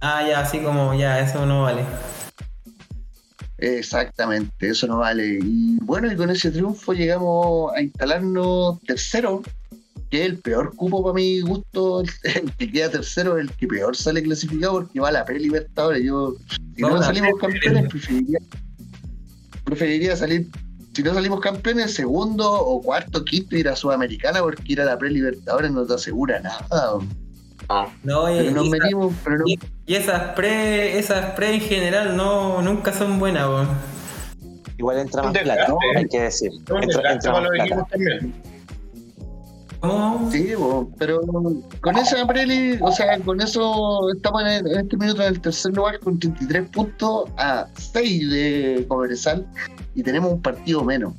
Ah, 0.00 0.26
ya, 0.26 0.40
así 0.40 0.58
como 0.58 0.92
ya, 0.94 1.20
eso 1.20 1.46
no 1.46 1.62
vale. 1.62 1.84
Exactamente, 3.58 4.70
eso 4.70 4.88
no 4.88 4.98
vale. 4.98 5.38
Y 5.40 5.78
bueno, 5.82 6.10
y 6.10 6.16
con 6.16 6.30
ese 6.30 6.50
triunfo 6.50 6.94
llegamos 6.94 7.72
a 7.76 7.80
instalarnos 7.80 8.80
tercero, 8.80 9.42
que 10.10 10.20
es 10.22 10.26
el 10.26 10.38
peor 10.38 10.74
cupo 10.74 11.02
para 11.02 11.14
mi 11.14 11.40
gusto. 11.40 12.02
El 12.24 12.52
que 12.58 12.70
queda 12.70 12.90
tercero 12.90 13.38
es 13.38 13.44
el 13.48 13.52
que 13.56 13.66
peor 13.68 13.96
sale 13.96 14.22
clasificado 14.22 14.72
porque 14.80 15.00
va 15.00 15.08
a 15.08 15.12
la 15.12 15.24
pre-libertadores. 15.24 16.02
Yo, 16.04 16.34
si 16.76 16.82
Vamos 16.82 17.00
no 17.00 17.06
salimos 17.06 17.30
campeones, 17.40 17.88
preferiría, 17.88 18.38
preferiría 19.64 20.16
salir. 20.16 20.48
Si 20.92 21.02
no 21.04 21.14
salimos 21.14 21.40
campeones, 21.40 21.94
segundo 21.94 22.50
o 22.52 22.82
cuarto, 22.82 23.24
quinto, 23.24 23.56
ir 23.56 23.68
a 23.68 23.76
Sudamericana, 23.76 24.40
porque 24.40 24.62
ir 24.72 24.80
a 24.80 24.84
la 24.84 24.98
pre-libertadores 24.98 25.70
no 25.70 25.86
te 25.86 25.94
asegura 25.94 26.40
nada. 26.40 26.98
No, 28.02 28.28
y, 28.34 28.38
Pero 28.38 28.50
nos 28.50 28.66
y- 28.66 28.70
metimos, 28.70 29.14
pero 29.22 29.36
no, 29.38 29.44
y- 29.46 29.58
esas 29.86 30.34
pre, 30.34 30.98
esas 30.98 31.34
pre 31.36 31.54
en 31.54 31.60
general 31.60 32.16
no, 32.16 32.60
nunca 32.62 32.92
son 32.92 33.20
buenas, 33.20 33.46
weón. 33.46 33.68
Igual 34.76 34.98
entra 34.98 35.22
más 35.22 35.38
plata, 35.38 35.74
hay 35.96 36.06
que 36.08 36.20
decir. 36.22 36.50
Entra, 36.82 37.12
entra 37.12 37.32
más 37.32 37.48
plata. 37.50 37.86
también. 37.90 38.32
¿Cómo? 39.80 40.30
Sí, 40.30 40.52
pero 40.98 41.20
con 41.80 41.96
esa 41.96 42.26
preli, 42.26 42.78
o 42.82 42.92
sea, 42.92 43.18
con 43.20 43.40
eso 43.40 44.10
estamos 44.14 44.42
en, 44.42 44.66
este 44.66 44.96
minuto 44.98 45.22
en 45.22 45.28
el 45.28 45.40
tercer 45.40 45.74
lugar 45.74 45.98
con 46.00 46.18
33 46.18 46.68
puntos 46.68 47.30
a 47.38 47.66
6 47.76 48.30
de 48.30 48.84
Cobresal 48.88 49.46
y 49.94 50.02
tenemos 50.02 50.32
un 50.32 50.42
partido 50.42 50.84
menos. 50.84 51.14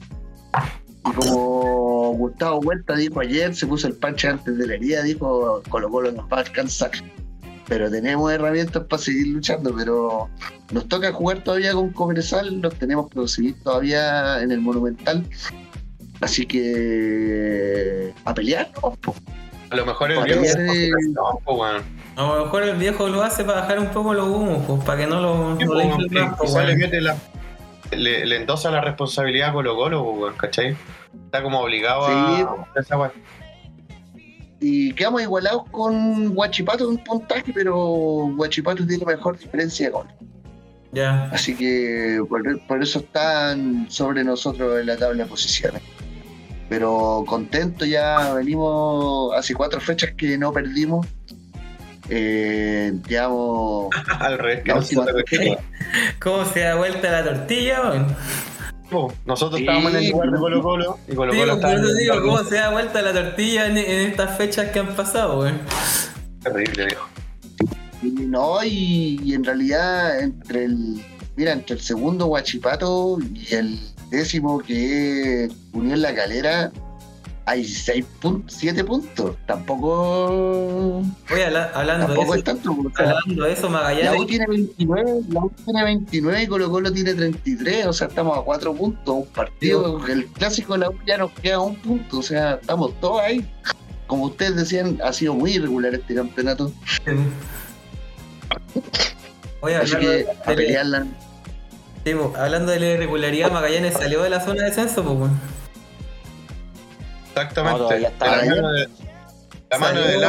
Y 1.07 1.11
como 1.13 2.13
Gustavo 2.13 2.59
Huerta 2.59 2.95
dijo 2.95 3.19
ayer, 3.19 3.55
se 3.55 3.65
puso 3.65 3.87
el 3.87 3.95
parche 3.95 4.27
antes 4.27 4.55
de 4.55 4.67
la 4.67 4.75
herida, 4.75 5.01
dijo 5.01 5.63
Colo 5.69 5.89
Colo 5.89 6.11
nos 6.11 6.25
va 6.25 6.37
a 6.37 6.41
alcanzar. 6.41 6.91
Pero 7.67 7.89
tenemos 7.89 8.31
herramientas 8.31 8.83
para 8.83 9.01
seguir 9.01 9.27
luchando, 9.27 9.73
pero 9.75 10.29
nos 10.71 10.87
toca 10.87 11.11
jugar 11.11 11.43
todavía 11.43 11.73
con 11.73 11.89
Cobresal, 11.93 12.61
nos 12.61 12.75
tenemos 12.75 13.09
que 13.09 13.21
recibir 13.21 13.55
todavía 13.63 14.41
en 14.41 14.51
el 14.51 14.61
Monumental. 14.61 15.25
Así 16.21 16.45
que 16.45 18.13
a 18.25 18.33
pelear, 18.33 18.69
¿no? 18.81 18.91
po. 18.95 19.15
A 19.71 19.75
lo 19.75 19.85
mejor 19.85 20.11
el 20.11 20.23
viejo 20.39 20.57
no, 21.13 21.55
bueno. 21.55 21.79
A 22.15 22.21
lo 22.23 22.43
mejor 22.45 22.63
el 22.63 22.75
viejo 22.75 23.07
lo 23.07 23.23
hace 23.23 23.43
para 23.43 23.61
bajar 23.61 23.79
un 23.79 23.87
poco 23.87 24.13
los 24.13 24.27
humos, 24.27 24.63
pues, 24.67 24.83
para 24.83 24.99
que 24.99 25.07
no 25.07 25.19
lo, 25.21 25.57
Sí, 25.57 25.65
no 25.65 25.75
le 25.75 25.85
más, 26.09 26.65
le 26.67 26.75
mete 26.75 27.01
la. 27.01 27.15
Le, 27.91 28.25
le 28.25 28.35
endosa 28.37 28.69
la 28.71 28.81
responsabilidad 28.81 29.49
a 29.49 29.53
Colo 29.53 29.75
Colo, 29.75 30.01
weón, 30.03 30.35
¿cachai? 30.35 30.77
Está 31.25 31.41
como 31.41 31.59
obligado 31.59 32.05
Sí. 32.07 32.13
a 32.13 32.79
esa 32.79 32.97
weá. 32.97 33.11
Y 34.59 34.93
quedamos 34.93 35.21
igualados 35.23 35.63
con 35.71 36.35
Guachipato 36.35 36.89
en 36.91 36.97
puntaje, 37.03 37.51
pero 37.53 37.75
Guachipato 38.35 38.85
tiene 38.85 39.05
mejor 39.05 39.37
diferencia 39.39 39.87
de 39.87 39.91
gol. 39.91 40.07
Ya. 40.91 41.25
Así 41.31 41.55
que 41.55 42.21
por, 42.29 42.43
por 42.67 42.83
eso 42.83 42.99
están 42.99 43.89
sobre 43.89 44.23
nosotros 44.23 44.79
en 44.79 44.85
la 44.85 44.97
tabla 44.97 45.23
de 45.23 45.29
posiciones. 45.29 45.81
Pero 46.71 47.25
contento 47.27 47.83
ya 47.83 48.33
venimos 48.33 49.35
hace 49.35 49.53
cuatro 49.53 49.81
fechas 49.81 50.11
que 50.15 50.37
no 50.37 50.53
perdimos. 50.53 51.05
Eh, 52.09 52.93
llevamos 53.09 53.89
Al 54.21 54.37
revés, 54.39 54.63
que 54.63 54.71
última 54.71 55.05
¿Cómo 56.21 56.45
se 56.45 56.61
da 56.61 56.75
vuelta 56.75 57.11
la 57.11 57.25
tortilla, 57.25 57.81
weón? 57.81 58.15
Po, 58.89 59.13
Nosotros 59.25 59.57
Sí. 59.57 59.65
estábamos 59.65 59.91
en 59.95 59.97
el 59.97 60.11
lugar 60.11 60.31
de 60.31 60.37
Colo 60.37 60.61
Colo 60.61 60.99
y 61.09 61.13
Colo 61.15 61.33
Colo 61.33 61.53
estaba 61.55 61.75
digo, 61.75 62.21
¿cómo 62.21 62.43
se 62.45 62.55
da 62.55 62.69
vuelta 62.71 63.01
la 63.01 63.11
tortilla 63.11 63.67
en, 63.67 63.77
en 63.77 64.09
estas 64.09 64.37
fechas 64.37 64.71
que 64.71 64.79
han 64.79 64.95
pasado, 64.95 65.39
weón? 65.41 65.59
terrible, 66.41 66.85
viejo. 66.85 67.07
No, 68.01 68.63
y, 68.63 69.19
y 69.25 69.33
en 69.33 69.43
realidad 69.43 70.21
entre 70.21 70.63
el 70.65 71.03
mira, 71.35 71.51
entre 71.51 71.75
el 71.75 71.81
segundo 71.81 72.27
Guachipato 72.27 73.17
y 73.33 73.55
el 73.55 73.79
décimo 74.11 74.59
que 74.59 75.45
es 75.45 75.51
Unión 75.73 76.01
La 76.01 76.13
Calera, 76.13 76.71
hay 77.45 77.65
seis 77.65 78.05
puntos, 78.21 78.55
siete 78.55 78.83
puntos. 78.83 79.35
Tampoco, 79.47 81.01
Oye, 81.33 81.45
habla- 81.45 81.71
hablando 81.73 82.07
de 82.07 82.13
tampoco 82.13 82.33
eso, 82.35 82.39
es 82.39 82.43
tanto. 82.43 82.71
o 82.71 82.91
sea, 82.95 83.09
hablando 83.11 83.43
de 83.45 83.53
eso, 83.53 83.63
la 83.63 83.69
Magallanes. 83.69 84.21
U 84.21 84.25
tiene 84.27 84.45
29, 84.47 85.21
la 85.29 85.39
U 85.41 85.51
tiene 85.65 85.83
29 85.83 86.43
y 86.43 86.47
Colo 86.47 86.69
Colo 86.69 86.93
tiene 86.93 87.13
33, 87.15 87.87
o 87.87 87.93
sea, 87.93 88.07
estamos 88.07 88.37
a 88.37 88.41
cuatro 88.41 88.73
puntos. 88.75 89.15
Un 89.15 89.25
partido, 89.27 90.05
el 90.07 90.27
clásico 90.27 90.73
de 90.73 90.79
la 90.79 90.89
U 90.89 90.95
ya 91.07 91.17
nos 91.17 91.31
queda 91.31 91.59
un 91.59 91.75
punto, 91.77 92.19
o 92.19 92.23
sea, 92.23 92.55
estamos 92.61 92.93
todos 93.01 93.21
ahí. 93.21 93.45
Como 94.07 94.25
ustedes 94.25 94.55
decían, 94.57 94.99
ha 95.03 95.11
sido 95.13 95.33
muy 95.33 95.53
irregular 95.53 95.95
este 95.95 96.13
campeonato. 96.15 96.71
Oye, 99.61 99.75
Así 99.75 99.95
que 99.95 100.25
a 100.45 100.49
de, 100.49 100.55
pelearla. 100.55 101.05
Sí, 102.05 102.13
po, 102.15 102.33
hablando 102.37 102.71
de 102.71 102.79
la 102.79 102.85
irregularidad, 102.91 103.51
Magallanes 103.51 103.93
salió 103.93 104.21
de 104.23 104.29
la 104.29 104.41
zona 104.41 104.63
de 104.63 104.69
descenso, 104.69 105.03
pues. 105.03 105.31
Exactamente. 107.29 107.79
No, 107.79 107.91
está 107.91 108.25
la 108.25 108.45
mano 108.45 108.71
de, 108.71 108.87
la 109.69 109.77
mano 109.79 110.01
Salió. 110.01 110.01
del 110.07 110.23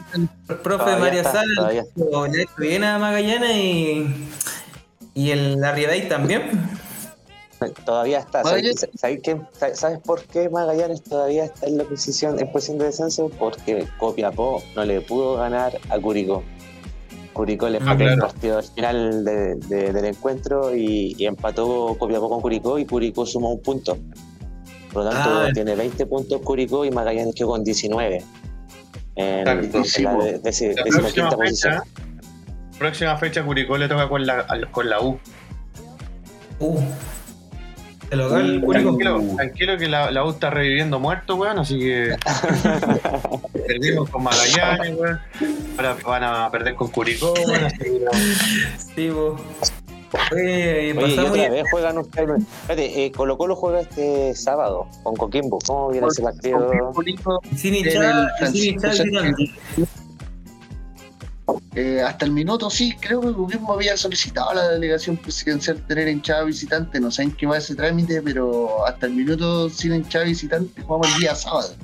está- 0.00 0.18
El 0.48 0.56
profe 0.60 1.18
está, 1.18 1.32
Sala 1.32 1.72
le 2.28 2.46
bien 2.58 2.84
a 2.84 2.98
Magallanes 2.98 3.56
y, 3.56 4.28
y 5.14 5.30
el 5.30 5.62
Arriaday 5.62 6.08
también. 6.08 6.68
Todavía 7.84 8.20
está. 8.20 8.44
¿Sabes, 8.44 8.86
sabes 8.96 9.20
qué? 9.22 9.36
¿Sabes 9.74 9.98
por 10.04 10.22
qué 10.24 10.48
Magallanes 10.48 11.02
todavía 11.02 11.44
está 11.44 11.66
en 11.66 11.76
la 11.78 11.84
posición, 11.84 12.38
en 12.38 12.50
posición 12.52 12.78
de 12.78 12.84
descenso? 12.86 13.28
Porque 13.38 13.86
Copiapó 13.98 14.62
no 14.76 14.84
le 14.84 15.00
pudo 15.00 15.36
ganar 15.36 15.78
a 15.90 15.98
Curicó. 15.98 16.42
Curicó 17.38 17.68
le 17.68 17.78
Ah, 17.78 17.92
el 17.92 17.96
claro. 17.98 18.20
partido 18.22 18.58
al 18.58 18.64
final 18.64 19.24
de- 19.24 19.54
de- 19.54 19.92
del 19.92 20.04
encuentro 20.06 20.74
y, 20.74 21.14
y 21.16 21.24
empató 21.24 21.94
Copiapó 21.96 22.28
con 22.28 22.40
Curicó 22.40 22.80
y 22.80 22.84
Curicó 22.84 23.24
sumó 23.24 23.52
un 23.52 23.62
punto. 23.62 23.96
Por 24.92 25.04
lo 25.04 25.10
tanto, 25.10 25.30
Ah. 25.46 25.48
tiene 25.54 25.76
20 25.76 26.04
puntos 26.06 26.40
Curicó 26.42 26.84
y 26.84 26.90
Magallanes 26.90 27.36
quedó 27.36 27.50
con 27.50 27.62
19. 27.62 28.24
En, 29.14 29.44
la 29.44 29.54
de- 29.54 29.70
deci- 29.70 30.74
La 30.74 30.82
próxima 30.98 31.30
fecha, 31.30 31.82
próxima 32.76 33.16
fecha 33.16 33.44
Curicó 33.44 33.78
le 33.78 33.86
toca 33.86 34.08
con 34.08 34.26
la, 34.26 34.44
con 34.72 34.90
la 34.90 35.00
U. 35.00 35.20
Uh. 36.58 36.80
El 38.10 38.18
local, 38.18 38.62
Curicó. 38.64 38.96
Tranquilo, 38.96 39.36
tranquilo 39.36 39.76
que 39.78 39.86
la, 39.86 40.10
la 40.10 40.24
U 40.24 40.30
está 40.30 40.50
reviviendo 40.50 40.98
muerto, 40.98 41.36
weón, 41.36 41.60
así 41.60 41.78
que 41.78 42.16
perdimos 43.68 44.10
con 44.10 44.22
Magallanes, 44.24 44.96
weón. 44.98 45.20
Ahora 45.76 45.96
van 46.04 46.24
a 46.24 46.50
perder 46.50 46.74
con 46.74 46.88
Curicó, 46.88 47.34
no. 47.46 48.10
Sí, 48.94 49.10
po. 49.10 49.36
Oye, 50.32 50.88
y 50.88 50.98
Oye, 50.98 51.14
y 51.14 51.18
otra 51.18 51.50
vez 51.50 51.64
juegan 51.70 51.98
ustedes. 51.98 52.42
Espérate, 52.62 53.04
eh, 53.04 53.12
Colo 53.12 53.36
Colo 53.36 53.54
juega 53.54 53.80
este 53.80 54.34
sábado 54.34 54.86
con 55.02 55.14
Coquimbo. 55.16 55.58
¿Cómo 55.66 55.90
viene 55.90 56.06
ese 56.08 56.22
partido? 56.22 56.92
sin 57.54 57.74
el 57.74 58.50
sin. 58.52 58.80
Eh, 61.74 62.02
hasta 62.02 62.24
el 62.24 62.32
minuto 62.32 62.68
sí, 62.70 62.94
creo 63.00 63.20
que 63.20 63.32
Coquimbo 63.32 63.74
había 63.74 63.96
solicitado 63.96 64.50
a 64.50 64.54
la 64.54 64.68
delegación 64.68 65.16
presidencial 65.16 65.80
tener 65.86 66.08
hinchada 66.08 66.44
visitante, 66.44 67.00
no 67.00 67.10
sé 67.10 67.22
en 67.22 67.32
qué 67.32 67.46
va 67.46 67.58
ese 67.58 67.74
trámite, 67.74 68.20
pero 68.20 68.86
hasta 68.86 69.06
el 69.06 69.14
minuto 69.14 69.70
sin 69.70 69.94
hinchada 69.94 70.24
visitante 70.24 70.82
jugamos 70.82 71.14
el 71.14 71.20
día 71.20 71.34
sábado. 71.34 71.74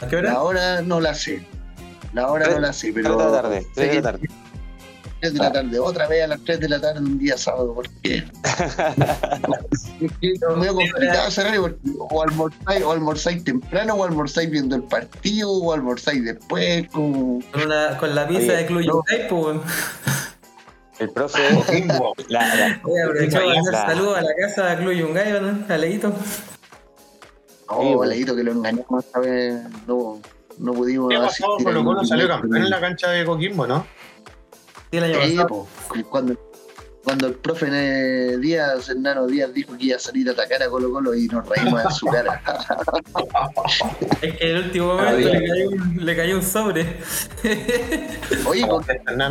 ¿A 0.00 0.06
qué 0.08 0.16
hora? 0.16 0.32
La 0.32 0.42
hora 0.42 0.82
no 0.82 1.00
la 1.00 1.14
sé. 1.14 1.46
La 2.12 2.28
hora 2.28 2.48
no 2.48 2.58
la 2.60 2.72
sé, 2.72 2.92
pero. 2.92 3.16
3 3.16 3.26
de 3.26 3.32
la 3.32 3.42
tarde, 3.42 3.66
3 3.74 3.74
sé 3.74 3.80
de 3.88 3.94
la 3.96 4.02
tarde. 4.02 4.28
3 5.20 5.32
de 5.32 5.38
la 5.40 5.52
tarde, 5.52 5.78
otra 5.80 6.06
vez 6.06 6.22
a 6.22 6.26
las 6.28 6.40
3 6.44 6.60
de 6.60 6.68
la 6.68 6.80
tarde 6.80 7.00
un 7.00 7.18
día 7.18 7.36
sábado, 7.36 7.74
¿por 7.74 7.88
qué? 8.02 8.24
complicado 10.74 11.30
porque 11.60 11.76
o 11.98 12.22
almorzáis, 12.22 12.84
o 12.84 12.92
almorzáis 12.92 13.42
temprano, 13.44 13.94
o 13.94 14.04
almorzáis 14.04 14.48
viendo 14.50 14.76
el 14.76 14.84
partido, 14.84 15.50
o 15.50 15.72
almorzáis 15.72 16.24
después. 16.24 16.88
Con, 16.90 17.42
una, 17.64 17.96
con 17.98 18.14
la 18.14 18.28
pizza 18.28 18.40
Oye, 18.52 18.56
de 18.58 18.66
Club 18.66 18.82
no. 18.86 19.62
El 21.00 21.10
profe. 21.10 21.38
La- 22.28 22.54
la- 22.54 22.80
Voy 22.84 23.00
a 23.00 23.04
aprovechar 23.06 23.42
para 23.42 23.60
hacer 23.60 23.72
La- 23.72 23.86
saludos 23.86 24.18
a 24.18 24.22
la 24.22 24.34
casa 24.40 24.66
de 24.66 24.76
Club 24.76 24.92
Yungay, 24.92 25.40
¿no? 25.40 25.64
A 25.74 25.76
Leito. 25.78 26.12
Oh, 27.68 28.04
leído 28.04 28.34
que 28.34 28.42
lo 28.42 28.52
engañamos 28.52 29.04
esta 29.04 29.20
vez, 29.20 29.62
no, 29.86 30.20
no 30.58 30.72
pudimos 30.72 31.10
¿Qué 31.10 31.18
pasó? 31.18 31.46
Colo 31.62 31.84
Colo 31.84 32.04
salió 32.04 32.26
campeón 32.28 32.56
en 32.56 32.70
la 32.70 32.80
cancha 32.80 33.10
de 33.10 33.24
Coquimbo, 33.24 33.66
¿no? 33.66 33.86
Sí, 34.90 34.98
Sí, 34.98 35.36
pasado. 35.36 35.46
po, 35.48 35.68
cuando, 36.08 36.34
cuando 37.04 37.26
el 37.26 37.34
profe 37.34 38.38
Díaz, 38.38 38.88
Hernano 38.88 39.26
Díaz, 39.26 39.52
dijo 39.52 39.76
que 39.76 39.84
iba 39.86 39.96
a 39.96 39.98
salir 39.98 40.28
a 40.30 40.32
atacar 40.32 40.62
a 40.62 40.70
Colo 40.70 40.90
Colo 40.90 41.14
y 41.14 41.28
nos 41.28 41.46
reímos 41.46 41.84
en 41.84 41.90
su 41.90 42.06
cara. 42.06 42.42
Es 44.20 44.36
que 44.36 44.50
en 44.50 44.56
el 44.56 44.64
último 44.64 44.94
momento 44.94 45.28
le 45.28 45.48
cayó, 45.48 45.68
un, 45.68 45.98
le 46.04 46.16
cayó 46.16 46.36
un 46.36 46.42
sobre. 46.42 46.96
Oye. 48.46 48.66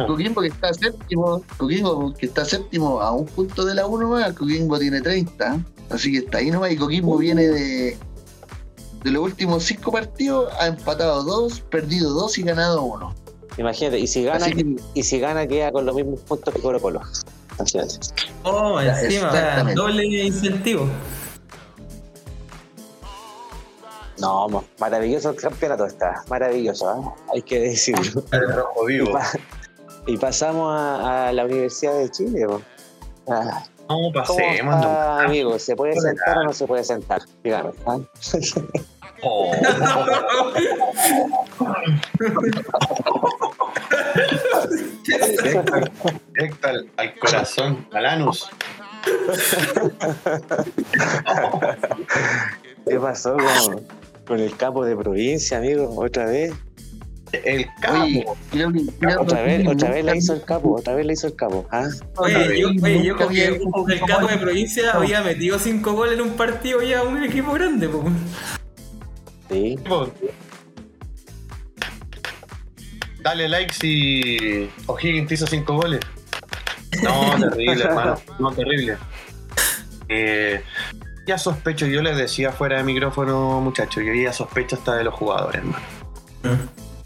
Coquimbo 0.07 0.41
que 0.41 0.47
está 0.47 0.73
séptimo, 0.73 1.43
Coquimbo 1.57 2.13
que 2.13 2.27
está 2.27 2.45
séptimo 2.45 3.01
a 3.01 3.11
un 3.11 3.25
punto 3.25 3.65
de 3.65 3.75
la 3.75 3.85
1 3.85 4.07
más, 4.07 4.33
Coquimbo 4.33 4.79
tiene 4.79 5.01
30, 5.01 5.59
así 5.89 6.11
que 6.11 6.19
está 6.19 6.37
ahí 6.37 6.51
nomás 6.51 6.71
y 6.71 6.77
Coquimbo 6.77 7.17
viene 7.17 7.47
de, 7.47 7.97
de 9.03 9.11
los 9.11 9.23
últimos 9.23 9.63
5 9.63 9.91
partidos, 9.91 10.51
ha 10.59 10.67
empatado 10.67 11.23
2, 11.23 11.61
perdido 11.61 12.11
2 12.13 12.37
y 12.39 12.43
ganado 12.43 12.81
1. 12.83 13.15
Imagínate, 13.57 13.99
y 13.99 14.07
si 14.07 14.23
gana, 14.23 14.45
que 14.51 14.75
y 14.93 15.03
si 15.03 15.19
gana 15.19 15.47
queda 15.47 15.71
con 15.71 15.85
los 15.85 15.95
mismos 15.95 16.19
puntos 16.21 16.53
que 16.53 16.61
Colo 16.61 16.79
Colo. 16.79 17.01
Imagínate. 17.57 17.95
Oh, 18.43 18.79
encima, 18.79 19.27
o 19.29 19.31
sea, 19.31 19.39
exactamente. 19.41 19.73
doble 19.81 20.05
incentivo. 20.05 20.87
No, 24.19 24.63
maravilloso 24.79 25.29
el 25.29 25.35
campeonato 25.35 25.85
está, 25.85 26.23
maravilloso, 26.27 26.91
¿eh? 26.91 27.21
hay 27.35 27.41
que 27.43 27.59
decirlo. 27.59 28.23
El 28.31 28.51
rojo 28.53 28.89
Y, 28.89 28.93
vivo. 28.93 29.11
pa- 29.13 29.31
y 30.07 30.17
pasamos 30.17 30.73
a, 30.75 31.27
a 31.27 31.33
la 31.33 31.45
Universidad 31.45 31.97
de 31.99 32.09
Chile. 32.09 32.47
Ah, 33.27 33.63
No, 33.89 33.95
¿Cómo 33.95 34.11
pasemos. 34.11 34.75
está, 34.75 34.87
no. 34.87 35.19
amigo? 35.21 35.59
¿Se 35.59 35.75
puede 35.75 35.93
sentar 35.99 36.37
o 36.39 36.43
no 36.43 36.53
se 36.53 36.67
puede 36.67 36.83
sentar? 36.83 37.21
Dígame. 37.43 37.71
¿ah? 37.85 37.97
Oh. 39.23 39.51
Directo, 45.03 45.73
directo 46.33 46.67
al, 46.67 46.89
al 46.97 47.15
corazón, 47.19 47.87
al 47.93 48.05
anus. 48.05 48.49
¿Qué 52.87 52.99
pasó 52.99 53.35
con, 53.37 53.87
con 54.25 54.39
el 54.39 54.55
capo 54.57 54.85
de 54.85 54.95
provincia, 54.95 55.57
amigo? 55.57 55.93
¿Otra 55.97 56.25
vez? 56.25 56.53
El 57.31 57.67
capo. 57.81 57.97
Oye, 57.97 58.25
creo 58.99 59.21
Otra 59.21 59.41
vez, 59.41 59.67
otra 59.67 59.89
vez 59.89 60.05
la 60.05 60.15
hizo 60.15 60.33
el 60.33 60.43
capo, 60.43 60.75
otra 60.75 60.95
vez 60.95 61.05
la 61.05 61.13
hizo 61.13 61.27
el 61.27 61.35
capo. 61.35 61.67
¿ah? 61.71 61.87
Oye, 62.15 62.59
yo, 62.59 62.69
oye, 62.69 63.03
yo 63.03 63.17
que, 63.17 63.45
el 63.45 64.01
capo 64.05 64.27
de 64.27 64.37
provincia 64.37 64.93
había 64.93 65.21
metido 65.21 65.59
5 65.59 65.93
goles 65.93 66.15
en 66.15 66.21
un 66.21 66.31
partido 66.31 66.81
ya 66.81 67.03
un 67.03 67.23
equipo 67.23 67.51
grande. 67.53 67.89
Sí. 69.49 69.77
Dale 73.21 73.49
like 73.49 73.73
si 73.73 74.69
O'Higgins 74.85 75.27
te 75.27 75.33
hizo 75.33 75.47
5 75.47 75.73
goles. 75.73 75.99
No, 77.03 77.49
terrible, 77.49 77.83
hermano. 77.83 78.15
No, 78.39 78.51
terrible. 78.51 78.97
Eh, 80.09 80.63
ya 81.25 81.37
sospecho, 81.37 81.85
yo 81.87 82.01
les 82.01 82.15
decía 82.15 82.53
fuera 82.53 82.77
de 82.77 82.83
micrófono, 82.83 83.59
muchachos, 83.59 84.03
yo 84.05 84.13
ya 84.13 84.31
sospecho 84.31 84.77
hasta 84.77 84.95
de 84.95 85.03
los 85.03 85.13
jugadores, 85.13 85.61
hermano. 85.61 85.85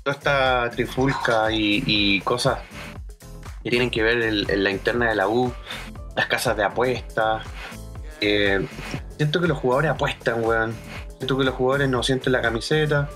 Toda 0.03 0.17
esta 0.17 0.69
trifulca 0.71 1.51
y, 1.51 2.21
cosas 2.21 2.59
que 3.63 3.69
tienen 3.69 3.91
que 3.91 4.01
ver 4.01 4.21
en, 4.21 4.63
la 4.63 4.71
interna 4.71 5.09
de 5.09 5.15
la 5.15 5.27
U, 5.27 5.53
las 6.15 6.25
casas 6.27 6.57
de 6.57 6.63
apuestas. 6.63 7.45
siento 8.19 9.41
que 9.41 9.47
los 9.47 9.57
jugadores 9.57 9.91
apuestan, 9.91 10.43
weón. 10.43 10.73
Siento 11.17 11.37
que 11.37 11.43
los 11.43 11.53
jugadores 11.53 11.87
no 11.87 12.01
sienten 12.01 12.33
la 12.33 12.41
camiseta. 12.41 13.07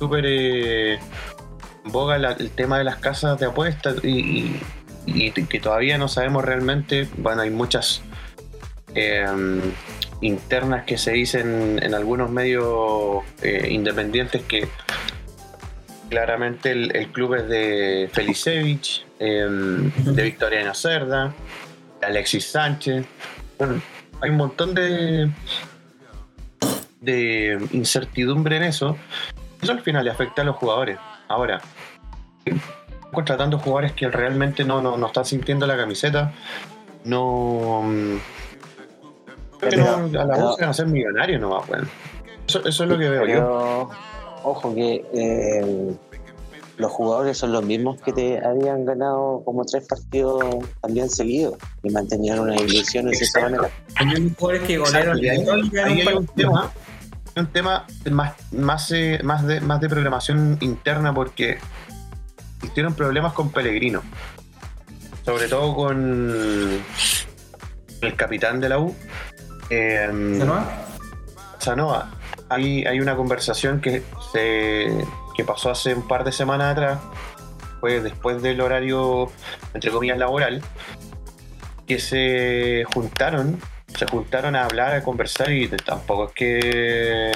Súper 0.00 0.24
eh, 0.26 0.98
boga 1.84 2.16
el 2.16 2.50
tema 2.50 2.78
de 2.78 2.84
las 2.84 2.96
casas 2.96 3.38
de 3.38 3.46
apuestas 3.46 3.96
y, 4.02 4.60
que 5.06 5.60
todavía 5.60 5.98
no 5.98 6.08
sabemos 6.08 6.44
realmente. 6.44 7.08
Bueno, 7.16 7.42
hay 7.42 7.50
muchas 7.50 8.02
eh, 8.94 9.24
internas 10.20 10.84
que 10.84 10.98
se 10.98 11.12
dicen 11.12 11.78
en 11.82 11.94
algunos 11.94 12.30
medios 12.30 13.22
eh, 13.42 13.68
independientes 13.70 14.42
que 14.42 14.68
claramente 16.08 16.70
el, 16.70 16.94
el 16.96 17.08
club 17.08 17.34
es 17.34 17.48
de 17.48 18.08
Felicevich, 18.12 19.06
eh, 19.18 19.46
de 19.48 20.22
Victoriano 20.22 20.74
Cerda, 20.74 21.32
de 22.00 22.06
Alexis 22.06 22.46
Sánchez. 22.46 23.06
Bueno, 23.58 23.80
hay 24.20 24.30
un 24.30 24.36
montón 24.36 24.74
de, 24.74 25.30
de 27.00 27.58
incertidumbre 27.72 28.56
en 28.56 28.64
eso. 28.64 28.96
Eso 29.60 29.72
al 29.72 29.80
final 29.80 30.04
le 30.04 30.10
afecta 30.10 30.42
a 30.42 30.44
los 30.44 30.56
jugadores. 30.56 30.98
Ahora, 31.28 31.60
contratando 33.12 33.58
jugadores 33.58 33.92
que 33.92 34.08
realmente 34.08 34.64
no, 34.64 34.80
no, 34.80 34.96
no 34.96 35.06
están 35.06 35.24
sintiendo 35.24 35.66
la 35.66 35.76
camiseta, 35.76 36.32
no. 37.04 37.82
mm, 37.84 38.16
creo 39.58 39.70
que 39.70 39.76
no, 39.76 40.20
a 40.20 40.24
la 40.24 40.36
se 40.36 40.60
van 40.62 40.70
a 40.70 40.74
ser 40.74 40.86
millonarios 40.86 41.40
nomás. 41.40 41.64
Eso, 42.46 42.64
eso 42.66 42.84
es 42.84 42.90
lo 42.90 42.98
que 42.98 43.08
veo 43.08 43.26
yo. 43.26 43.90
Ojo 44.44 44.74
que 44.74 45.04
eh, 45.12 45.96
los 46.78 46.92
jugadores 46.92 47.36
son 47.36 47.52
los 47.52 47.64
mismos 47.64 48.00
que 48.00 48.12
te 48.12 48.44
habían 48.44 48.84
ganado 48.84 49.42
como 49.44 49.64
tres 49.64 49.86
partidos 49.86 50.44
también 50.80 51.10
seguidos 51.10 51.56
y 51.82 51.90
mantenían 51.90 52.38
una 52.38 52.56
ilusión 52.56 53.06
de 53.06 53.12
esa 53.12 53.24
Exacto. 53.24 53.50
manera. 53.50 53.74
Mismos 54.06 54.32
jugadores 54.38 54.62
que 54.66 54.78
golearon 54.78 55.18
y 55.18 55.28
hay 55.28 55.38
un 55.38 56.26
tema, 56.28 56.72
un 57.36 57.46
tema 57.48 57.86
más, 58.10 58.34
más, 58.52 58.92
eh, 58.92 59.20
más, 59.24 59.46
de, 59.46 59.60
más 59.60 59.80
de 59.80 59.88
programación 59.88 60.56
interna 60.60 61.12
porque 61.12 61.58
existieron 62.58 62.94
problemas 62.94 63.32
con 63.32 63.50
Pellegrino. 63.50 64.02
Sobre 65.24 65.48
todo 65.48 65.74
con 65.74 66.80
el 68.00 68.16
capitán 68.16 68.60
de 68.60 68.68
la 68.68 68.78
U, 68.78 68.94
eh, 69.70 70.08
¿No? 70.12 70.64
Sanoa. 71.58 72.10
Hay, 72.48 72.84
hay 72.86 73.00
una 73.00 73.14
conversación 73.14 73.80
que, 73.80 74.02
se, 74.38 75.04
que 75.34 75.44
pasó 75.44 75.70
hace 75.70 75.94
un 75.94 76.06
par 76.06 76.24
de 76.24 76.32
semanas 76.32 76.72
atrás, 76.72 76.98
fue 77.80 78.00
después 78.00 78.42
del 78.42 78.60
horario, 78.60 79.30
entre 79.74 79.90
comillas, 79.90 80.18
laboral, 80.18 80.62
que 81.86 81.98
se 81.98 82.84
juntaron, 82.92 83.60
se 83.96 84.06
juntaron 84.06 84.56
a 84.56 84.64
hablar, 84.64 84.94
a 84.94 85.02
conversar 85.02 85.50
y 85.52 85.68
tampoco 85.68 86.26
es 86.26 86.32
que 86.32 87.32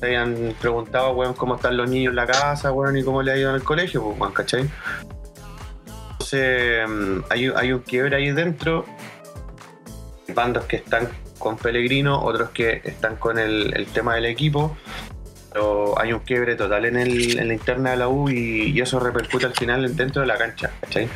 se 0.00 0.06
hayan 0.06 0.54
preguntado, 0.60 1.12
weón, 1.12 1.34
cómo 1.34 1.56
están 1.56 1.76
los 1.76 1.88
niños 1.88 2.10
en 2.10 2.16
la 2.16 2.26
casa, 2.26 2.72
weón, 2.72 2.96
y 2.96 3.02
cómo 3.02 3.22
le 3.22 3.32
ha 3.32 3.36
ido 3.36 3.50
en 3.50 3.56
el 3.56 3.64
colegio, 3.64 4.02
pues, 4.02 4.18
weón, 4.18 4.32
¿cachai? 4.32 4.70
Entonces, 6.12 6.88
mm, 6.88 7.18
hay, 7.30 7.52
hay 7.54 7.72
un 7.72 7.80
quiebre 7.80 8.16
ahí 8.16 8.30
dentro, 8.30 8.84
bandos 10.34 10.64
que 10.64 10.76
están 10.76 11.08
con 11.38 11.56
Pellegrino, 11.56 12.20
otros 12.22 12.50
que 12.50 12.80
están 12.82 13.16
con 13.16 13.38
el 13.38 13.86
tema 13.92 14.14
del 14.16 14.26
equipo, 14.26 14.76
pero 15.56 15.98
hay 15.98 16.12
un 16.12 16.18
quiebre 16.20 16.54
total 16.54 16.84
en, 16.84 16.96
el, 16.98 17.38
en 17.38 17.48
la 17.48 17.54
interna 17.54 17.92
de 17.92 17.96
la 17.96 18.08
U 18.08 18.28
y, 18.28 18.72
y 18.74 18.80
eso 18.82 19.00
repercute 19.00 19.46
al 19.46 19.54
final 19.54 19.96
dentro 19.96 20.20
de 20.20 20.28
la 20.28 20.36
cancha, 20.36 20.70
¿cachai? 20.82 21.08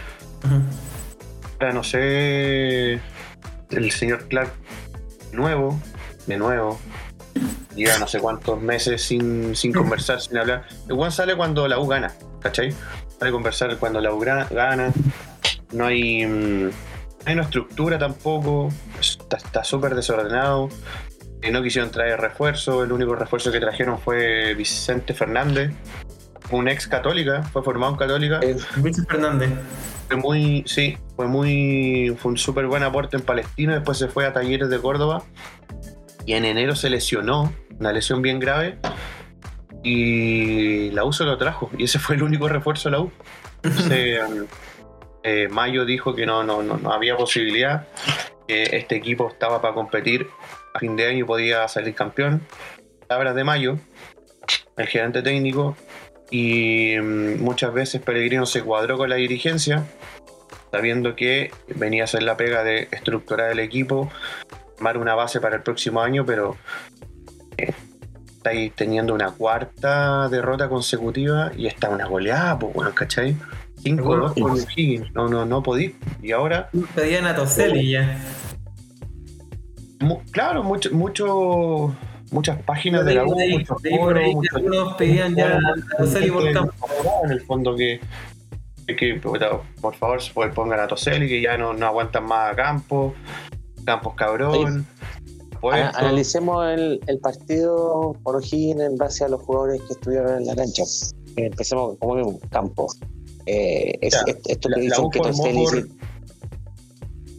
Ahora 1.58 1.74
no 1.74 1.84
sé, 1.84 2.94
el 3.68 3.90
señor 3.90 4.28
Clark 4.28 4.50
nuevo, 5.32 5.78
de 6.26 6.38
nuevo, 6.38 6.80
lleva 7.76 7.98
no 7.98 8.08
sé 8.08 8.18
cuántos 8.18 8.58
meses 8.62 9.02
sin, 9.02 9.54
sin 9.54 9.74
conversar, 9.74 10.22
sin 10.22 10.38
hablar. 10.38 10.64
Juan 10.88 11.12
sale 11.12 11.36
cuando 11.36 11.68
la 11.68 11.78
U 11.78 11.86
gana, 11.86 12.10
¿cachai? 12.40 12.72
Sale 13.18 13.28
a 13.28 13.32
conversar 13.32 13.76
cuando 13.76 14.00
la 14.00 14.10
U 14.14 14.20
gana, 14.20 14.90
no 15.72 15.84
hay, 15.84 16.24
mm, 16.24 16.64
no 16.64 16.72
hay 17.26 17.34
una 17.34 17.42
estructura 17.42 17.98
tampoco, 17.98 18.70
está 18.98 19.64
súper 19.64 19.94
desordenado. 19.94 20.70
No 21.50 21.62
quisieron 21.62 21.90
traer 21.90 22.20
refuerzo, 22.20 22.84
el 22.84 22.92
único 22.92 23.14
refuerzo 23.14 23.50
que 23.50 23.60
trajeron 23.60 23.98
fue 23.98 24.54
Vicente 24.54 25.14
Fernández, 25.14 25.72
un 26.50 26.68
ex 26.68 26.86
católica, 26.86 27.42
fue 27.44 27.62
formado 27.62 27.92
en 27.92 27.98
católica 27.98 28.40
Víctor 28.76 29.06
Fernández. 29.08 29.50
fue 30.08 30.16
muy, 30.16 30.64
sí, 30.66 30.98
fue 31.16 31.26
muy, 31.26 32.14
fue 32.18 32.32
un 32.32 32.38
súper 32.38 32.66
buen 32.66 32.82
aporte 32.82 33.16
en 33.16 33.22
Palestino, 33.22 33.72
después 33.72 33.98
se 33.98 34.08
fue 34.08 34.26
a 34.26 34.32
Talleres 34.32 34.68
de 34.68 34.78
Córdoba 34.78 35.22
y 36.26 36.34
en 36.34 36.44
enero 36.44 36.76
se 36.76 36.90
lesionó, 36.90 37.52
una 37.78 37.92
lesión 37.92 38.20
bien 38.22 38.38
grave 38.38 38.78
y 39.82 40.90
la 40.90 41.04
U 41.04 41.12
se 41.12 41.24
lo 41.24 41.38
trajo. 41.38 41.70
Y 41.76 41.84
ese 41.84 41.98
fue 41.98 42.16
el 42.16 42.22
único 42.22 42.48
refuerzo 42.48 42.88
de 42.88 42.96
la 42.96 43.00
U. 43.00 43.12
Entonces, 43.62 44.20
eh, 45.22 45.48
Mayo 45.50 45.84
dijo 45.84 46.14
que 46.14 46.26
no, 46.26 46.44
no, 46.44 46.62
no, 46.62 46.76
no 46.76 46.92
había 46.92 47.16
posibilidad, 47.16 47.86
este 48.50 48.96
equipo 48.96 49.28
estaba 49.28 49.60
para 49.60 49.74
competir 49.74 50.28
a 50.74 50.78
fin 50.78 50.96
de 50.96 51.06
año 51.06 51.18
y 51.18 51.24
podía 51.24 51.66
salir 51.68 51.94
campeón. 51.94 52.42
Palabras 53.06 53.34
de 53.34 53.44
Mayo, 53.44 53.78
el 54.76 54.86
gerente 54.86 55.22
técnico, 55.22 55.76
y 56.30 56.96
mm, 56.98 57.42
muchas 57.42 57.72
veces 57.72 58.00
Pellegrino 58.00 58.46
se 58.46 58.62
cuadró 58.62 58.96
con 58.96 59.08
la 59.08 59.16
dirigencia, 59.16 59.84
sabiendo 60.70 61.16
que 61.16 61.50
venía 61.74 62.04
a 62.04 62.06
ser 62.06 62.22
la 62.22 62.36
pega 62.36 62.62
de 62.62 62.88
estructurar 62.92 63.50
el 63.50 63.58
equipo, 63.58 64.10
armar 64.78 64.98
una 64.98 65.14
base 65.14 65.40
para 65.40 65.56
el 65.56 65.62
próximo 65.62 66.00
año, 66.00 66.24
pero 66.24 66.56
eh, 67.56 67.72
estáis 68.36 68.72
teniendo 68.74 69.12
una 69.12 69.32
cuarta 69.32 70.28
derrota 70.28 70.68
consecutiva 70.68 71.52
y 71.56 71.66
está 71.66 71.90
una 71.90 72.06
goleada, 72.06 72.58
pues 72.58 72.72
bueno, 72.72 72.94
¿cachai? 72.94 73.36
5-2 73.82 74.34
con 74.40 74.50
O'Higgins, 74.52 75.12
no, 75.14 75.28
no, 75.28 75.44
no 75.46 75.62
podí. 75.62 75.94
Y 76.22 76.32
ahora, 76.32 76.68
Pedían 76.94 77.26
a 77.26 77.34
Toselli 77.34 77.90
ya. 77.92 78.18
mu- 80.00 80.20
claro, 80.30 80.62
mucho, 80.62 80.90
mucho, 80.92 81.94
muchas 82.30 82.60
páginas 82.62 83.04
de 83.04 83.14
la 83.14 83.24
U, 83.24 83.34
muchos 83.34 83.76
foros, 83.98 84.22
algunos 84.54 84.94
pedían 84.94 85.34
ya 85.34 85.56
a 85.56 85.96
Toselli 85.98 86.30
por 86.30 86.52
campo. 86.52 86.72
en 87.24 87.30
el 87.30 87.40
fondo 87.42 87.74
que, 87.76 88.00
que, 88.86 88.96
que, 88.96 89.14
puta, 89.20 89.60
por 89.80 89.94
favor 89.94 90.20
se 90.22 90.32
puede- 90.32 90.50
pongan 90.52 90.80
a 90.80 90.86
Toselli 90.88 91.28
que 91.28 91.40
ya 91.40 91.56
no, 91.56 91.72
no 91.72 91.86
aguantan 91.86 92.24
más 92.24 92.52
a 92.52 92.56
Campos 92.56 93.12
Campos 93.84 94.14
cabrón 94.14 94.86
Ana- 95.62 95.90
analicemos 95.98 96.66
el, 96.68 97.00
el 97.06 97.18
partido 97.18 98.14
por 98.22 98.36
O'Higgins 98.36 98.80
en 98.80 98.96
base 98.96 99.24
a 99.24 99.28
los 99.28 99.40
jugadores 99.42 99.80
que 99.82 99.92
estuvieron 99.92 100.38
en 100.40 100.46
la 100.46 100.54
cancha. 100.56 100.82
Eh, 101.36 101.46
Empecemos 101.46 101.96
como 101.98 102.14
mismo, 102.14 102.40
campo. 102.50 102.86
Eh, 103.52 103.98
es- 104.00 104.12
Ya, 104.12 104.20
es- 104.26 104.36
esto 104.46 104.68
la- 104.68 104.76
que 104.76 104.82
dicen 104.82 105.10
que 105.10 105.18
por- 105.18 105.34
se- 105.34 105.86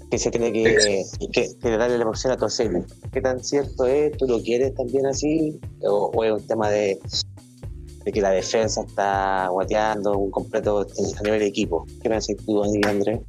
que 0.10 0.18
se 0.18 0.30
tiene 0.30 0.52
que, 0.52 1.04
que, 1.32 1.48
que 1.62 1.70
darle 1.78 1.98
la 1.98 2.06
opción 2.10 2.34
a 2.34 2.38
Torcelli. 2.38 2.82
¿Qué 3.14 3.22
tan 3.22 3.42
cierto 3.42 3.86
es? 3.86 4.12
¿Tú 4.18 4.28
lo 4.28 4.42
quieres 4.42 4.76
también 4.76 5.06
así? 5.06 5.58
¿O, 5.84 6.12
o 6.14 6.24
es 6.26 6.34
un 6.34 6.46
tema 6.46 6.70
de, 6.70 7.00
de 8.04 8.12
que 8.12 8.20
la 8.22 8.32
defensa 8.32 8.82
está 8.86 9.48
guateando 9.50 10.18
un 10.18 10.30
completo 10.30 10.82
a 11.20 11.24
nivel 11.24 11.40
de 11.40 11.48
equipo? 11.48 11.86
¿Qué 12.04 12.10
piensas 12.10 12.36
tú, 12.46 12.62
Andrés? 12.64 13.20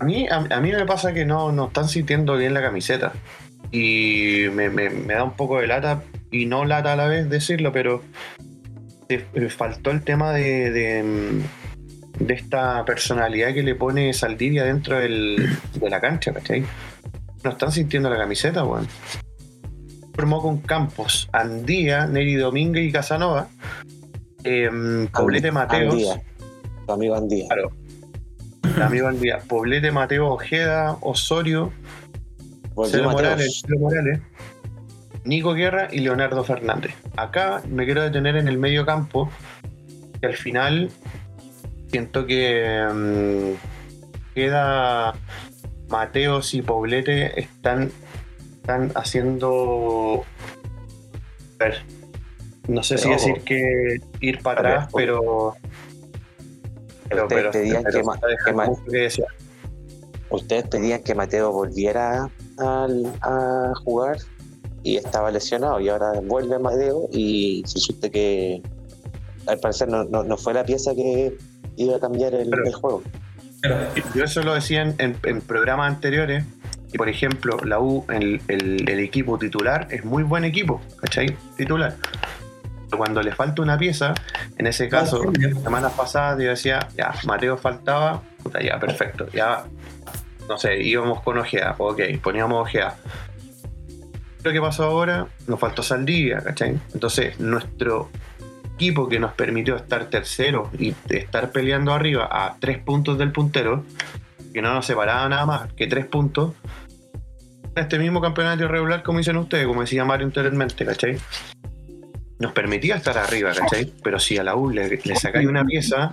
a 0.00 0.04
mí, 0.04 0.26
a, 0.28 0.36
a 0.36 0.60
mí 0.60 0.72
me 0.72 0.84
pasa 0.84 1.12
que 1.14 1.24
no, 1.24 1.50
no 1.52 1.68
están 1.68 1.88
sintiendo 1.88 2.36
bien 2.36 2.52
la 2.54 2.60
camiseta 2.60 3.12
y 3.70 4.46
me, 4.52 4.68
me- 4.68 4.90
me 4.90 5.14
da 5.14 5.22
un 5.24 5.34
poco 5.36 5.60
de 5.60 5.66
lata 5.68 6.02
y 6.32 6.44
no 6.46 6.64
lata 6.66 6.92
a 6.92 6.96
la 6.96 7.06
vez 7.06 7.30
decirlo 7.30 7.72
pero 7.72 8.02
te- 9.06 9.24
me 9.32 9.48
faltó 9.48 9.90
el 9.92 10.02
tema 10.02 10.32
de, 10.32 10.70
de, 10.72 11.02
mm, 11.04 11.40
de 12.18 12.34
esta 12.34 12.84
personalidad 12.84 13.52
que 13.54 13.62
le 13.62 13.74
pone 13.74 14.12
Saldivia 14.12 14.64
dentro 14.64 14.98
del- 14.98 15.56
de 15.74 15.90
la 15.90 16.00
cancha 16.00 16.32
¿cachai? 16.32 16.64
no 17.42 17.50
están 17.50 17.72
sintiendo 17.72 18.08
la 18.10 18.16
camiseta 18.18 18.64
weón 18.64 18.86
formó 20.14 20.42
con 20.42 20.58
Campos, 20.58 21.28
Andía, 21.32 22.06
Neri 22.06 22.34
Domínguez 22.34 22.84
y 22.88 22.92
Casanova 22.92 23.48
em, 24.44 25.06
Poblete 25.08 25.50
Mateos 25.50 25.92
Andía, 25.94 26.22
tu 26.86 26.92
amigo 26.92 27.14
Andía. 27.16 27.46
Claro. 27.48 27.70
El 28.76 28.82
amigo 28.82 29.08
Andía, 29.08 29.38
Poblete, 29.48 29.90
Mateo, 29.90 30.28
Ojeda, 30.28 30.96
Osorio, 31.00 31.72
Volvió 32.74 32.90
Celo. 32.92 33.10
Morales, 33.10 33.62
Celo 33.66 33.80
Morales, 33.80 34.20
Nico 35.24 35.52
Guerra 35.54 35.88
y 35.90 36.00
Leonardo 36.00 36.42
Fernández. 36.44 36.94
Acá 37.16 37.62
me 37.68 37.84
quiero 37.84 38.02
detener 38.02 38.36
en 38.36 38.48
el 38.48 38.58
medio 38.58 38.84
campo, 38.86 39.30
que 40.20 40.26
al 40.26 40.34
final 40.36 40.90
siento 41.92 42.26
que 42.26 42.88
mm, 42.92 44.34
queda 44.34 45.14
Mateos 45.88 46.54
y 46.54 46.62
Poblete 46.62 47.38
están, 47.38 47.92
están 48.56 48.90
haciendo. 48.94 50.24
A 51.60 51.64
ver, 51.64 51.82
no 52.66 52.82
sé 52.82 52.96
si 52.98 53.10
decir 53.10 53.42
que 53.44 53.98
ir 54.20 54.42
para 54.42 54.60
a 54.60 54.62
ver, 54.62 54.72
atrás, 54.72 54.92
pero. 54.94 55.54
Pero, 57.10 57.24
ustedes 57.24 57.42
pero, 57.42 57.50
pedían 57.52 57.82
pero 57.84 57.98
que 57.98 58.04
ma- 58.52 58.66
ma-. 58.66 58.72
Ustedes 60.30 60.66
pedían 60.68 61.02
que 61.02 61.14
Mateo 61.14 61.52
volviera 61.52 62.30
al- 62.56 63.12
a 63.20 63.72
jugar 63.84 64.16
y 64.82 64.96
estaba 64.96 65.30
lesionado 65.30 65.78
y 65.78 65.90
ahora 65.90 66.20
vuelve 66.24 66.58
Mateo 66.58 67.06
y 67.12 67.62
se 67.66 67.78
suerte 67.80 68.10
que 68.10 68.62
al 69.46 69.58
parecer 69.60 69.88
no, 69.88 70.04
no, 70.04 70.22
no 70.24 70.36
fue 70.38 70.54
la 70.54 70.64
pieza 70.64 70.94
que 70.94 71.36
iba 71.82 71.96
a 71.96 72.00
cambiar 72.00 72.34
el, 72.34 72.48
Pero- 72.50 72.66
el 72.66 72.72
juego. 72.74 73.02
Yo 74.14 74.24
eso 74.24 74.42
lo 74.42 74.54
decía 74.54 74.82
en, 74.82 74.94
en- 74.98 75.16
en 75.22 75.40
programas 75.40 75.88
anteriores. 75.92 76.44
Y 76.92 76.98
por 76.98 77.08
ejemplo, 77.08 77.56
la 77.64 77.78
U, 77.80 78.04
el, 78.10 78.42
el- 78.48 78.88
el 78.88 78.98
equipo 79.00 79.38
titular 79.38 79.86
es 79.90 80.04
muy 80.04 80.22
buen 80.24 80.44
equipo, 80.44 80.80
¿cachai? 81.00 81.34
Titular. 81.56 81.96
Pero 82.90 82.98
cuando 82.98 83.22
le 83.22 83.32
falta 83.32 83.62
una 83.62 83.78
pieza, 83.78 84.12
en 84.58 84.66
ese 84.66 84.88
caso, 84.90 85.22
semanas 85.62 85.92
pasadas 85.92 86.38
yo 86.42 86.50
decía, 86.50 86.88
ya, 86.94 87.14
Mateo 87.24 87.56
faltaba, 87.56 88.20
puta, 88.42 88.60
ya, 88.62 88.78
perfecto, 88.78 89.26
ya, 89.32 89.64
no 90.46 90.58
sé, 90.58 90.82
íbamos 90.82 91.22
con 91.22 91.38
Ojea, 91.38 91.76
ok, 91.78 92.00
poníamos 92.22 92.60
Ojea. 92.60 92.94
Lo 94.42 94.52
que 94.52 94.60
pasó 94.60 94.84
ahora, 94.84 95.26
nos 95.46 95.58
faltó 95.58 95.82
Saldivia, 95.82 96.40
¿cachai? 96.40 96.78
Entonces, 96.92 97.40
nuestro 97.40 98.10
que 99.08 99.20
nos 99.20 99.32
permitió 99.32 99.76
estar 99.76 100.06
tercero 100.06 100.70
y 100.78 100.94
estar 101.08 101.52
peleando 101.52 101.92
arriba 101.92 102.28
a 102.30 102.56
tres 102.58 102.78
puntos 102.78 103.16
del 103.18 103.30
puntero, 103.30 103.84
que 104.52 104.60
no 104.60 104.74
nos 104.74 104.86
separaba 104.86 105.28
nada 105.28 105.46
más 105.46 105.72
que 105.74 105.86
tres 105.86 106.06
puntos, 106.06 106.52
este 107.76 107.98
mismo 107.98 108.20
campeonato 108.20 108.68
regular, 108.68 109.02
como 109.02 109.18
dicen 109.18 109.36
ustedes, 109.36 109.66
como 109.66 109.82
decía 109.82 110.04
Mario 110.04 110.26
anteriormente, 110.26 110.84
¿cachai? 110.84 111.18
Nos 112.38 112.52
permitía 112.52 112.96
estar 112.96 113.16
arriba, 113.16 113.52
¿cachai? 113.54 113.92
Pero 114.02 114.18
si 114.18 114.36
a 114.36 114.42
la 114.42 114.56
U 114.56 114.68
le 114.70 115.00
sacáis 115.16 115.46
una 115.46 115.64
pieza, 115.64 116.12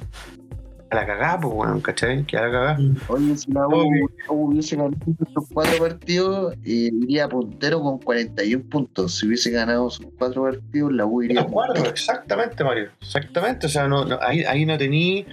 a 0.92 0.96
la 0.96 1.06
cagá, 1.06 1.40
pues, 1.40 1.54
weón, 1.54 1.82
¿cachai? 1.82 2.26
Que 2.26 2.38
a 2.38 2.42
la 2.48 2.52
cagá. 2.52 2.78
Oye, 3.10 3.38
si 3.38 3.52
la 3.52 3.68
U 3.68 4.10
hubiese 4.30 4.76
ganado 4.76 4.96
sus 5.34 5.48
cuatro 5.54 5.78
partidos, 5.80 6.54
eh, 6.66 6.90
iría 6.92 7.28
puntero 7.30 7.82
con 7.82 8.00
41 8.00 8.64
puntos. 8.70 9.18
Si 9.20 9.28
hubiese 9.28 9.52
ganado 9.52 9.90
sus 9.90 10.08
cuatro 10.18 10.44
partidos, 10.44 10.92
la 10.94 11.06
U 11.06 11.20
De 11.20 11.26
iría 11.28 11.42
acuerdo, 11.42 11.74
puntero. 11.76 11.94
exactamente, 11.94 12.64
Mario. 12.64 12.90
Exactamente. 13.02 13.68
O 13.68 13.70
sea, 13.70 13.88
no, 13.88 14.04
no- 14.06 14.18
ahí, 14.22 14.44
ahí 14.46 14.66
no 14.66 14.78
tení 14.78 15.26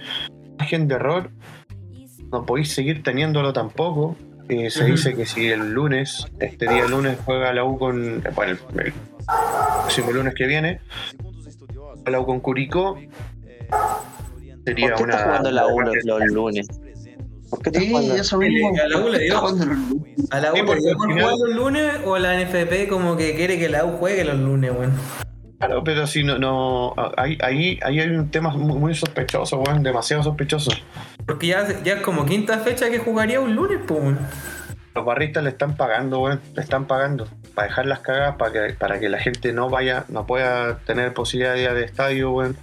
margen 0.59 0.87
de 0.87 0.95
error. 0.95 1.31
No 2.31 2.45
podéis 2.45 2.71
seguir 2.73 3.03
teniéndolo 3.03 3.53
tampoco. 3.53 4.15
Eh, 4.49 4.69
se 4.69 4.85
dice 4.85 5.13
que 5.15 5.25
si 5.25 5.47
el 5.47 5.73
lunes, 5.73 6.25
este 6.39 6.67
día 6.69 6.85
lunes, 6.87 7.17
juega 7.25 7.51
la 7.53 7.63
U 7.65 7.77
con. 7.79 8.23
Bueno, 8.35 8.53
el, 8.75 8.79
el 8.85 8.93
próximo 9.81 10.11
lunes 10.11 10.35
que 10.35 10.45
viene, 10.45 10.79
juega 11.95 12.11
la 12.11 12.19
U 12.21 12.25
con 12.25 12.39
Curicó. 12.41 12.97
Sería 14.67 14.87
¿Por 14.89 14.97
qué 14.97 15.03
una. 15.03 15.17
jugando 15.17 15.51
la 15.51 15.67
U 15.67 15.79
los, 15.81 15.95
los 16.03 16.25
lunes? 16.25 16.67
¿Por 17.49 17.61
qué 17.61 17.69
está 17.69 17.79
Sí, 17.79 17.89
jugando? 17.89 18.15
eso 18.15 18.37
mismo. 18.37 18.71
A 18.83 18.87
la 18.87 18.97
U 18.99 19.09
le 19.09 19.19
dio. 19.19 19.37
A 20.31 20.39
la 20.41 20.51
U 20.51 20.55
le 20.55 20.61
dio 20.81 20.97
por 20.97 21.11
jugar 21.13 21.33
los 21.39 21.55
lunes 21.55 21.91
o 22.05 22.17
la 22.17 22.37
NFP 22.43 22.89
como 22.89 23.15
que 23.15 23.33
quiere 23.35 23.57
que 23.57 23.69
la 23.69 23.85
U 23.85 23.91
juegue 23.97 24.25
los 24.25 24.37
lunes, 24.37 24.71
weón. 24.77 24.91
Claro, 25.59 25.83
pero 25.83 26.05
si 26.05 26.23
no. 26.23 26.37
no 26.37 26.93
ahí, 27.15 27.37
ahí, 27.41 27.79
ahí 27.81 27.99
hay 28.01 28.09
un 28.09 28.29
tema 28.29 28.49
muy, 28.49 28.77
muy 28.77 28.93
sospechoso, 28.93 29.59
weón, 29.61 29.81
demasiado 29.83 30.21
sospechoso. 30.21 30.71
Porque 31.25 31.47
ya, 31.47 31.65
ya 31.83 31.93
es 31.95 32.01
como 32.01 32.25
quinta 32.25 32.59
fecha 32.59 32.89
que 32.89 32.99
jugaría 32.99 33.39
un 33.39 33.55
lunes, 33.55 33.79
pues, 33.87 34.01
weón. 34.01 34.19
Los 34.93 35.05
barristas 35.05 35.43
le 35.43 35.51
están 35.51 35.77
pagando, 35.77 36.19
weón. 36.19 36.41
Le 36.55 36.61
están 36.61 36.85
pagando. 36.87 37.27
Para 37.55 37.69
dejar 37.69 37.85
las 37.85 37.99
cagadas, 37.99 38.35
para 38.35 38.51
que, 38.51 38.73
para 38.73 38.99
que 38.99 39.07
la 39.09 39.19
gente 39.19 39.53
no 39.53 39.69
vaya, 39.69 40.03
no 40.09 40.27
pueda 40.27 40.79
tener 40.79 41.13
posibilidad 41.13 41.53
de 41.53 41.61
ir 41.63 41.69
al 41.69 41.77
estadio, 41.77 42.31
weón. 42.33 42.57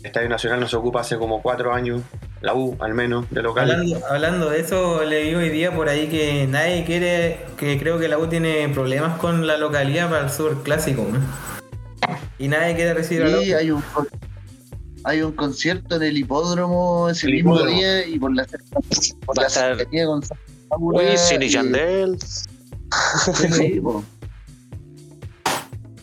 El 0.00 0.06
Estadio 0.06 0.28
Nacional 0.30 0.60
nos 0.60 0.72
ocupa 0.72 1.00
hace 1.00 1.18
como 1.18 1.42
cuatro 1.42 1.74
años. 1.74 2.00
La 2.40 2.54
U, 2.54 2.74
al 2.80 2.94
menos, 2.94 3.26
de 3.30 3.42
local. 3.42 3.70
Hablando, 3.70 4.06
hablando 4.06 4.50
de 4.50 4.60
eso, 4.60 5.04
leí 5.04 5.34
hoy 5.34 5.50
día 5.50 5.74
por 5.74 5.90
ahí 5.90 6.08
que 6.08 6.46
nadie 6.46 6.84
quiere, 6.84 7.38
que 7.58 7.78
creo 7.78 7.98
que 7.98 8.08
la 8.08 8.16
U 8.18 8.26
tiene 8.26 8.66
problemas 8.70 9.18
con 9.18 9.46
la 9.46 9.58
localidad 9.58 10.08
para 10.08 10.24
el 10.24 10.30
Super 10.30 10.54
Clásico, 10.62 11.02
weón. 11.02 11.22
Y 12.38 12.48
nadie 12.48 12.74
quiere 12.76 12.94
recibir 12.94 13.24
a 13.24 13.28
la 13.28 13.38
U. 13.38 13.42
Sí, 13.42 13.52
hay 13.52 13.70
un, 13.70 13.84
hay 15.04 15.20
un 15.20 15.32
concierto 15.32 15.96
en 15.96 16.02
el 16.02 16.16
hipódromo 16.16 17.10
ese 17.10 17.26
El 17.26 17.34
mismo 17.34 17.56
hipódromo. 17.56 17.76
día 17.78 18.06
y 18.06 18.18
por 18.18 18.34
la, 18.34 18.46
por 19.26 19.36
la 19.36 19.50
cercanía 19.50 20.06
con 20.06 20.22
Wisin 20.78 21.42
y 21.42 21.48
Yandel. 21.48 22.18
Sí. 23.52 23.80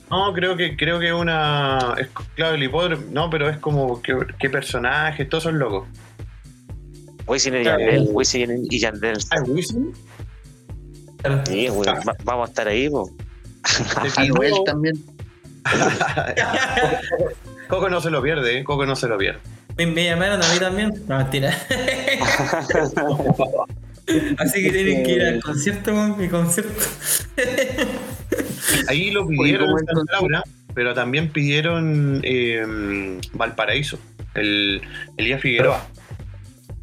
No, 0.10 0.32
creo 0.34 0.56
que 0.56 0.78
creo 0.78 1.00
que 1.00 1.12
una. 1.14 1.96
Es, 1.98 2.08
claro, 2.36 2.56
el 2.56 2.64
hipódromo. 2.64 3.04
No, 3.12 3.30
pero 3.30 3.50
es 3.50 3.58
como 3.58 4.02
que, 4.02 4.16
qué 4.40 4.50
personajes, 4.50 5.28
todos 5.28 5.44
son 5.44 5.60
locos. 5.60 5.88
Wisin 7.28 7.58
y 7.58 7.64
Claro. 7.64 7.80
Yandel. 7.80 8.08
Wisin 8.14 8.66
y 8.70 8.80
Yandel. 8.80 9.18
Ah, 9.32 9.36
¿es 9.44 9.50
Wisin? 9.50 9.94
Sí, 11.46 11.68
güey, 11.68 11.90
va- 11.90 12.16
vamos 12.24 12.48
a 12.48 12.52
estar 12.52 12.68
ahí, 12.70 12.90
po. 12.90 13.10
Anuel 14.18 14.54
también. 14.66 14.96
Coco 17.68 17.90
no 17.90 18.00
se 18.00 18.10
lo 18.10 18.22
pierde, 18.22 18.60
¿eh? 18.60 18.64
Coco 18.64 18.86
no 18.86 18.96
se 18.96 19.10
lo 19.10 19.18
pierde. 19.18 19.40
Me, 19.78 19.88
me 19.88 20.06
llamaron 20.06 20.42
a 20.42 20.54
mí 20.54 20.60
también. 20.60 20.94
No, 21.08 21.18
mentira. 21.18 21.54
Así 24.38 24.64
que 24.64 24.72
tienen 24.72 25.04
que 25.04 25.12
ir 25.14 25.22
al 25.24 25.42
concierto, 25.42 25.92
weón, 25.92 26.18
mi 26.18 26.28
concierto. 26.30 26.82
Ahí 28.88 29.12
lo 29.12 29.28
pidieron 29.28 29.70
en 29.72 29.86
Santa 29.86 30.14
Laura, 30.14 30.44
pero 30.74 30.94
también 30.94 31.30
pidieron 31.32 32.22
eh, 32.24 33.20
Valparaíso, 33.34 33.98
el 34.36 34.82
Elías 35.18 35.42
Figueroa. 35.42 35.86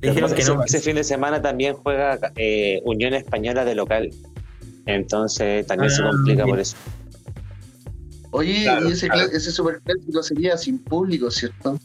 Dijeron 0.01 0.35
que 0.35 0.43
ese, 0.43 0.55
no. 0.55 0.65
ese 0.65 0.81
fin 0.81 0.97
de 0.97 1.05
semana 1.05 1.41
también 1.41 1.75
juega 1.75 2.19
eh, 2.37 2.81
Unión 2.85 3.15
Española 3.15 3.65
de 3.65 3.75
local. 3.75 4.11
Entonces 4.87 5.67
también 5.67 5.91
se 5.91 6.03
Ah, 6.03 6.11
complica 6.11 6.45
bien. 6.45 6.51
por 6.57 6.61
eso. 6.61 6.77
Oye, 8.33 8.65
Claro, 8.65 8.89
y 8.89 8.93
ese, 8.93 9.09
claro. 9.09 9.29
cla- 9.31 9.37
ese 9.37 9.51
superclásico 9.51 10.23
sería 10.23 10.57
sin 10.59 10.79
público, 10.79 11.31
¿cierto? 11.31 11.79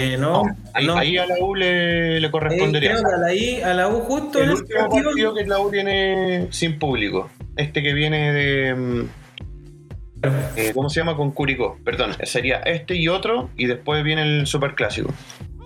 Eh, 0.00 0.16
no, 0.16 0.44
Ahí, 0.74 0.86
no. 0.86 0.96
ahí 0.96 1.18
a 1.18 1.26
la 1.26 1.34
U 1.40 1.54
le, 1.54 2.20
le 2.20 2.26
Eh, 2.26 2.30
correspondería. 2.30 2.90
creo 2.92 3.02
que 3.02 3.14
a 3.14 3.18
la, 3.18 3.34
I, 3.34 3.60
a 3.62 3.74
la 3.74 3.88
U 3.88 4.00
justo 4.00 4.38
en 4.38 4.44
el 4.44 4.52
ese 4.52 4.62
último 4.62 4.80
partido. 4.80 5.04
partido 5.10 5.34
que 5.34 5.46
la 5.46 5.58
U 5.60 5.70
tiene 5.70 6.46
sin 6.50 6.78
público. 6.78 7.28
Este 7.56 7.82
que 7.82 7.92
viene 7.92 8.32
de. 8.32 8.74
mm, 8.74 9.00
eh, 10.56 10.70
¿Cómo 10.74 10.88
se 10.88 11.00
llama? 11.00 11.16
Con 11.16 11.32
Curicó. 11.32 11.78
Perdón, 11.84 12.12
sería 12.22 12.58
este 12.58 12.94
y 12.94 13.08
otro, 13.08 13.50
y 13.56 13.66
después 13.66 14.04
viene 14.04 14.22
el 14.22 14.46
superclásico. 14.46 15.12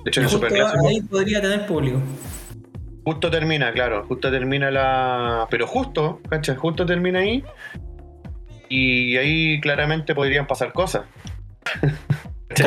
De 0.04 0.08
hecho, 0.10 0.20
el 0.20 0.26
Justo 0.26 0.38
superclásico 0.38 0.88
ahí 0.88 1.00
podría 1.02 1.40
tener 1.40 1.66
público. 1.66 2.00
justo 3.04 3.30
termina, 3.30 3.70
claro, 3.72 4.04
justo 4.08 4.30
termina 4.30 4.70
la. 4.70 5.46
Pero 5.50 5.66
justo, 5.66 6.20
¿cachai? 6.28 6.56
Justo 6.56 6.86
termina 6.86 7.18
ahí. 7.20 7.44
Y 8.68 9.16
ahí 9.18 9.60
claramente 9.60 10.14
podrían 10.14 10.46
pasar 10.46 10.72
cosas. 10.72 11.02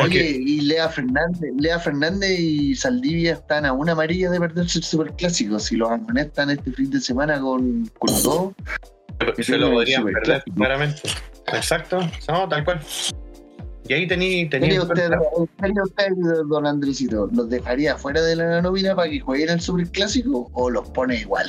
Oye, 0.02 0.40
y 0.44 0.60
Lea 0.62 0.88
Fernández, 0.88 1.52
Lea 1.58 1.78
Fernández 1.78 2.38
y 2.38 2.74
Saldivia 2.74 3.34
están 3.34 3.64
a 3.66 3.72
una 3.72 3.92
amarilla 3.92 4.30
de 4.30 4.40
perderse 4.40 4.78
el 4.78 4.84
superclásico. 4.84 5.58
Si 5.58 5.76
los 5.76 5.90
amonestan 5.90 6.50
este 6.50 6.72
fin 6.72 6.90
de 6.90 7.00
semana 7.00 7.40
con 7.40 7.86
Curicó, 7.98 8.54
Que 9.36 9.42
se 9.42 9.58
lo 9.58 9.70
podrían 9.70 10.04
perder, 10.04 10.42
claramente. 10.54 11.02
Exacto, 11.52 12.00
no, 12.28 12.48
tal 12.48 12.64
cual. 12.64 12.80
Y 13.88 13.92
ahí 13.92 14.06
tení, 14.06 14.48
¿qué 14.48 14.58
tení 14.58 14.78
usted, 14.78 15.12
haría 15.60 15.82
usted, 15.82 16.08
don 16.48 16.66
Andresito? 16.66 17.28
¿Los 17.32 17.48
dejaría 17.48 17.96
fuera 17.96 18.20
de 18.20 18.34
la 18.34 18.60
nómina 18.60 18.96
para 18.96 19.08
que 19.08 19.20
jueguen 19.20 19.50
el 19.50 19.60
superclásico 19.60 20.50
o 20.54 20.70
los 20.70 20.88
pone 20.90 21.20
igual? 21.20 21.48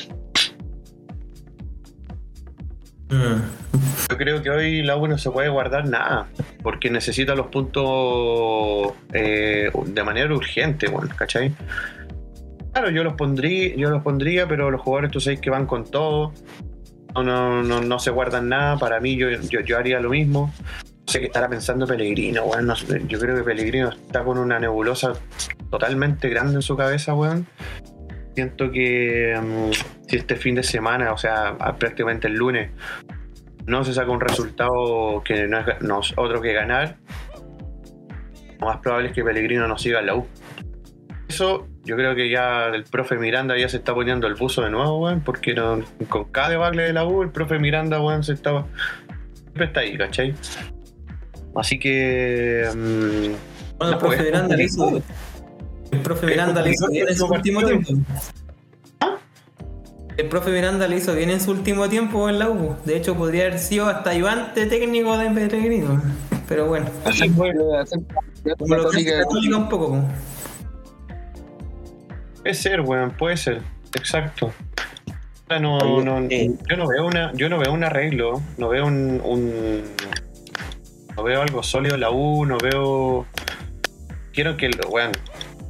Yo 3.10 4.18
creo 4.18 4.42
que 4.42 4.50
hoy 4.50 4.84
la 4.84 4.98
U 4.98 5.08
no 5.08 5.18
se 5.18 5.32
puede 5.32 5.50
guardar 5.50 5.88
nada, 5.88 6.28
porque 6.62 6.90
necesita 6.90 7.36
los 7.36 7.48
puntos 7.48 8.94
eh, 9.14 9.72
de 9.86 10.04
manera 10.04 10.34
urgente, 10.34 10.88
bueno, 10.88 11.14
¿cachai? 11.16 11.54
Claro, 12.74 12.90
yo 12.90 13.04
los 13.04 13.14
pondría, 13.14 13.76
yo 13.76 13.90
los 13.90 14.04
pondría, 14.04 14.48
pero 14.48 14.70
los 14.70 14.82
jugadores 14.82 15.12
tú 15.12 15.20
sabes 15.20 15.40
que 15.40 15.50
van 15.50 15.66
con 15.66 15.90
todo, 15.90 16.34
no, 17.24 17.64
no, 17.64 17.82
no, 17.82 18.00
se 18.00 18.12
guardan 18.12 18.50
nada, 18.50 18.78
para 18.78 19.00
mí 19.00 19.16
yo, 19.16 19.30
yo, 19.30 19.62
yo 19.62 19.78
haría 19.78 20.00
lo 20.00 20.10
mismo. 20.10 20.54
Sé 21.08 21.22
qué 21.22 21.28
estará 21.28 21.48
pensando 21.48 21.88
Pellegrino, 21.88 22.44
weón. 22.44 22.68
no 22.68 22.76
sé, 22.76 23.02
yo 23.08 23.18
creo 23.18 23.36
que 23.36 23.44
Pellegrino 23.44 23.90
está 23.90 24.24
con 24.24 24.38
una 24.38 24.60
nebulosa 24.60 25.14
totalmente 25.72 26.28
grande 26.28 26.56
en 26.56 26.62
su 26.62 26.76
cabeza, 26.76 27.14
weón. 27.14 27.48
Siento 28.38 28.70
que 28.70 29.36
mm, 29.36 29.72
si 30.08 30.16
este 30.16 30.36
fin 30.36 30.54
de 30.54 30.62
semana, 30.62 31.12
o 31.12 31.18
sea, 31.18 31.58
prácticamente 31.80 32.28
el 32.28 32.36
lunes, 32.36 32.70
no 33.66 33.84
se 33.84 33.96
saca 33.96 34.12
un 34.12 34.22
resultado 34.22 35.24
que 35.26 35.48
no 35.48 35.58
es, 35.58 35.66
ga- 35.66 35.80
no 35.80 36.02
es 36.02 36.14
otro 36.16 36.40
que 36.40 36.54
ganar, 36.54 36.98
lo 38.60 38.68
más 38.68 38.78
probable 38.78 39.08
es 39.10 39.16
que 39.16 39.24
Pellegrino 39.24 39.68
no 39.68 39.76
siga 39.80 40.02
en 40.02 40.06
la 40.06 40.14
U. 40.18 40.28
Eso, 41.28 41.68
yo 41.84 41.96
creo 41.96 42.14
que 42.14 42.30
ya 42.30 42.68
el 42.68 42.84
profe 42.84 43.16
Miranda 43.18 43.58
ya 43.58 43.68
se 43.70 43.78
está 43.78 43.96
poniendo 43.96 44.28
el 44.28 44.36
buzo 44.36 44.62
de 44.62 44.70
nuevo, 44.70 45.00
weón, 45.00 45.22
porque 45.22 45.56
no- 45.56 45.82
con 46.08 46.26
cada 46.26 46.50
debacle 46.50 46.84
de 46.84 46.94
la 46.94 47.06
U, 47.06 47.24
el 47.24 47.32
profe 47.32 47.58
Miranda, 47.58 48.00
weón, 48.00 48.24
se 48.24 48.34
estaba. 48.34 48.68
Siempre 49.46 49.66
está 49.66 49.80
ahí, 49.80 49.98
¿cachai? 49.98 50.36
Así 51.56 51.80
que. 51.80 52.70
mm, 52.72 53.78
Bueno, 53.80 53.94
el 53.94 53.98
profe 53.98 54.22
Miranda 54.26 54.56
le 54.56 54.64
hizo. 54.64 55.02
El 55.92 56.00
profe 56.02 56.26
Miranda 56.28 56.62
le 56.62 56.72
hizo 56.72 56.88
bien 56.90 57.08
en 57.08 57.16
su 57.16 57.26
último 57.26 57.64
tiempo. 57.64 57.94
El 60.18 60.30
profe 60.30 60.50
Miranda 60.52 60.88
le 60.88 60.98
hizo 60.98 61.14
bien 61.14 61.30
en 61.30 61.40
su 61.40 61.52
último 61.52 61.88
tiempo 61.90 62.28
en 62.30 62.40
la 62.40 62.50
U. 62.50 62.76
De 62.86 62.98
hecho, 62.98 63.16
podría 63.16 63.44
haber 63.46 63.60
sido 63.60 63.86
hasta 63.88 64.10
ayudante 64.10 64.66
técnico 64.66 65.16
de 65.18 65.30
Pellegrino. 65.30 66.02
Pero 66.48 66.66
bueno, 66.68 66.88
Así 67.06 67.30
fue, 67.30 67.54
como 67.54 67.66
lo 67.66 67.72
que 67.72 67.78
hace 67.78 67.96
Católica- 69.06 69.20
Católica 69.24 69.58
un 69.58 69.70
poco. 69.70 69.88
po. 69.92 70.04
Puede 72.42 72.54
ser, 72.56 72.82
weón, 72.82 73.12
puede 73.12 73.38
ser. 73.38 73.62
Exacto. 73.94 74.52
No, 75.62 75.78
Oye, 75.78 76.04
no- 76.06 76.20
eh. 76.30 76.52
yo 76.70 76.78
no 76.78 76.88
veo 76.88 77.06
una, 77.06 77.32
yo 77.34 77.48
no 77.50 77.58
veo 77.60 77.72
un 77.72 77.84
arreglo, 77.84 78.42
no 78.58 78.70
veo 78.70 78.86
un, 78.86 79.22
un- 79.24 79.84
no 81.16 81.24
veo 81.24 81.42
algo 81.42 81.64
sólido 81.64 81.96
en 81.96 82.02
la 82.02 82.10
U, 82.12 82.46
no 82.46 82.58
veo. 82.58 83.26
Quiero 84.34 84.56
que 84.58 84.66
el- 84.68 84.80
weón, 84.90 85.12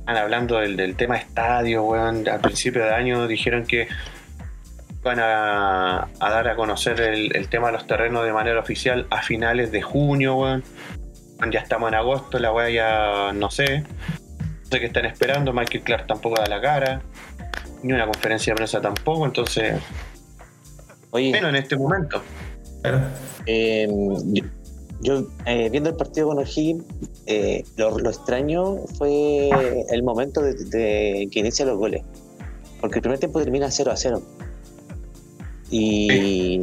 están 0.07 0.23
hablando 0.23 0.59
del, 0.59 0.77
del 0.77 0.95
tema 0.95 1.17
estadio, 1.17 1.83
weón. 1.83 2.29
Al 2.29 2.39
principio 2.39 2.81
de 2.81 2.91
año 2.91 3.27
dijeron 3.27 3.65
que 3.65 3.89
van 5.03 5.19
a, 5.19 6.07
a 6.19 6.29
dar 6.29 6.47
a 6.47 6.55
conocer 6.55 7.01
el, 7.01 7.35
el 7.35 7.49
tema 7.49 7.67
de 7.67 7.73
los 7.73 7.87
terrenos 7.87 8.23
de 8.23 8.31
manera 8.31 8.57
oficial 8.57 9.05
a 9.09 9.21
finales 9.21 9.69
de 9.73 9.81
junio, 9.81 10.35
weón. 10.37 10.63
Ya 11.51 11.59
estamos 11.59 11.89
en 11.89 11.95
agosto, 11.95 12.39
la 12.39 12.53
weá 12.53 12.69
ya 12.69 13.33
no 13.33 13.51
sé. 13.51 13.79
No 13.81 14.71
sé 14.71 14.79
qué 14.79 14.85
están 14.85 15.03
esperando, 15.03 15.51
Michael 15.51 15.83
Clark 15.83 16.07
tampoco 16.07 16.39
da 16.39 16.47
la 16.47 16.61
cara, 16.61 17.01
ni 17.83 17.91
una 17.91 18.05
conferencia 18.05 18.51
de 18.53 18.55
prensa 18.55 18.79
tampoco, 18.79 19.25
entonces, 19.25 19.75
Oye, 21.11 21.31
menos 21.31 21.49
en 21.49 21.55
este 21.57 21.75
momento. 21.75 22.23
Claro. 22.81 23.01
eh, 23.45 23.87
yo, 25.01 25.27
eh, 25.45 25.69
viendo 25.69 25.89
el 25.89 25.95
partido 25.95 26.27
con 26.27 26.39
O'Higgins, 26.39 26.83
eh, 27.25 27.63
lo, 27.75 27.97
lo 27.99 28.09
extraño 28.09 28.77
fue 28.97 29.49
el 29.89 30.03
momento 30.03 30.41
de, 30.41 30.53
de 30.53 31.27
que 31.31 31.39
inicia 31.39 31.65
los 31.65 31.77
goles. 31.77 32.03
Porque 32.81 32.95
el 32.99 33.01
primer 33.01 33.19
tiempo 33.19 33.39
termina 33.39 33.69
0 33.71 33.91
a 33.91 33.95
0. 33.97 34.21
Y, 35.69 36.61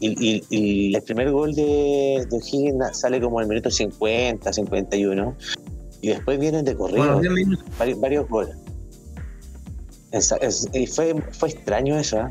y, 0.00 0.08
y- 0.38 0.42
y 0.50 0.94
el 0.94 1.02
primer 1.02 1.30
gol 1.30 1.54
de, 1.54 2.26
de 2.28 2.36
O'Higgins 2.36 2.98
sale 2.98 3.20
como 3.20 3.40
en 3.40 3.44
el 3.44 3.48
minuto 3.48 3.70
50, 3.70 4.52
51. 4.52 5.34
Y 6.02 6.08
después 6.08 6.38
vienen 6.38 6.64
de 6.64 6.74
corrido. 6.74 6.98
Bueno, 6.98 7.20
10 7.20 7.32
minutos. 7.32 7.64
varios, 7.78 8.00
varios 8.00 8.28
goles. 8.28 8.56
Es- 10.12 10.68
y 10.72 10.86
fue, 10.86 11.14
fue 11.32 11.48
extraño 11.50 11.98
eso, 11.98 12.18
¿eh? 12.20 12.26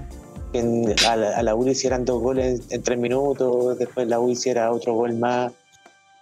Que 0.54 0.60
en- 0.60 0.95
a, 1.08 1.16
la, 1.18 1.38
a 1.38 1.43
la 1.43 1.56
U 1.56 1.68
hicieran 1.68 2.06
dos 2.06 2.22
goles 2.22 2.62
en, 2.70 2.76
en 2.78 2.84
tres 2.84 2.97
minutos, 2.97 3.78
después 3.78 4.08
la 4.08 4.20
U 4.20 4.30
hiciera 4.30 4.72
otro 4.72 4.93
gol 4.93 5.16
más 5.16 5.51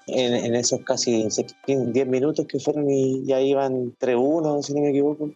en, 0.08 0.34
en 0.34 0.56
esos 0.56 0.80
casi 0.82 1.28
10 1.68 2.08
minutos 2.08 2.48
que 2.48 2.60
fueron 2.60 2.90
y 2.90 3.24
ya 3.26 3.40
iban 3.40 3.94
3-1, 4.00 4.64
si 4.64 4.74
no 4.74 4.82
me 4.82 4.90
equivoco. 4.90 5.30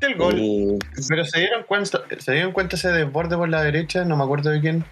El 0.00 0.14
gol, 0.16 0.38
Y 0.38 0.78
pero 1.08 1.24
se 1.24 1.40
dieron 1.40 1.64
cuenta, 1.64 2.00
se 2.18 2.32
dieron 2.32 2.52
cuenta 2.52 2.76
ese 2.76 2.88
desborde 2.88 3.36
por 3.36 3.48
la 3.48 3.62
derecha, 3.62 4.04
no 4.04 4.16
me 4.16 4.24
acuerdo 4.24 4.50
de 4.50 4.60
quién. 4.60 4.84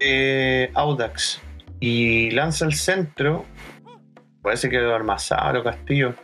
Eh, 0.00 0.70
Audax. 0.74 1.40
Y 1.80 2.30
lanza 2.30 2.64
el 2.64 2.74
centro. 2.74 3.44
Parece 4.42 4.68
que 4.70 4.78
lo 4.78 4.94
Almazar 4.94 5.56
o 5.56 5.62
Castillo. 5.64 6.14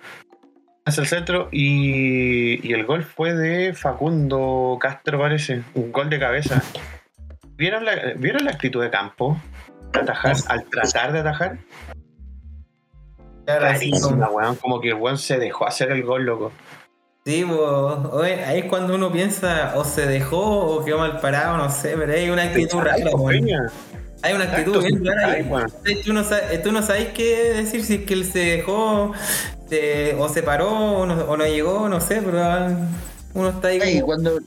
El 0.99 1.07
centro 1.07 1.49
y, 1.53 2.66
y 2.66 2.72
el 2.72 2.84
gol 2.84 3.05
fue 3.05 3.34
de 3.34 3.74
Facundo 3.74 4.78
Castro, 4.80 5.18
parece. 5.18 5.62
Un 5.74 5.93
gol 5.93 6.11
de 6.11 6.18
cabeza. 6.18 6.62
¿Vieron 7.57 7.84
la, 7.84 8.14
¿vieron 8.16 8.45
la 8.45 8.53
actitud 8.53 8.82
de 8.82 8.91
campo? 8.91 9.38
Atajar, 9.93 10.36
al 10.49 10.64
tratar 10.64 11.12
de 11.12 11.18
atajar. 11.20 11.59
Rarísima, 13.47 14.30
weón. 14.30 14.57
Como 14.57 14.80
que 14.80 14.88
el 14.88 14.95
weón 14.95 15.18
se 15.18 15.38
dejó 15.38 15.66
hacer 15.66 15.91
el 15.91 16.03
gol, 16.03 16.24
loco. 16.24 16.53
Sí, 17.26 17.45
oye, 17.45 18.45
ahí 18.45 18.61
es 18.61 18.64
cuando 18.64 18.95
uno 18.95 19.12
piensa 19.12 19.74
o 19.76 19.84
se 19.84 20.07
dejó 20.07 20.41
o 20.41 20.84
quedó 20.84 20.99
mal 20.99 21.20
parado, 21.20 21.59
no 21.59 21.70
sé, 21.70 21.95
pero 21.97 22.12
hay 22.12 22.30
una 22.30 22.45
actitud 22.45 22.78
rara, 22.78 23.11
weón. 23.12 23.47
Hay 24.22 24.34
una 24.34 24.45
actitud 24.45 24.82
bien 24.82 25.05
rara 25.05 25.66
Tú 26.05 26.12
no, 26.12 26.24
sabes, 26.24 26.62
tú 26.62 26.72
no 26.72 26.82
sabes 26.82 27.09
qué 27.09 27.55
decir 27.55 27.84
si 27.84 27.95
es 27.97 28.01
que 28.05 28.14
él 28.14 28.24
se 28.24 28.38
dejó 28.38 29.12
se- 29.70 30.14
o 30.18 30.28
se 30.28 30.42
paró 30.42 30.68
o 30.70 31.06
no, 31.06 31.14
o 31.24 31.36
no 31.36 31.46
llegó, 31.46 31.88
no 31.88 32.00
sé, 32.00 32.20
pero 32.22 32.38
uno 33.34 33.48
está 33.48 33.68
ahí 33.68 33.78
Ay, 33.80 33.90
y 33.92 33.94
como... 34.00 34.06
cuando, 34.06 34.38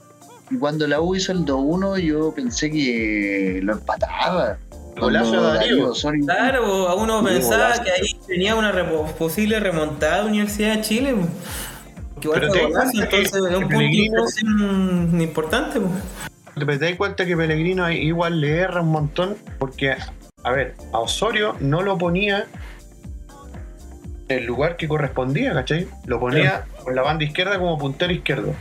y 0.50 0.58
cuando 0.58 0.86
la 0.86 1.00
U 1.00 1.16
hizo 1.16 1.32
el 1.32 1.44
2-1, 1.44 1.98
yo 1.98 2.32
pensé 2.34 2.70
que 2.70 3.60
lo 3.62 3.72
empataba. 3.72 4.58
Golazo 4.96 5.32
de 5.32 5.38
Darío. 5.58 5.88
Osorio- 5.90 6.24
Claro, 6.24 6.88
a 6.88 6.94
uno 6.94 7.24
pensaba 7.24 7.64
golazo. 7.64 7.82
que 7.82 7.90
ahí 7.90 8.16
tenía 8.28 8.54
una 8.54 8.72
posible 9.18 9.58
remontada 9.58 10.22
de 10.22 10.28
Universidad 10.28 10.76
de 10.76 10.80
Chile. 10.82 11.14
Que 12.20 12.28
igual 12.28 12.40
Pero 12.42 12.52
fue 12.52 12.62
golazo, 12.62 13.02
entonces 13.02 13.32
es 13.34 13.40
un 13.40 13.48
que 13.48 13.50
punto 13.60 13.68
Pellegrino- 13.78 14.24
importante, 14.24 15.22
importante. 15.24 15.80
po. 15.80 15.88
Te 16.66 16.78
das 16.78 16.94
cuenta 16.96 17.26
que 17.26 17.36
Pellegrino 17.36 17.90
igual 17.90 18.40
le 18.40 18.58
erra 18.58 18.82
un 18.82 18.90
montón 18.92 19.36
porque 19.58 19.96
a 20.44 20.52
ver, 20.52 20.74
a 20.92 21.00
Osorio 21.00 21.56
no 21.58 21.82
lo 21.82 21.98
ponía 21.98 22.46
el 24.28 24.44
lugar 24.46 24.76
que 24.76 24.88
correspondía, 24.88 25.52
¿cachai? 25.52 25.86
Lo 26.06 26.18
ponía 26.20 26.64
con 26.82 26.94
la 26.94 27.02
banda 27.02 27.24
izquierda 27.24 27.58
como 27.58 27.76
puntero 27.78 28.12
izquierdo. 28.12 28.52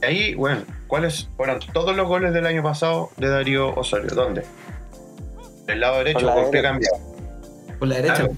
Y 0.00 0.04
ahí, 0.04 0.34
bueno, 0.34 0.62
¿cuáles 0.86 1.28
fueron 1.36 1.58
todos 1.72 1.96
los 1.96 2.06
goles 2.06 2.32
del 2.32 2.46
año 2.46 2.62
pasado 2.62 3.10
de 3.16 3.28
Darío 3.28 3.74
Osorio? 3.74 4.10
¿Dónde? 4.14 4.44
Del 5.66 5.80
lado 5.80 5.98
derecho, 5.98 6.20
Por 6.20 6.26
la 6.28 6.34
¿por 6.34 6.44
qué 6.50 6.56
derecha. 6.62 6.68
cambió? 6.70 6.90
Por 7.78 7.88
la 7.88 7.94
derecha. 7.96 8.14
Claro. 8.14 8.32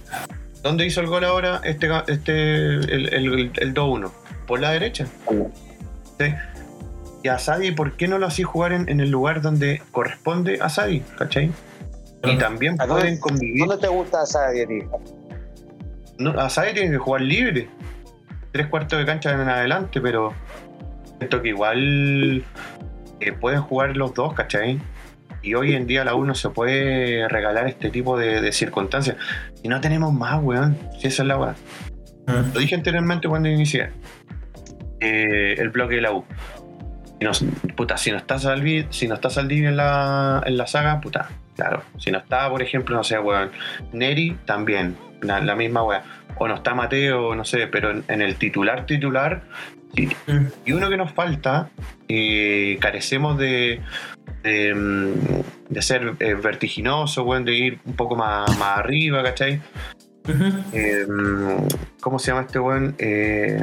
¿Dónde 0.62 0.86
hizo 0.86 1.00
el 1.00 1.06
gol 1.06 1.24
ahora 1.24 1.60
este, 1.64 1.88
este 2.08 2.32
el, 2.74 3.12
el- 3.14 3.52
el 3.56 3.74
2-1? 3.74 4.10
Por 4.46 4.60
la 4.60 4.70
derecha. 4.72 5.06
¿sí? 6.18 6.34
Y 7.22 7.28
a 7.28 7.38
Sadi, 7.38 7.72
¿por 7.72 7.96
qué 7.96 8.08
no 8.08 8.18
lo 8.18 8.26
hacía 8.26 8.46
jugar 8.46 8.72
en, 8.72 8.88
en 8.88 9.00
el 9.00 9.10
lugar 9.10 9.42
donde 9.42 9.82
corresponde 9.92 10.58
a 10.62 10.68
Sadi? 10.70 11.00
¿Cachai? 11.18 11.50
Y 12.24 12.36
también 12.38 12.80
¿A 12.80 12.86
dónde- 12.86 13.02
pueden 13.02 13.20
convivir. 13.20 13.66
¿Dónde 13.66 13.78
te 13.86 13.88
gusta 13.88 14.22
esa 14.24 14.50
dietita? 14.50 14.88
No, 16.20 16.38
a 16.38 16.50
Sadi 16.50 16.74
tiene 16.74 16.90
que 16.90 16.98
jugar 16.98 17.22
libre. 17.22 17.68
Tres 18.52 18.66
cuartos 18.66 18.98
de 18.98 19.06
cancha 19.06 19.32
en 19.32 19.48
adelante, 19.48 20.00
pero 20.00 20.34
siento 21.18 21.40
que 21.40 21.48
igual 21.48 22.44
eh, 23.20 23.32
pueden 23.32 23.62
jugar 23.62 23.96
los 23.96 24.12
dos, 24.14 24.34
¿cachai? 24.34 24.78
Y 25.42 25.54
hoy 25.54 25.74
en 25.74 25.86
día 25.86 26.04
la 26.04 26.14
U 26.14 26.24
no 26.26 26.34
se 26.34 26.50
puede 26.50 27.26
regalar 27.28 27.66
este 27.66 27.88
tipo 27.88 28.18
de, 28.18 28.42
de 28.42 28.52
circunstancias. 28.52 29.16
Y 29.62 29.68
no 29.68 29.80
tenemos 29.80 30.12
más, 30.12 30.42
weón. 30.42 30.76
Si 30.98 31.06
esa 31.06 31.22
es 31.22 31.28
la 31.28 31.38
weá. 31.38 31.54
Mm. 32.26 32.52
Lo 32.52 32.60
dije 32.60 32.74
anteriormente 32.74 33.26
cuando 33.26 33.48
inicié 33.48 33.90
eh, 35.00 35.54
el 35.56 35.70
bloque 35.70 35.94
de 35.96 36.00
la 36.02 36.12
U. 36.12 36.24
Si 37.18 37.24
no, 37.24 37.32
puta, 37.76 37.96
si 37.96 38.10
no 38.10 38.18
está 38.18 38.38
Salvi, 38.38 38.86
si 38.90 39.08
no 39.08 39.14
está 39.14 39.30
Saldivia 39.30 39.70
en 39.70 39.76
la, 39.76 40.42
en 40.44 40.56
la 40.58 40.66
saga, 40.66 41.00
puta, 41.00 41.28
claro. 41.56 41.82
Si 41.98 42.10
no 42.10 42.18
está, 42.18 42.48
por 42.50 42.60
ejemplo, 42.60 42.96
no 42.96 43.04
sé, 43.04 43.18
weón, 43.18 43.50
Neri 43.92 44.38
también, 44.44 44.96
la, 45.22 45.40
la 45.40 45.54
misma 45.54 45.82
weá. 45.82 46.04
O 46.38 46.48
no 46.48 46.54
está 46.54 46.74
Mateo, 46.74 47.34
no 47.34 47.44
sé, 47.44 47.66
pero 47.66 47.90
en, 47.90 48.04
en 48.08 48.22
el 48.22 48.36
titular 48.36 48.86
titular. 48.86 49.42
Mm. 50.26 50.46
Y 50.64 50.72
uno 50.72 50.88
que 50.88 50.96
nos 50.96 51.12
falta, 51.12 51.70
eh, 52.08 52.78
carecemos 52.80 53.36
de, 53.38 53.80
de, 54.42 54.74
mm, 54.74 55.12
de 55.68 55.82
ser 55.82 56.14
eh, 56.20 56.34
vertiginoso, 56.34 57.24
weón, 57.24 57.44
de 57.44 57.54
ir 57.54 57.78
un 57.84 57.94
poco 57.94 58.16
más, 58.16 58.56
más 58.58 58.78
arriba, 58.78 59.22
¿cachai? 59.22 59.60
Eh, 60.72 61.06
¿Cómo 62.00 62.18
se 62.18 62.30
llama 62.30 62.42
este 62.42 62.60
weón? 62.60 62.94
Eh, 62.98 63.60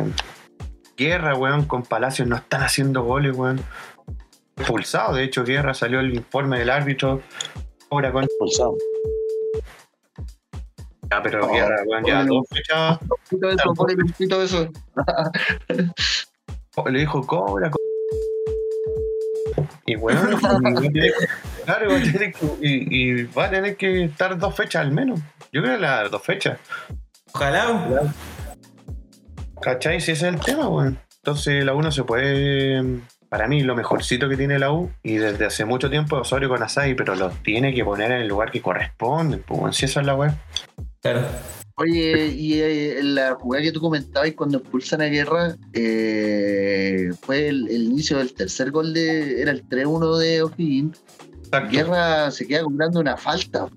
Guerra, 0.97 1.36
weón, 1.36 1.66
con 1.66 1.84
Palacios 1.84 2.28
no 2.28 2.36
están 2.36 2.64
haciendo 2.64 3.03
goles, 3.03 3.36
weón. 3.36 3.62
Expulsado, 4.58 5.16
de 5.16 5.24
hecho, 5.24 5.43
Guerra 5.43 5.74
salió 5.74 5.99
el 5.99 6.14
informe 6.14 6.60
del 6.60 6.72
árbitro. 6.72 7.22
Ahora 7.89 8.12
con. 8.12 8.24
Expulsado. 8.24 8.76
Ah, 11.10 11.22
pero 11.24 11.45
Oh, 11.45 11.51
weón, 11.51 12.05
ya 12.05 12.16
bueno. 12.18 12.26
dos 12.36 12.45
fechas 12.49 12.99
Pito 13.30 13.49
eso, 13.49 13.74
ponle 13.74 13.95
un 14.03 14.12
pito 14.12 14.41
eso. 14.41 14.70
le 16.89 16.99
dijo 16.99 17.26
cobra. 17.26 17.70
co-". 17.72 17.78
Y 19.86 19.95
weón, 19.95 20.34
y 20.34 20.36
va 20.45 20.51
a 20.51 20.82
tener- 20.82 21.14
claro, 21.66 21.97
y, 22.62 23.12
y 23.12 23.24
va 23.26 23.45
a 23.45 23.49
tener 23.49 23.78
que 23.78 24.03
estar 24.05 24.38
dos 24.38 24.55
fechas 24.55 24.82
al 24.84 24.91
menos. 24.91 25.20
Yo 25.51 25.62
creo 25.62 25.76
que 25.76 25.82
las 25.82 26.12
dos 26.12 26.22
fechas. 26.24 26.60
Ojalá. 27.34 28.14
¿Cachai? 29.62 29.99
Si 30.01 30.12
ese 30.12 30.28
es 30.28 30.34
el 30.36 30.39
tema, 30.41 30.68
weón. 30.68 30.99
Entonces 31.18 31.64
la 31.64 31.74
U 31.74 31.82
no 31.82 31.91
se 31.91 32.03
puede. 32.03 32.84
Para 33.30 33.47
mí, 33.47 33.62
lo 33.62 33.76
mejorcito 33.76 34.30
que 34.30 34.38
tiene 34.38 34.58
la 34.58 34.72
U, 34.72 34.89
y 35.03 35.18
desde 35.18 35.45
hace 35.45 35.66
mucho 35.66 35.89
tiempo 35.89 36.16
es 36.16 36.22
Osorio 36.22 36.47
con 36.47 36.64
Asai, 36.64 36.95
pero 36.95 37.14
los 37.16 37.34
tiene 37.43 37.74
que 37.74 37.84
poner 37.84 38.12
en 38.12 38.22
el 38.22 38.28
lugar 38.30 38.51
que 38.51 38.62
corresponde. 38.62 39.38
Pues, 39.38 39.60
weón, 39.60 39.74
si 39.74 39.84
esa 39.86 39.99
es 39.99 40.05
la 40.05 40.16
weá. 40.16 40.38
Claro. 41.02 41.26
Oye, 41.76 42.28
y 42.36 42.56
eh, 42.56 43.00
en 43.00 43.14
la 43.16 43.36
jugada 43.36 43.64
que 43.64 43.72
tú 43.72 43.80
comentabas 43.80 44.32
cuando 44.32 44.58
expulsan 44.58 45.02
a 45.02 45.06
Guerra, 45.06 45.56
eh, 45.74 47.12
fue 47.22 47.50
el, 47.50 47.68
el 47.68 47.84
inicio 47.84 48.18
del 48.18 48.34
tercer 48.34 48.72
gol 48.72 48.93
de. 48.93 49.41
Era 49.41 49.52
el 49.52 49.68
3-1 49.68 50.18
de 50.18 50.41
O'Higgins. 50.41 51.04
Guerra 51.72 52.32
se 52.32 52.48
queda 52.48 52.64
cobrando 52.64 53.00
una 53.00 53.16
falta. 53.16 53.68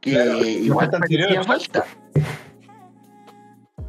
Que 0.00 0.12
Claro, 0.12 0.44
igual 0.44 0.90
parecía 0.90 1.24
anterior. 1.24 1.44
falta. 1.46 1.84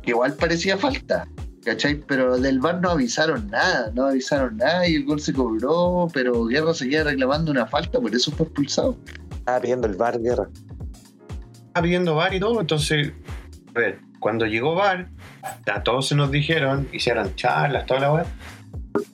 Que 0.01 0.11
igual 0.11 0.33
parecía 0.35 0.77
falta. 0.77 1.27
¿Cachai? 1.63 1.95
Pero 2.07 2.37
del 2.37 2.59
VAR 2.59 2.81
no 2.81 2.89
avisaron 2.89 3.47
nada, 3.49 3.89
no 3.95 4.07
avisaron 4.07 4.57
nada 4.57 4.85
y 4.87 4.95
el 4.95 5.05
gol 5.05 5.21
se 5.21 5.31
cobró, 5.31 6.09
pero 6.13 6.45
Guerra 6.45 6.73
se 6.73 6.89
queda 6.89 7.05
reclamando 7.05 7.51
una 7.51 7.65
falta, 7.65 7.99
por 8.01 8.13
eso 8.13 8.31
fue 8.31 8.45
expulsado. 8.47 8.97
Estaba 9.31 9.61
pidiendo 9.61 9.87
el 9.87 9.95
bar, 9.95 10.19
guerra. 10.21 10.49
Pidiendo 11.81 12.15
VAR 12.15 12.33
y 12.33 12.39
todo, 12.39 12.61
entonces. 12.61 13.11
A 13.75 13.79
ver, 13.79 13.99
cuando 14.19 14.45
llegó 14.45 14.75
VAR, 14.75 15.07
ya 15.65 15.83
todos 15.83 16.07
se 16.07 16.15
nos 16.15 16.29
dijeron, 16.31 16.87
hicieron 16.93 17.35
charlas, 17.35 17.85
toda 17.85 17.99
la 18.01 18.11
weá. 18.13 18.25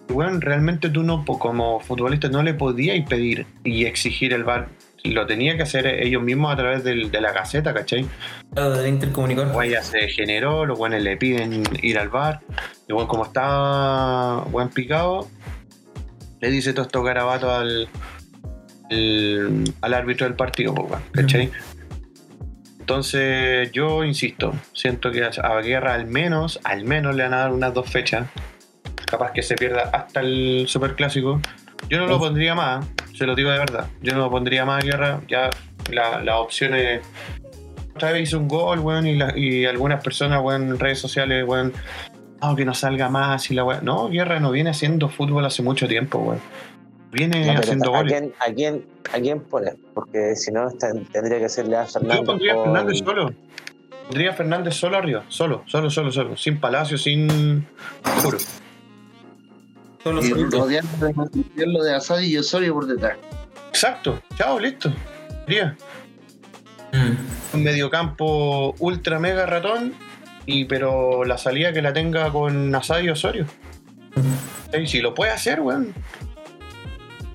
Weón, 0.09 0.41
realmente 0.41 0.89
tú 0.89 1.03
no, 1.03 1.23
como 1.25 1.79
futbolista, 1.79 2.27
no 2.29 2.43
le 2.43 2.53
podías 2.53 3.07
pedir 3.07 3.45
y 3.63 3.85
exigir 3.85 4.33
el 4.33 4.43
VAR. 4.43 4.67
Lo 5.05 5.25
tenía 5.25 5.55
que 5.55 5.63
hacer 5.63 5.87
ellos 5.87 6.21
mismos 6.21 6.51
a 6.53 6.57
través 6.57 6.83
del- 6.83 7.09
de 7.09 7.21
la 7.21 7.31
caseta, 7.33 7.73
¿cachai? 7.73 8.05
Claro, 8.53 8.71
del 8.71 8.87
intercomunicador. 8.89 9.55
Weón 9.55 9.71
ya 9.71 9.81
se 9.81 10.09
generó, 10.09 10.65
los 10.65 10.77
buenos 10.77 11.01
le 11.01 11.15
piden 11.15 11.63
ir 11.81 11.97
al 11.97 12.09
bar. 12.09 12.41
Y 12.87 12.91
bueno, 12.93 13.07
como 13.07 13.23
está 13.23 14.43
buen 14.51 14.67
picado, 14.69 15.27
le 16.41 16.51
dice 16.51 16.73
todo 16.73 16.85
esto 16.85 17.01
garabato 17.01 17.49
al, 17.49 17.87
al, 18.91 19.63
al 19.81 19.93
árbitro 19.93 20.27
del 20.27 20.35
partido, 20.35 20.73
pues, 20.75 20.89
weón, 20.91 21.03
¿cachai? 21.13 21.51
Entonces, 22.93 23.71
yo 23.71 24.03
insisto, 24.03 24.51
siento 24.73 25.11
que 25.11 25.23
a 25.23 25.61
Guerra 25.61 25.93
al 25.93 26.07
menos, 26.07 26.59
al 26.63 26.85
menos 26.85 27.15
le 27.15 27.21
van 27.21 27.35
a 27.35 27.37
dar 27.37 27.53
unas 27.53 27.71
dos 27.71 27.87
fechas. 27.87 28.27
Capaz 29.05 29.31
que 29.31 29.43
se 29.43 29.53
pierda 29.53 29.91
hasta 29.93 30.21
el 30.21 30.65
superclásico. 30.67 31.39
Yo 31.87 31.99
no 31.99 32.07
lo 32.07 32.17
pondría 32.17 32.55
más, 32.55 32.87
se 33.15 33.27
lo 33.27 33.35
digo 33.35 33.51
de 33.51 33.59
verdad. 33.59 33.85
Yo 34.01 34.13
no 34.13 34.21
lo 34.21 34.31
pondría 34.31 34.65
más 34.65 34.83
a 34.83 34.87
Guerra. 34.87 35.21
Ya 35.27 35.51
la- 35.91 36.23
las 36.23 36.35
opciones 36.37 37.01
otra 37.95 38.11
vez 38.11 38.23
hizo 38.23 38.39
un 38.39 38.47
gol, 38.47 38.79
weón, 38.79 39.05
y, 39.05 39.15
la- 39.17 39.37
y 39.37 39.65
algunas 39.65 40.03
personas, 40.03 40.41
weón, 40.41 40.63
en 40.69 40.79
redes 40.79 40.97
sociales, 40.97 41.45
weón, 41.47 41.71
que 42.57 42.65
no 42.65 42.73
salga 42.73 43.07
más 43.07 43.51
y 43.51 43.53
la 43.53 43.63
weón. 43.65 43.85
No, 43.85 44.09
Guerra 44.09 44.39
no 44.39 44.49
viene 44.49 44.71
haciendo 44.71 45.09
fútbol 45.09 45.45
hace 45.45 45.61
mucho 45.61 45.87
tiempo, 45.87 46.17
weón. 46.17 46.41
Viene 47.11 47.45
No, 47.53 47.59
haciendo 47.59 47.93
¿a, 47.95 47.97
goles. 47.99 48.13
quién, 48.13 48.33
a, 48.39 48.53
quién, 48.53 48.85
¿A 49.13 49.19
quién 49.19 49.39
poner? 49.41 49.75
Porque 49.93 50.35
si 50.35 50.51
no, 50.51 50.69
tendría 50.71 51.39
que 51.39 51.49
serle 51.49 51.77
a 51.77 51.85
Yo 51.85 51.91
Fernando. 51.93 52.23
pondría 52.23 52.53
a 52.53 52.63
Fernández 52.63 52.99
solo. 52.99 53.33
Pondría 54.07 54.29
a 54.31 54.33
Fernández 54.33 54.73
solo 54.75 54.97
arriba, 54.97 55.23
solo, 55.27 55.63
solo, 55.65 55.89
solo, 55.89 56.11
solo. 56.11 56.37
Sin 56.37 56.59
Palacio, 56.59 56.97
sin. 56.97 57.65
Puro. 58.23 58.37
Solo 60.03 60.23
Y 60.23 60.31
rodearlo 60.33 61.83
de 61.83 61.93
Asadi 61.95 62.27
y 62.27 62.37
Osorio 62.37 62.73
por 62.73 62.85
detrás. 62.87 63.17
Exacto, 63.69 64.21
chao, 64.35 64.59
listo. 64.59 64.91
Sería 65.45 65.75
Mm. 66.91 67.55
un 67.55 67.63
mediocampo 67.63 68.73
ultra 68.79 69.19
mega 69.19 69.45
ratón, 69.45 69.93
y 70.47 70.65
pero 70.65 71.23
la 71.23 71.37
salida 71.37 71.71
que 71.71 71.81
la 71.83 71.93
tenga 71.93 72.31
con 72.31 72.73
Asadi 72.73 73.05
y 73.07 73.09
Osorio. 73.11 73.45
Sí, 74.73 74.87
si 74.87 74.99
lo 75.01 75.13
puede 75.13 75.31
hacer, 75.31 75.61
weón. 75.61 75.93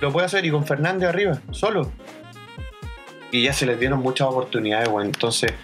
Lo 0.05 0.13
puede 0.13 0.27
hacer 0.27 0.45
y 0.45 0.51
con 0.51 0.67
Fernández 0.67 1.09
arriba, 1.09 1.41
solo. 1.51 1.91
Y 3.33 3.45
ya 3.45 3.55
se 3.55 3.65
les 3.65 3.81
dieron 3.81 4.01
muchas 4.01 4.29
oportunidades, 4.29 4.87
weón. 4.89 5.07
Entonces, 5.07 5.55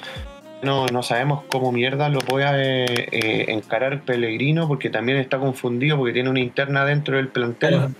no, 0.63 0.87
no 0.87 1.03
sabemos 1.03 1.45
cómo 1.49 1.73
mierda 1.73 2.09
lo 2.09 2.21
pueda 2.21 2.59
eh, 2.59 2.87
eh, 3.13 3.45
encarar 3.49 4.03
Pellegrino, 4.03 4.67
porque 4.67 4.89
también 4.89 5.19
está 5.19 5.39
confundido, 5.39 5.99
porque 5.99 6.15
tiene 6.15 6.31
una 6.31 6.41
interna 6.41 6.87
dentro 6.87 7.19
del 7.19 7.29
plantel. 7.29 7.75
Claro. 7.75 7.93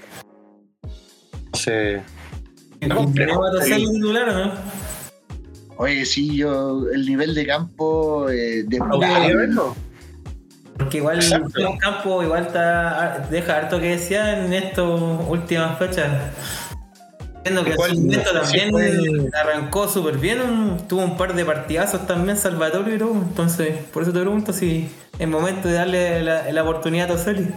Entonces, 1.45 2.03
¿Y 2.81 2.89
complejo. 2.89 3.13
tenemos 3.13 3.47
a 3.47 3.53
Toselli 3.53 3.93
titular 3.93 4.29
o 4.31 4.33
no? 4.33 4.53
Oye, 5.77 6.07
sí, 6.07 6.39
yo, 6.39 6.87
el 6.91 7.05
nivel 7.05 7.35
de 7.35 7.47
campo 7.47 8.31
eh, 8.31 8.63
de 8.63 8.79
¿podría 8.79 9.37
verlo? 9.37 9.77
Porque 10.81 10.97
igual 10.97 11.19
el 11.21 11.79
campo 11.79 12.23
igual 12.23 12.47
está, 12.47 13.27
deja 13.31 13.57
harto 13.57 13.79
que 13.81 13.91
decía 13.91 14.45
en 14.45 14.53
estas 14.53 14.85
últimas 15.29 15.79
fechas. 15.79 16.09
Viendo 17.45 17.65
que 17.65 17.71
en 17.73 17.77
su 17.77 18.01
momento 18.01 18.33
también 18.33 18.71
fue- 18.71 19.31
arrancó 19.41 19.89
súper 19.89 20.17
bien, 20.19 20.41
un- 20.41 20.89
tuvo 20.89 21.03
un 21.03 21.17
par 21.17 21.35
de 21.35 21.45
partidazos 21.45 22.07
también 22.07 22.37
Salvatore 22.37 22.95
y 22.95 22.99
todo. 22.99 23.13
Entonces, 23.13 23.77
por 23.93 24.03
eso 24.03 24.13
te 24.13 24.21
pregunto 24.21 24.53
si 24.53 24.89
es 25.19 25.29
momento 25.29 25.69
de 25.69 25.75
darle 25.75 26.23
la, 26.23 26.51
la 26.51 26.63
oportunidad 26.63 27.11
a 27.11 27.15
Toselli. 27.15 27.49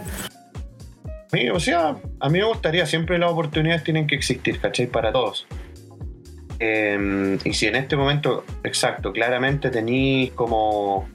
Sí, 1.32 1.48
o 1.50 1.58
sea, 1.60 1.96
a 2.20 2.28
mí 2.28 2.38
me 2.38 2.44
gustaría, 2.44 2.86
siempre 2.86 3.18
las 3.18 3.30
oportunidades 3.30 3.82
tienen 3.84 4.06
que 4.06 4.14
existir, 4.14 4.60
¿cachai? 4.60 4.86
Para 4.86 5.12
todos. 5.12 5.46
Eh, 6.60 7.38
y 7.44 7.52
si 7.52 7.66
en 7.66 7.74
este 7.76 7.96
momento, 7.96 8.44
exacto, 8.62 9.12
claramente 9.12 9.70
tenéis 9.70 10.30
como 10.32 11.08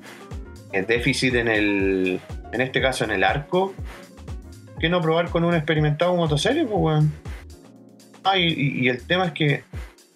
déficit 0.71 1.35
en 1.35 1.47
el, 1.47 2.19
en 2.51 2.61
este 2.61 2.81
caso 2.81 3.03
en 3.03 3.11
el 3.11 3.23
arco, 3.23 3.73
¿por 4.65 4.77
qué 4.79 4.89
no 4.89 5.01
probar 5.01 5.29
con 5.29 5.43
un 5.43 5.53
experimentado 5.55 6.11
como 6.11 6.27
Toselli, 6.27 6.63
pues, 6.63 6.75
weón? 6.77 7.13
Ah, 8.23 8.37
y, 8.37 8.87
el 8.87 9.01
tema 9.05 9.25
es 9.25 9.31
que 9.31 9.63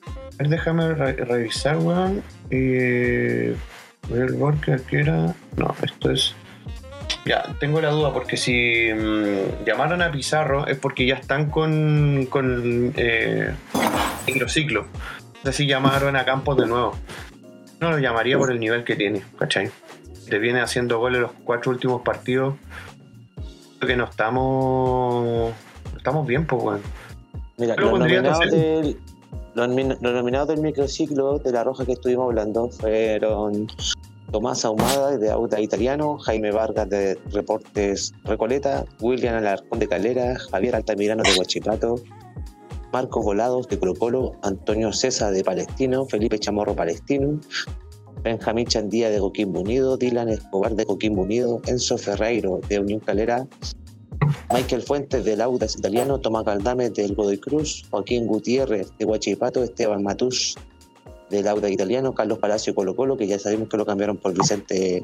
A 0.06 0.38
ver, 0.40 0.50
déjame 0.50 0.94
re- 0.94 1.14
revisar, 1.14 1.78
weón. 1.78 2.22
Eh, 2.50 3.56
el 4.14 4.34
Borger 4.34 4.82
que 4.82 5.00
era. 5.00 5.34
No, 5.58 5.76
esto 5.82 6.12
es. 6.12 6.36
Ya, 7.26 7.56
tengo 7.60 7.80
la 7.80 7.90
duda 7.90 8.12
porque 8.12 8.36
si 8.36 8.90
mm, 8.94 9.64
llamaron 9.66 10.02
a 10.02 10.12
Pizarro 10.12 10.68
es 10.68 10.78
porque 10.78 11.06
ya 11.06 11.16
están 11.16 11.50
con, 11.50 12.28
con 12.30 12.92
eh, 12.98 13.54
microciclo. 14.28 14.88
No 15.44 15.52
sé 15.52 15.60
si 15.60 15.66
llamaron 15.68 16.18
a 16.18 16.26
Campos 16.26 16.58
de 16.58 16.66
nuevo. 16.68 16.98
No 17.80 17.92
lo 17.92 18.00
llamaría 18.00 18.38
por 18.38 18.52
el 18.52 18.60
nivel 18.60 18.84
que 18.84 18.96
tiene, 18.98 19.22
¿cachai? 19.40 19.70
Te 20.30 20.40
viene 20.40 20.62
haciendo 20.62 21.00
goles 21.00 21.22
los 21.22 21.32
cuatro 21.44 21.72
últimos 21.72 22.02
partidos. 22.02 22.56
Creo 23.80 23.88
que 23.88 23.96
no 23.98 24.06
estamos. 24.06 25.52
no 25.92 25.98
estamos 25.98 26.26
bien, 26.28 26.48
pues, 26.48 26.64
weón. 26.64 26.82
Mira, 27.58 27.76
los 27.76 28.00
nominados, 28.00 28.40
del, 28.52 28.98
los, 29.54 29.68
nomin- 29.68 29.98
los 30.02 30.14
nominados 30.14 30.48
del 30.48 30.62
microciclo 30.62 31.38
de 31.40 31.52
La 31.52 31.64
Roja 31.64 31.86
que 31.86 31.92
estuvimos 31.94 32.26
hablando 32.26 32.70
fueron 32.70 33.68
Tomás 34.32 34.66
Ahumada 34.66 35.18
de 35.18 35.30
Auda 35.30 35.60
Italiano, 35.60 36.18
Jaime 36.18 36.52
Vargas 36.52 36.90
de 36.90 37.20
Reportes 37.32 38.12
Recoleta, 38.24 38.86
William 39.02 39.36
Alarcón 39.36 39.78
de 39.80 39.88
Calera, 39.88 40.36
Javier 40.52 40.76
Altamirano 40.76 41.22
de 41.22 41.38
Huachipato, 41.38 41.96
Marco 42.92 43.22
Volados 43.22 43.68
de 43.68 43.78
Colo 43.78 43.94
Colo, 43.94 44.32
Antonio 44.42 44.92
César 44.92 45.32
de 45.34 45.44
Palestino, 45.44 46.06
Felipe 46.06 46.40
Chamorro 46.40 46.76
Palestino, 46.76 47.40
Benjamín 48.24 48.66
Chandía 48.66 49.10
de 49.10 49.20
Coquimbo 49.20 49.60
Unido, 49.60 49.98
Dylan 49.98 50.30
Escobar 50.30 50.76
de 50.76 50.86
Coquimbo 50.86 51.24
Unido, 51.24 51.62
Enzo 51.68 51.98
Ferreiro 51.98 52.62
de 52.70 52.80
Unión 52.80 53.02
Calera, 53.02 53.46
Michael 54.54 54.82
Fuentes 54.82 55.26
del 55.26 55.42
Audas 55.42 55.76
Italiano, 55.76 56.20
Tomás 56.20 56.46
Caldame 56.46 56.90
del 56.90 57.16
Godoy 57.16 57.38
Cruz, 57.38 57.84
Joaquín 57.92 58.26
Gutiérrez 58.28 58.88
de 58.98 59.06
Huachipato, 59.06 59.62
Esteban 59.62 60.04
Matus 60.04 60.56
del 61.30 61.48
Audas 61.48 61.72
Italiano, 61.72 62.14
Carlos 62.14 62.40
Palacio 62.40 62.74
Colo 62.74 62.96
Colo, 62.96 63.18
que 63.18 63.28
ya 63.28 63.40
sabemos 63.40 63.68
que 63.68 63.78
lo 63.78 63.86
cambiaron 63.86 64.18
por 64.18 64.34
Vicente 64.34 65.04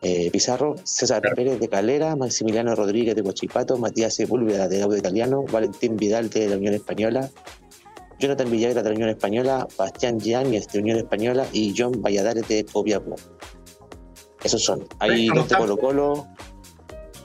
eh, 0.00 0.30
Pizarro, 0.30 0.76
César 0.84 1.22
Pérez 1.34 1.60
de 1.60 1.68
Calera, 1.68 2.16
Maximiliano 2.16 2.74
Rodríguez 2.74 3.14
de 3.14 3.22
Huachipato, 3.22 3.76
Matías 3.76 4.14
Sepúlveda 4.14 4.68
del 4.68 4.82
Audas 4.82 4.98
Italiano, 4.98 5.44
Valentín 5.50 5.96
Vidal 5.96 6.30
de 6.30 6.48
la 6.48 6.56
Unión 6.56 6.74
Española, 6.74 7.30
Jonathan 8.24 8.50
Villagra 8.50 8.82
de 8.82 8.88
la 8.88 8.94
Unión 8.94 9.10
Española, 9.10 9.66
Bastián 9.78 10.18
Yáñez 10.18 10.66
de 10.68 10.78
Unión 10.78 10.96
Española 10.96 11.46
y 11.52 11.74
John 11.76 12.00
Valladares 12.00 12.48
de 12.48 12.64
Copiapó. 12.64 13.16
Esos 14.42 14.62
son. 14.64 14.86
Hay 14.98 15.28
¿Cómo 15.28 15.40
dos 15.40 15.48
de? 15.50 15.56
Colo 15.56 15.76
Colo 15.76 16.26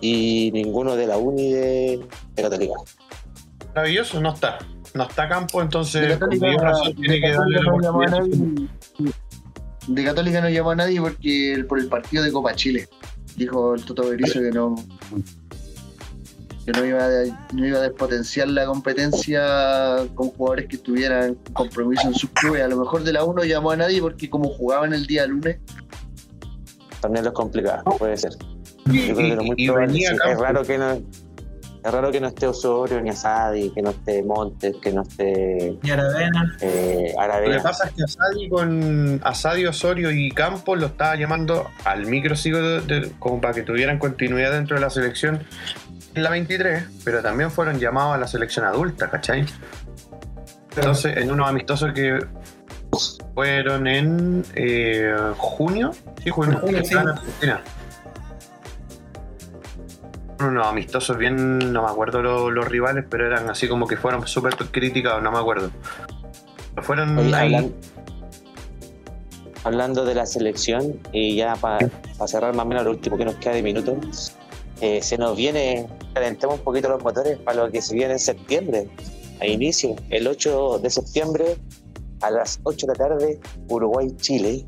y 0.01 0.51
ninguno 0.53 0.95
de 0.95 1.07
la 1.07 1.17
Uni 1.17 1.53
de, 1.53 1.99
de 2.35 2.41
Católica. 2.43 2.73
Maravilloso, 3.75 4.19
no 4.21 4.33
está. 4.33 4.57
No 4.93 5.03
está 5.03 5.29
Campo, 5.29 5.61
entonces 5.61 6.17
con 6.17 6.19
Católica, 6.19 6.45
mayor 6.47 6.61
razón 6.61 6.95
tiene 6.95 7.13
de 7.15 7.21
que 7.21 7.31
darle 7.31 7.55
Católica 7.59 7.61
la 7.63 7.71
no 7.71 7.81
llamó 7.81 8.01
a 8.01 8.05
oportunidad. 8.05 8.67
nadie. 8.97 9.13
De 9.87 10.03
Católica 10.03 10.41
no 10.41 10.49
llamó 10.49 10.69
a 10.71 10.75
nadie 10.75 10.99
porque 11.01 11.53
el- 11.53 11.65
por 11.65 11.79
el 11.79 11.87
partido 11.87 12.23
de 12.23 12.31
Copa 12.31 12.53
Chile. 12.55 12.87
Dijo 13.37 13.75
el 13.75 13.85
Toto 13.85 14.09
Berizzo 14.09 14.39
que 14.41 14.51
no 14.51 14.75
que 16.65 16.71
no 16.73 16.85
iba, 16.85 17.03
a, 17.03 17.09
no 17.53 17.65
iba 17.65 17.79
a 17.79 17.81
despotenciar 17.81 18.47
la 18.49 18.65
competencia 18.65 20.05
con 20.15 20.29
jugadores 20.31 20.67
que 20.67 20.77
tuvieran 20.77 21.35
compromiso 21.53 22.07
en 22.07 22.13
sus 22.13 22.29
clubes. 22.31 22.61
A 22.63 22.67
lo 22.67 22.77
mejor 22.77 23.03
de 23.03 23.13
la 23.13 23.23
1 23.23 23.43
llamó 23.45 23.71
a 23.71 23.75
nadie 23.77 24.01
porque 24.01 24.29
como 24.29 24.49
jugaban 24.49 24.93
el 24.93 25.05
día 25.07 25.25
lunes, 25.25 25.57
También 27.01 27.23
lo 27.23 27.29
es 27.31 27.35
complicado, 27.35 27.83
puede 27.97 28.17
ser. 28.17 28.33
Y, 28.91 29.07
Yo 29.07 29.15
creo 29.15 29.37
que 29.37 29.45
muy 29.45 29.55
y 29.57 29.67
probable, 29.67 29.87
venía 29.87 30.09
sí. 30.11 30.17
Es 30.29 30.37
raro 30.39 30.63
que 30.63 30.77
no. 30.77 30.91
Es 31.81 31.93
raro 31.93 32.11
que 32.11 32.19
no 32.19 32.27
esté 32.27 32.45
Osorio, 32.45 32.99
ni 33.01 33.09
Asadi, 33.11 33.69
que 33.69 33.81
no 33.81 33.91
esté 33.91 34.21
Montes, 34.21 34.75
que 34.81 34.91
no 34.91 35.03
esté 35.03 35.77
Y 35.81 35.89
Aravena. 35.89 36.57
eh, 36.59 37.13
Lo 37.13 37.15
que 37.17 37.23
Aravena. 37.23 37.63
pasa 37.63 37.87
es 37.87 37.93
que 37.93 38.03
Asadi 38.03 38.49
con 38.49 39.21
Asadi, 39.23 39.65
Osorio 39.65 40.11
y 40.11 40.29
Campos 40.29 40.77
lo 40.77 40.87
estaba 40.87 41.15
llamando 41.15 41.69
al 41.85 42.05
microciclo 42.05 42.81
de- 42.81 42.99
de- 42.99 43.11
como 43.19 43.39
para 43.39 43.53
que 43.53 43.61
tuvieran 43.61 43.97
continuidad 43.97 44.51
dentro 44.51 44.75
de 44.75 44.81
la 44.81 44.89
selección 44.89 45.39
la 46.23 46.29
23, 46.29 46.83
pero 47.03 47.21
también 47.21 47.51
fueron 47.51 47.79
llamados 47.79 48.15
a 48.15 48.17
la 48.17 48.27
selección 48.27 48.65
adulta, 48.65 49.09
¿cachai? 49.09 49.45
Entonces, 50.75 51.17
en 51.17 51.31
unos 51.31 51.47
amistosos 51.49 51.91
que 51.93 52.19
fueron 53.33 53.87
en 53.87 54.45
eh, 54.55 55.13
junio, 55.37 55.91
sí, 56.23 56.29
junio, 56.29 56.53
En 56.53 56.59
junio, 56.59 56.83
sí. 56.85 56.95
Argentina. 56.95 57.61
Unos 60.39 60.65
amistosos 60.67 61.17
bien, 61.17 61.73
no 61.73 61.83
me 61.83 61.89
acuerdo 61.89 62.21
lo- 62.21 62.49
los 62.49 62.65
rivales, 62.65 63.03
pero 63.09 63.27
eran 63.27 63.49
así 63.49 63.67
como 63.67 63.85
que 63.87 63.97
fueron 63.97 64.25
súper 64.25 64.55
criticados, 64.55 65.21
no 65.21 65.31
me 65.31 65.37
acuerdo. 65.39 65.69
Pero 66.75 66.85
fueron 66.87 67.17
Oye, 67.17 67.35
ahí. 67.35 67.53
hablan- 67.55 67.73
hablando 69.65 70.05
de 70.05 70.15
la 70.15 70.25
selección, 70.25 70.97
y 71.11 71.35
ya 71.35 71.55
para 71.57 71.89
cerrar 72.25 72.55
más 72.55 72.65
o 72.65 72.69
menos 72.69 72.85
lo 72.85 72.91
último 72.91 73.17
que 73.17 73.25
nos 73.25 73.35
queda 73.35 73.53
de 73.55 73.63
minutos, 73.63 74.33
eh, 74.81 75.01
se 75.01 75.17
nos 75.17 75.35
viene, 75.35 75.87
calentemos 76.13 76.59
un 76.59 76.63
poquito 76.63 76.89
los 76.89 77.03
motores 77.03 77.37
para 77.39 77.65
lo 77.65 77.71
que 77.71 77.81
se 77.81 77.95
viene 77.95 78.13
en 78.13 78.19
septiembre, 78.19 78.89
a 79.39 79.47
inicio, 79.47 79.95
el 80.09 80.27
8 80.27 80.79
de 80.79 80.89
septiembre 80.89 81.57
a 82.21 82.31
las 82.31 82.59
8 82.63 82.87
de 82.87 82.93
la 82.93 82.97
tarde, 82.97 83.39
Uruguay-Chile, 83.69 84.65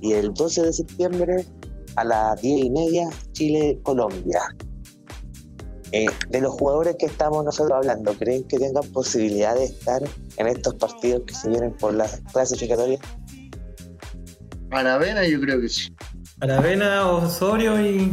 y 0.00 0.12
el 0.12 0.32
12 0.34 0.62
de 0.62 0.72
septiembre 0.72 1.44
a 1.96 2.04
las 2.04 2.40
10 2.40 2.64
y 2.64 2.70
media, 2.70 3.10
Chile-Colombia. 3.32 4.40
Eh, 5.92 6.06
de 6.28 6.40
los 6.40 6.54
jugadores 6.54 6.96
que 6.96 7.06
estamos 7.06 7.44
nosotros 7.44 7.76
hablando, 7.76 8.12
¿creen 8.14 8.44
que 8.44 8.58
tengan 8.58 8.84
posibilidad 8.92 9.56
de 9.56 9.64
estar 9.64 10.02
en 10.36 10.46
estos 10.46 10.74
partidos 10.76 11.22
que 11.26 11.34
se 11.34 11.48
vienen 11.48 11.72
por 11.72 11.94
las 11.94 12.20
clasificatorias? 12.32 13.00
Aravena 14.70 15.26
yo 15.26 15.40
creo 15.40 15.60
que 15.60 15.68
sí. 15.68 15.92
Aravena, 16.40 17.08
Osorio 17.10 17.80
y. 17.80 18.12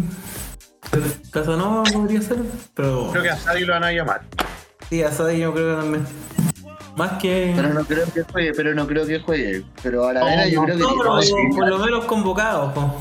Casanova 1.32 1.84
podría 1.92 2.22
ser. 2.22 2.38
Pero. 2.74 3.10
Creo 3.12 3.24
que 3.24 3.30
a 3.30 3.34
Asadi 3.34 3.66
lo 3.66 3.74
van 3.74 3.84
a 3.84 3.92
llamar. 3.92 4.22
Sí, 4.90 5.04
Asadi 5.04 5.40
yo 5.40 5.54
creo 5.54 5.76
que 5.76 5.82
también. 5.82 6.08
Más 6.96 7.12
que. 7.22 7.54
Pero 7.56 7.74
no 7.74 7.84
creo 7.86 8.06
que 8.14 8.24
juegue, 8.24 8.54
pero 8.54 8.74
no 8.74 8.88
creo 8.88 9.06
que 9.06 9.20
juegue. 9.20 9.64
Pero 9.84 10.06
Aravena 10.08 10.46
No, 10.46 10.50
yo 10.50 10.60
no, 10.62 10.66
creo 10.66 10.78
que 10.78 10.84
No, 10.84 11.04
posibilidad. 11.04 11.56
por 11.56 11.68
lo 11.70 11.78
menos 11.80 12.06
convocados. 12.06 12.74
po. 12.74 12.96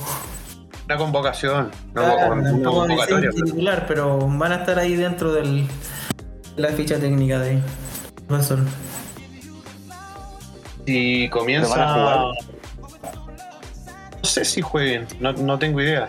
Una 0.87 0.97
convocación, 0.99 1.71
no 1.95 2.03
Claro, 2.03 2.33
una 2.35 2.43
tampoco 2.51 2.81
convocatoria. 2.87 3.31
titular, 3.31 3.87
pero 3.89 4.19
van 4.19 4.53
a 4.53 4.57
estar 4.57 4.79
ahí 4.79 4.95
dentro 4.95 5.33
del, 5.33 5.67
de 6.55 6.63
la 6.63 6.69
ficha 6.69 6.99
técnica 7.01 7.39
de 7.41 7.51
ahí. 7.51 7.63
Profesor. 8.29 8.59
Si 10.87 11.29
comienza. 11.31 11.71
Van 11.77 11.81
a 11.89 11.93
jugar. 11.95 12.19
No 14.23 14.25
sé 14.29 14.45
si 14.45 14.61
jueguen, 14.61 15.07
no, 15.21 15.33
no 15.33 15.59
tengo 15.59 15.81
idea. 15.81 16.09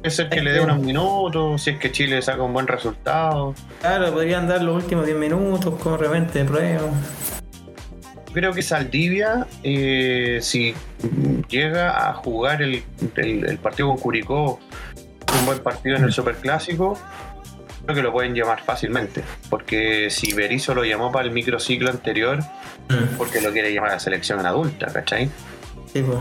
Puede 0.00 0.10
ser 0.10 0.28
que 0.30 0.40
le 0.40 0.52
dé 0.52 0.60
unos 0.60 0.78
minutos, 0.80 1.62
si 1.62 1.70
es 1.70 1.78
que 1.78 1.92
Chile 1.92 2.22
saca 2.22 2.42
un 2.42 2.52
buen 2.54 2.66
resultado. 2.66 3.54
Claro, 3.80 4.12
podrían 4.12 4.48
dar 4.48 4.62
los 4.62 4.82
últimos 4.82 5.04
10 5.04 5.18
minutos 5.18 5.74
como 5.82 5.96
repente 5.98 6.38
de 6.38 6.44
prueba. 6.46 6.88
Creo 8.32 8.52
que 8.52 8.62
Saldivia, 8.62 9.46
eh, 9.62 10.38
si 10.40 10.74
llega 11.48 12.08
a 12.08 12.14
jugar 12.14 12.62
el, 12.62 12.82
el- 13.16 13.44
el 13.44 13.58
partido 13.58 13.88
con 13.88 13.98
Curicó, 13.98 14.60
un 15.38 15.46
buen 15.46 15.58
partido 15.58 15.96
en 15.96 16.04
el 16.04 16.12
Superclásico, 16.12 16.96
creo 17.84 17.96
que 17.96 18.02
lo 18.02 18.12
pueden 18.12 18.34
llamar 18.34 18.62
fácilmente. 18.62 19.22
Porque 19.50 20.08
si 20.10 20.32
Berizzo 20.32 20.74
lo 20.74 20.84
llamó 20.84 21.10
para 21.12 21.26
el 21.26 21.32
microciclo 21.32 21.90
anterior, 21.90 22.38
porque 23.18 23.40
lo 23.40 23.52
quiere 23.52 23.72
llamar 23.74 23.90
a 23.90 23.94
la 23.94 24.00
selección 24.00 24.44
adulta, 24.46 24.86
¿cachai? 24.92 25.28
Sí, 25.92 26.02
pues. 26.02 26.18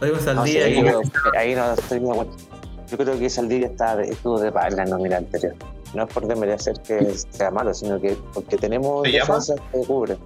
No 0.00 0.18
Saldivia 0.20 0.62
sé, 0.62 0.64
ahí, 0.64 0.78
y- 0.78 0.82
no, 0.82 1.00
ahí 1.38 1.54
no 1.54 1.72
estoy 1.74 2.00
de 2.00 2.10
acuerdo. 2.10 2.36
Yo 2.90 2.98
creo 2.98 3.18
que 3.18 3.30
Saldivia 3.30 3.66
está, 3.68 4.00
estuvo 4.02 4.38
de 4.38 4.52
paz 4.52 4.70
en 4.72 4.76
la 4.76 4.84
nómina 4.84 5.16
anterior. 5.18 5.54
No 5.94 6.04
es 6.04 6.12
por 6.12 6.26
desmerecer 6.26 6.74
que 6.86 7.14
sea 7.30 7.50
malo, 7.50 7.72
sino 7.72 8.00
que 8.00 8.16
porque 8.34 8.56
tenemos 8.56 9.04
defensas 9.04 9.56
que 9.72 9.78
cubren. 9.86 10.18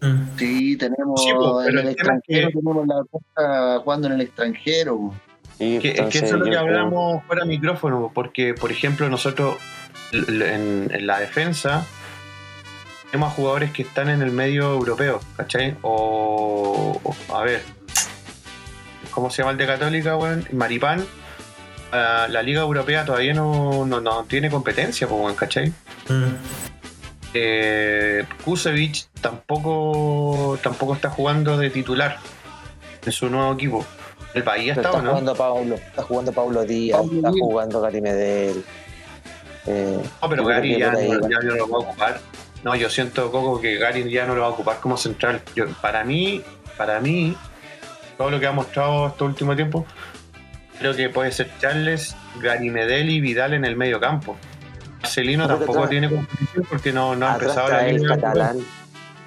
Mm. 0.00 0.38
Sí, 0.38 0.76
tenemos 0.76 1.22
Sí, 1.22 1.30
pues, 1.36 1.68
en 1.68 1.78
el 1.78 1.88
extranjero, 1.88 2.48
que- 2.48 2.54
tenemos 2.54 2.86
la 2.86 3.02
costa 3.10 3.80
jugando 3.84 4.06
en 4.08 4.12
el 4.14 4.20
extranjero. 4.22 5.12
es 5.58 5.80
que 5.80 5.90
eso 5.90 6.24
es 6.26 6.32
lo 6.32 6.44
que 6.44 6.50
yo 6.50 6.58
creo- 6.58 6.60
hablamos 6.60 7.24
fuera 7.24 7.42
de 7.44 7.48
micrófono, 7.48 8.10
porque, 8.14 8.52
por 8.54 8.70
ejemplo, 8.72 9.08
nosotros 9.08 9.56
en, 10.12 10.90
en 10.92 11.06
la 11.06 11.18
defensa 11.20 11.86
tenemos 13.10 13.32
a 13.32 13.34
jugadores 13.36 13.70
que 13.72 13.82
están 13.82 14.08
en 14.10 14.20
el 14.22 14.32
medio 14.32 14.72
europeo, 14.74 15.20
¿cachai? 15.36 15.76
O, 15.82 17.00
o- 17.02 17.34
a 17.34 17.42
ver, 17.42 17.62
¿cómo 19.16 19.30
se 19.30 19.38
llama 19.42 19.50
el 19.52 19.56
de 19.58 19.66
Católica, 19.66 20.16
weón? 20.16 20.46
Maripán. 20.52 21.04
ah, 21.90 22.26
la 22.30 22.42
Liga 22.42 22.60
Europea 22.60 23.04
todavía 23.04 23.34
no, 23.34 23.84
no, 23.86 24.00
no 24.00 24.24
tiene 24.24 24.48
competencia, 24.50 25.08
pues, 25.08 25.20
weón, 25.20 25.34
¿cachai? 25.34 25.70
Mm. 26.08 26.34
Eh, 27.34 28.24
Kusevich 28.44 29.08
tampoco, 29.20 30.58
tampoco 30.62 30.94
está 30.94 31.10
jugando 31.10 31.58
de 31.58 31.70
titular 31.70 32.18
en 33.04 33.12
su 33.12 33.28
nuevo 33.28 33.52
equipo. 33.54 33.84
El 34.34 34.42
estaba, 34.42 34.56
está 34.58 35.02
¿no? 35.02 35.10
jugando 35.10 35.34
Pablo, 35.34 35.74
está 35.76 36.02
jugando 36.02 36.32
Pablo 36.32 36.64
Díaz, 36.64 36.98
Pablo 37.00 37.16
está 37.16 37.30
Díaz. 37.30 37.40
jugando 37.46 37.80
Gary 37.80 38.00
Medel. 38.00 38.64
Eh, 39.66 39.98
No, 40.22 40.28
pero 40.28 40.44
Gary 40.44 40.78
ya, 40.78 40.92
ahí 40.92 41.08
no- 41.10 41.28
ya 41.28 41.38
no 41.40 41.54
lo 41.54 41.68
va 41.68 41.76
a 41.76 41.80
ocupar. 41.80 42.20
No, 42.62 42.74
yo 42.74 42.90
siento, 42.90 43.30
Coco, 43.32 43.60
que 43.60 43.76
Gary 43.78 44.10
ya 44.10 44.26
no 44.26 44.34
lo 44.34 44.42
va 44.42 44.46
a 44.48 44.50
ocupar 44.50 44.78
como 44.80 44.96
central. 44.96 45.40
Yo, 45.54 45.66
para 45.80 46.04
mí, 46.04 46.42
para 46.76 47.00
mí, 47.00 47.36
todo 48.16 48.30
lo 48.30 48.40
que 48.40 48.46
ha 48.46 48.52
mostrado 48.52 49.08
este 49.08 49.24
último 49.24 49.54
tiempo, 49.54 49.86
creo 50.78 50.94
que 50.94 51.08
puede 51.08 51.32
ser 51.32 51.50
Charles, 51.60 52.16
Gary 52.40 52.70
Medel 52.70 53.10
y 53.10 53.20
Vidal 53.20 53.54
en 53.54 53.64
el 53.64 53.76
medio 53.76 54.00
campo. 54.00 54.36
Marcelino 55.02 55.46
tampoco 55.46 55.88
tiene 55.88 56.08
competición 56.10 56.66
porque 56.68 56.92
no, 56.92 57.14
no 57.14 57.28
ha 57.28 57.34
empezado 57.34 57.68
la 57.68 57.82
liga. 57.86 58.16
catalán. 58.16 58.58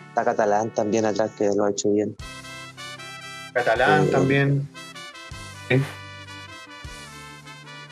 Está 0.09 0.25
catalán 0.25 0.69
también 0.71 1.05
atrás 1.05 1.31
que 1.37 1.49
lo 1.55 1.65
ha 1.65 1.71
hecho 1.71 1.89
bien. 1.91 2.15
Catalán 3.53 4.05
Eh, 4.05 4.07
también. 4.11 4.67
Sí. 5.69 5.81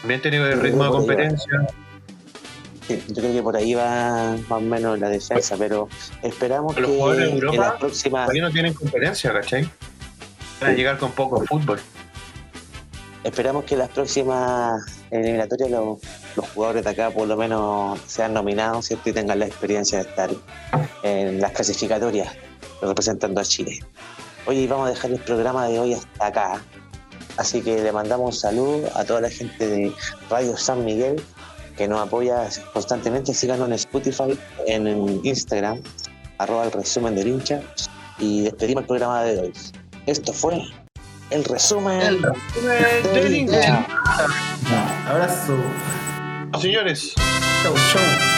También 0.02 0.22
tiene 0.22 0.38
el 0.38 0.60
ritmo 0.60 0.84
de 0.86 0.90
competencia. 0.90 1.68
Sí, 2.88 3.04
yo 3.10 3.16
creo 3.16 3.34
que 3.34 3.42
por 3.44 3.56
ahí 3.56 3.74
va 3.74 4.36
más 4.48 4.60
o 4.60 4.62
menos 4.62 5.00
la 5.00 5.10
defensa, 5.10 5.56
pero 5.58 5.90
esperamos 6.24 6.78
Los 6.78 6.90
que 6.90 6.96
jugadores 6.96 7.26
de 7.26 7.32
en 7.32 7.36
Europa 7.36 7.58
las 7.58 7.74
próximas 7.74 8.26
Todavía 8.26 8.44
no 8.44 8.52
tienen 8.52 8.74
competencia, 8.74 9.34
¿cachai? 9.34 9.70
Van 10.60 10.72
a 10.72 10.74
llegar 10.74 10.98
con 10.98 11.12
poco 11.12 11.44
fútbol. 11.46 11.80
Esperamos 13.24 13.66
que 13.66 13.76
las 13.76 13.90
próximas 13.90 14.82
eliminatorias 15.12 15.70
los, 15.70 16.00
los 16.36 16.50
jugadores 16.50 16.84
de 16.84 16.90
acá 16.90 17.12
por 17.12 17.28
lo 17.28 17.36
menos 17.36 18.00
sean 18.08 18.34
nominados 18.34 18.86
¿cierto? 18.86 19.10
y 19.10 19.14
tengan 19.14 19.40
la 19.40 19.46
experiencia 19.46 20.00
de 20.00 20.10
estar 20.10 20.30
en 21.04 21.42
las 21.42 21.52
clasificatorias 21.52 22.34
representando 22.82 23.42
a 23.42 23.44
Chile. 23.44 23.80
Oye, 24.46 24.62
y 24.62 24.68
vamos 24.68 24.88
a 24.88 24.90
dejar 24.92 25.12
el 25.12 25.20
programa 25.20 25.68
de 25.68 25.80
hoy 25.80 25.94
hasta 25.94 26.28
acá. 26.28 26.62
Así 27.38 27.62
que 27.62 27.82
le 27.84 27.92
mandamos 27.92 28.36
un 28.36 28.40
saludo 28.40 28.90
a 28.96 29.04
toda 29.04 29.22
la 29.22 29.30
gente 29.30 29.68
de 29.68 29.94
Radio 30.30 30.58
San 30.58 30.86
Miguel 30.86 31.22
que 31.78 31.88
nos 31.88 32.00
apoya 32.00 32.50
constantemente. 32.74 33.34
Síganos 33.34 33.68
en 33.68 33.74
Spotify, 33.74 34.38
en 34.66 35.22
Instagram, 35.24 35.82
arroba 36.40 36.66
el 36.66 36.72
resumen 36.72 37.16
del 37.16 37.28
hincha. 37.28 37.62
Y 38.20 38.44
despedimos 38.44 38.82
el 38.82 38.88
programa 38.88 39.24
de 39.24 39.40
hoy. 39.40 39.54
Esto 40.08 40.32
fue 40.34 40.64
el 41.30 41.44
resumen 41.44 42.02
El 42.02 43.14
del 43.14 43.36
hincha. 43.36 43.86
Abrazo. 45.10 45.58
Señores, 46.60 47.14
Chau, 47.64 47.74
chau. 47.92 48.37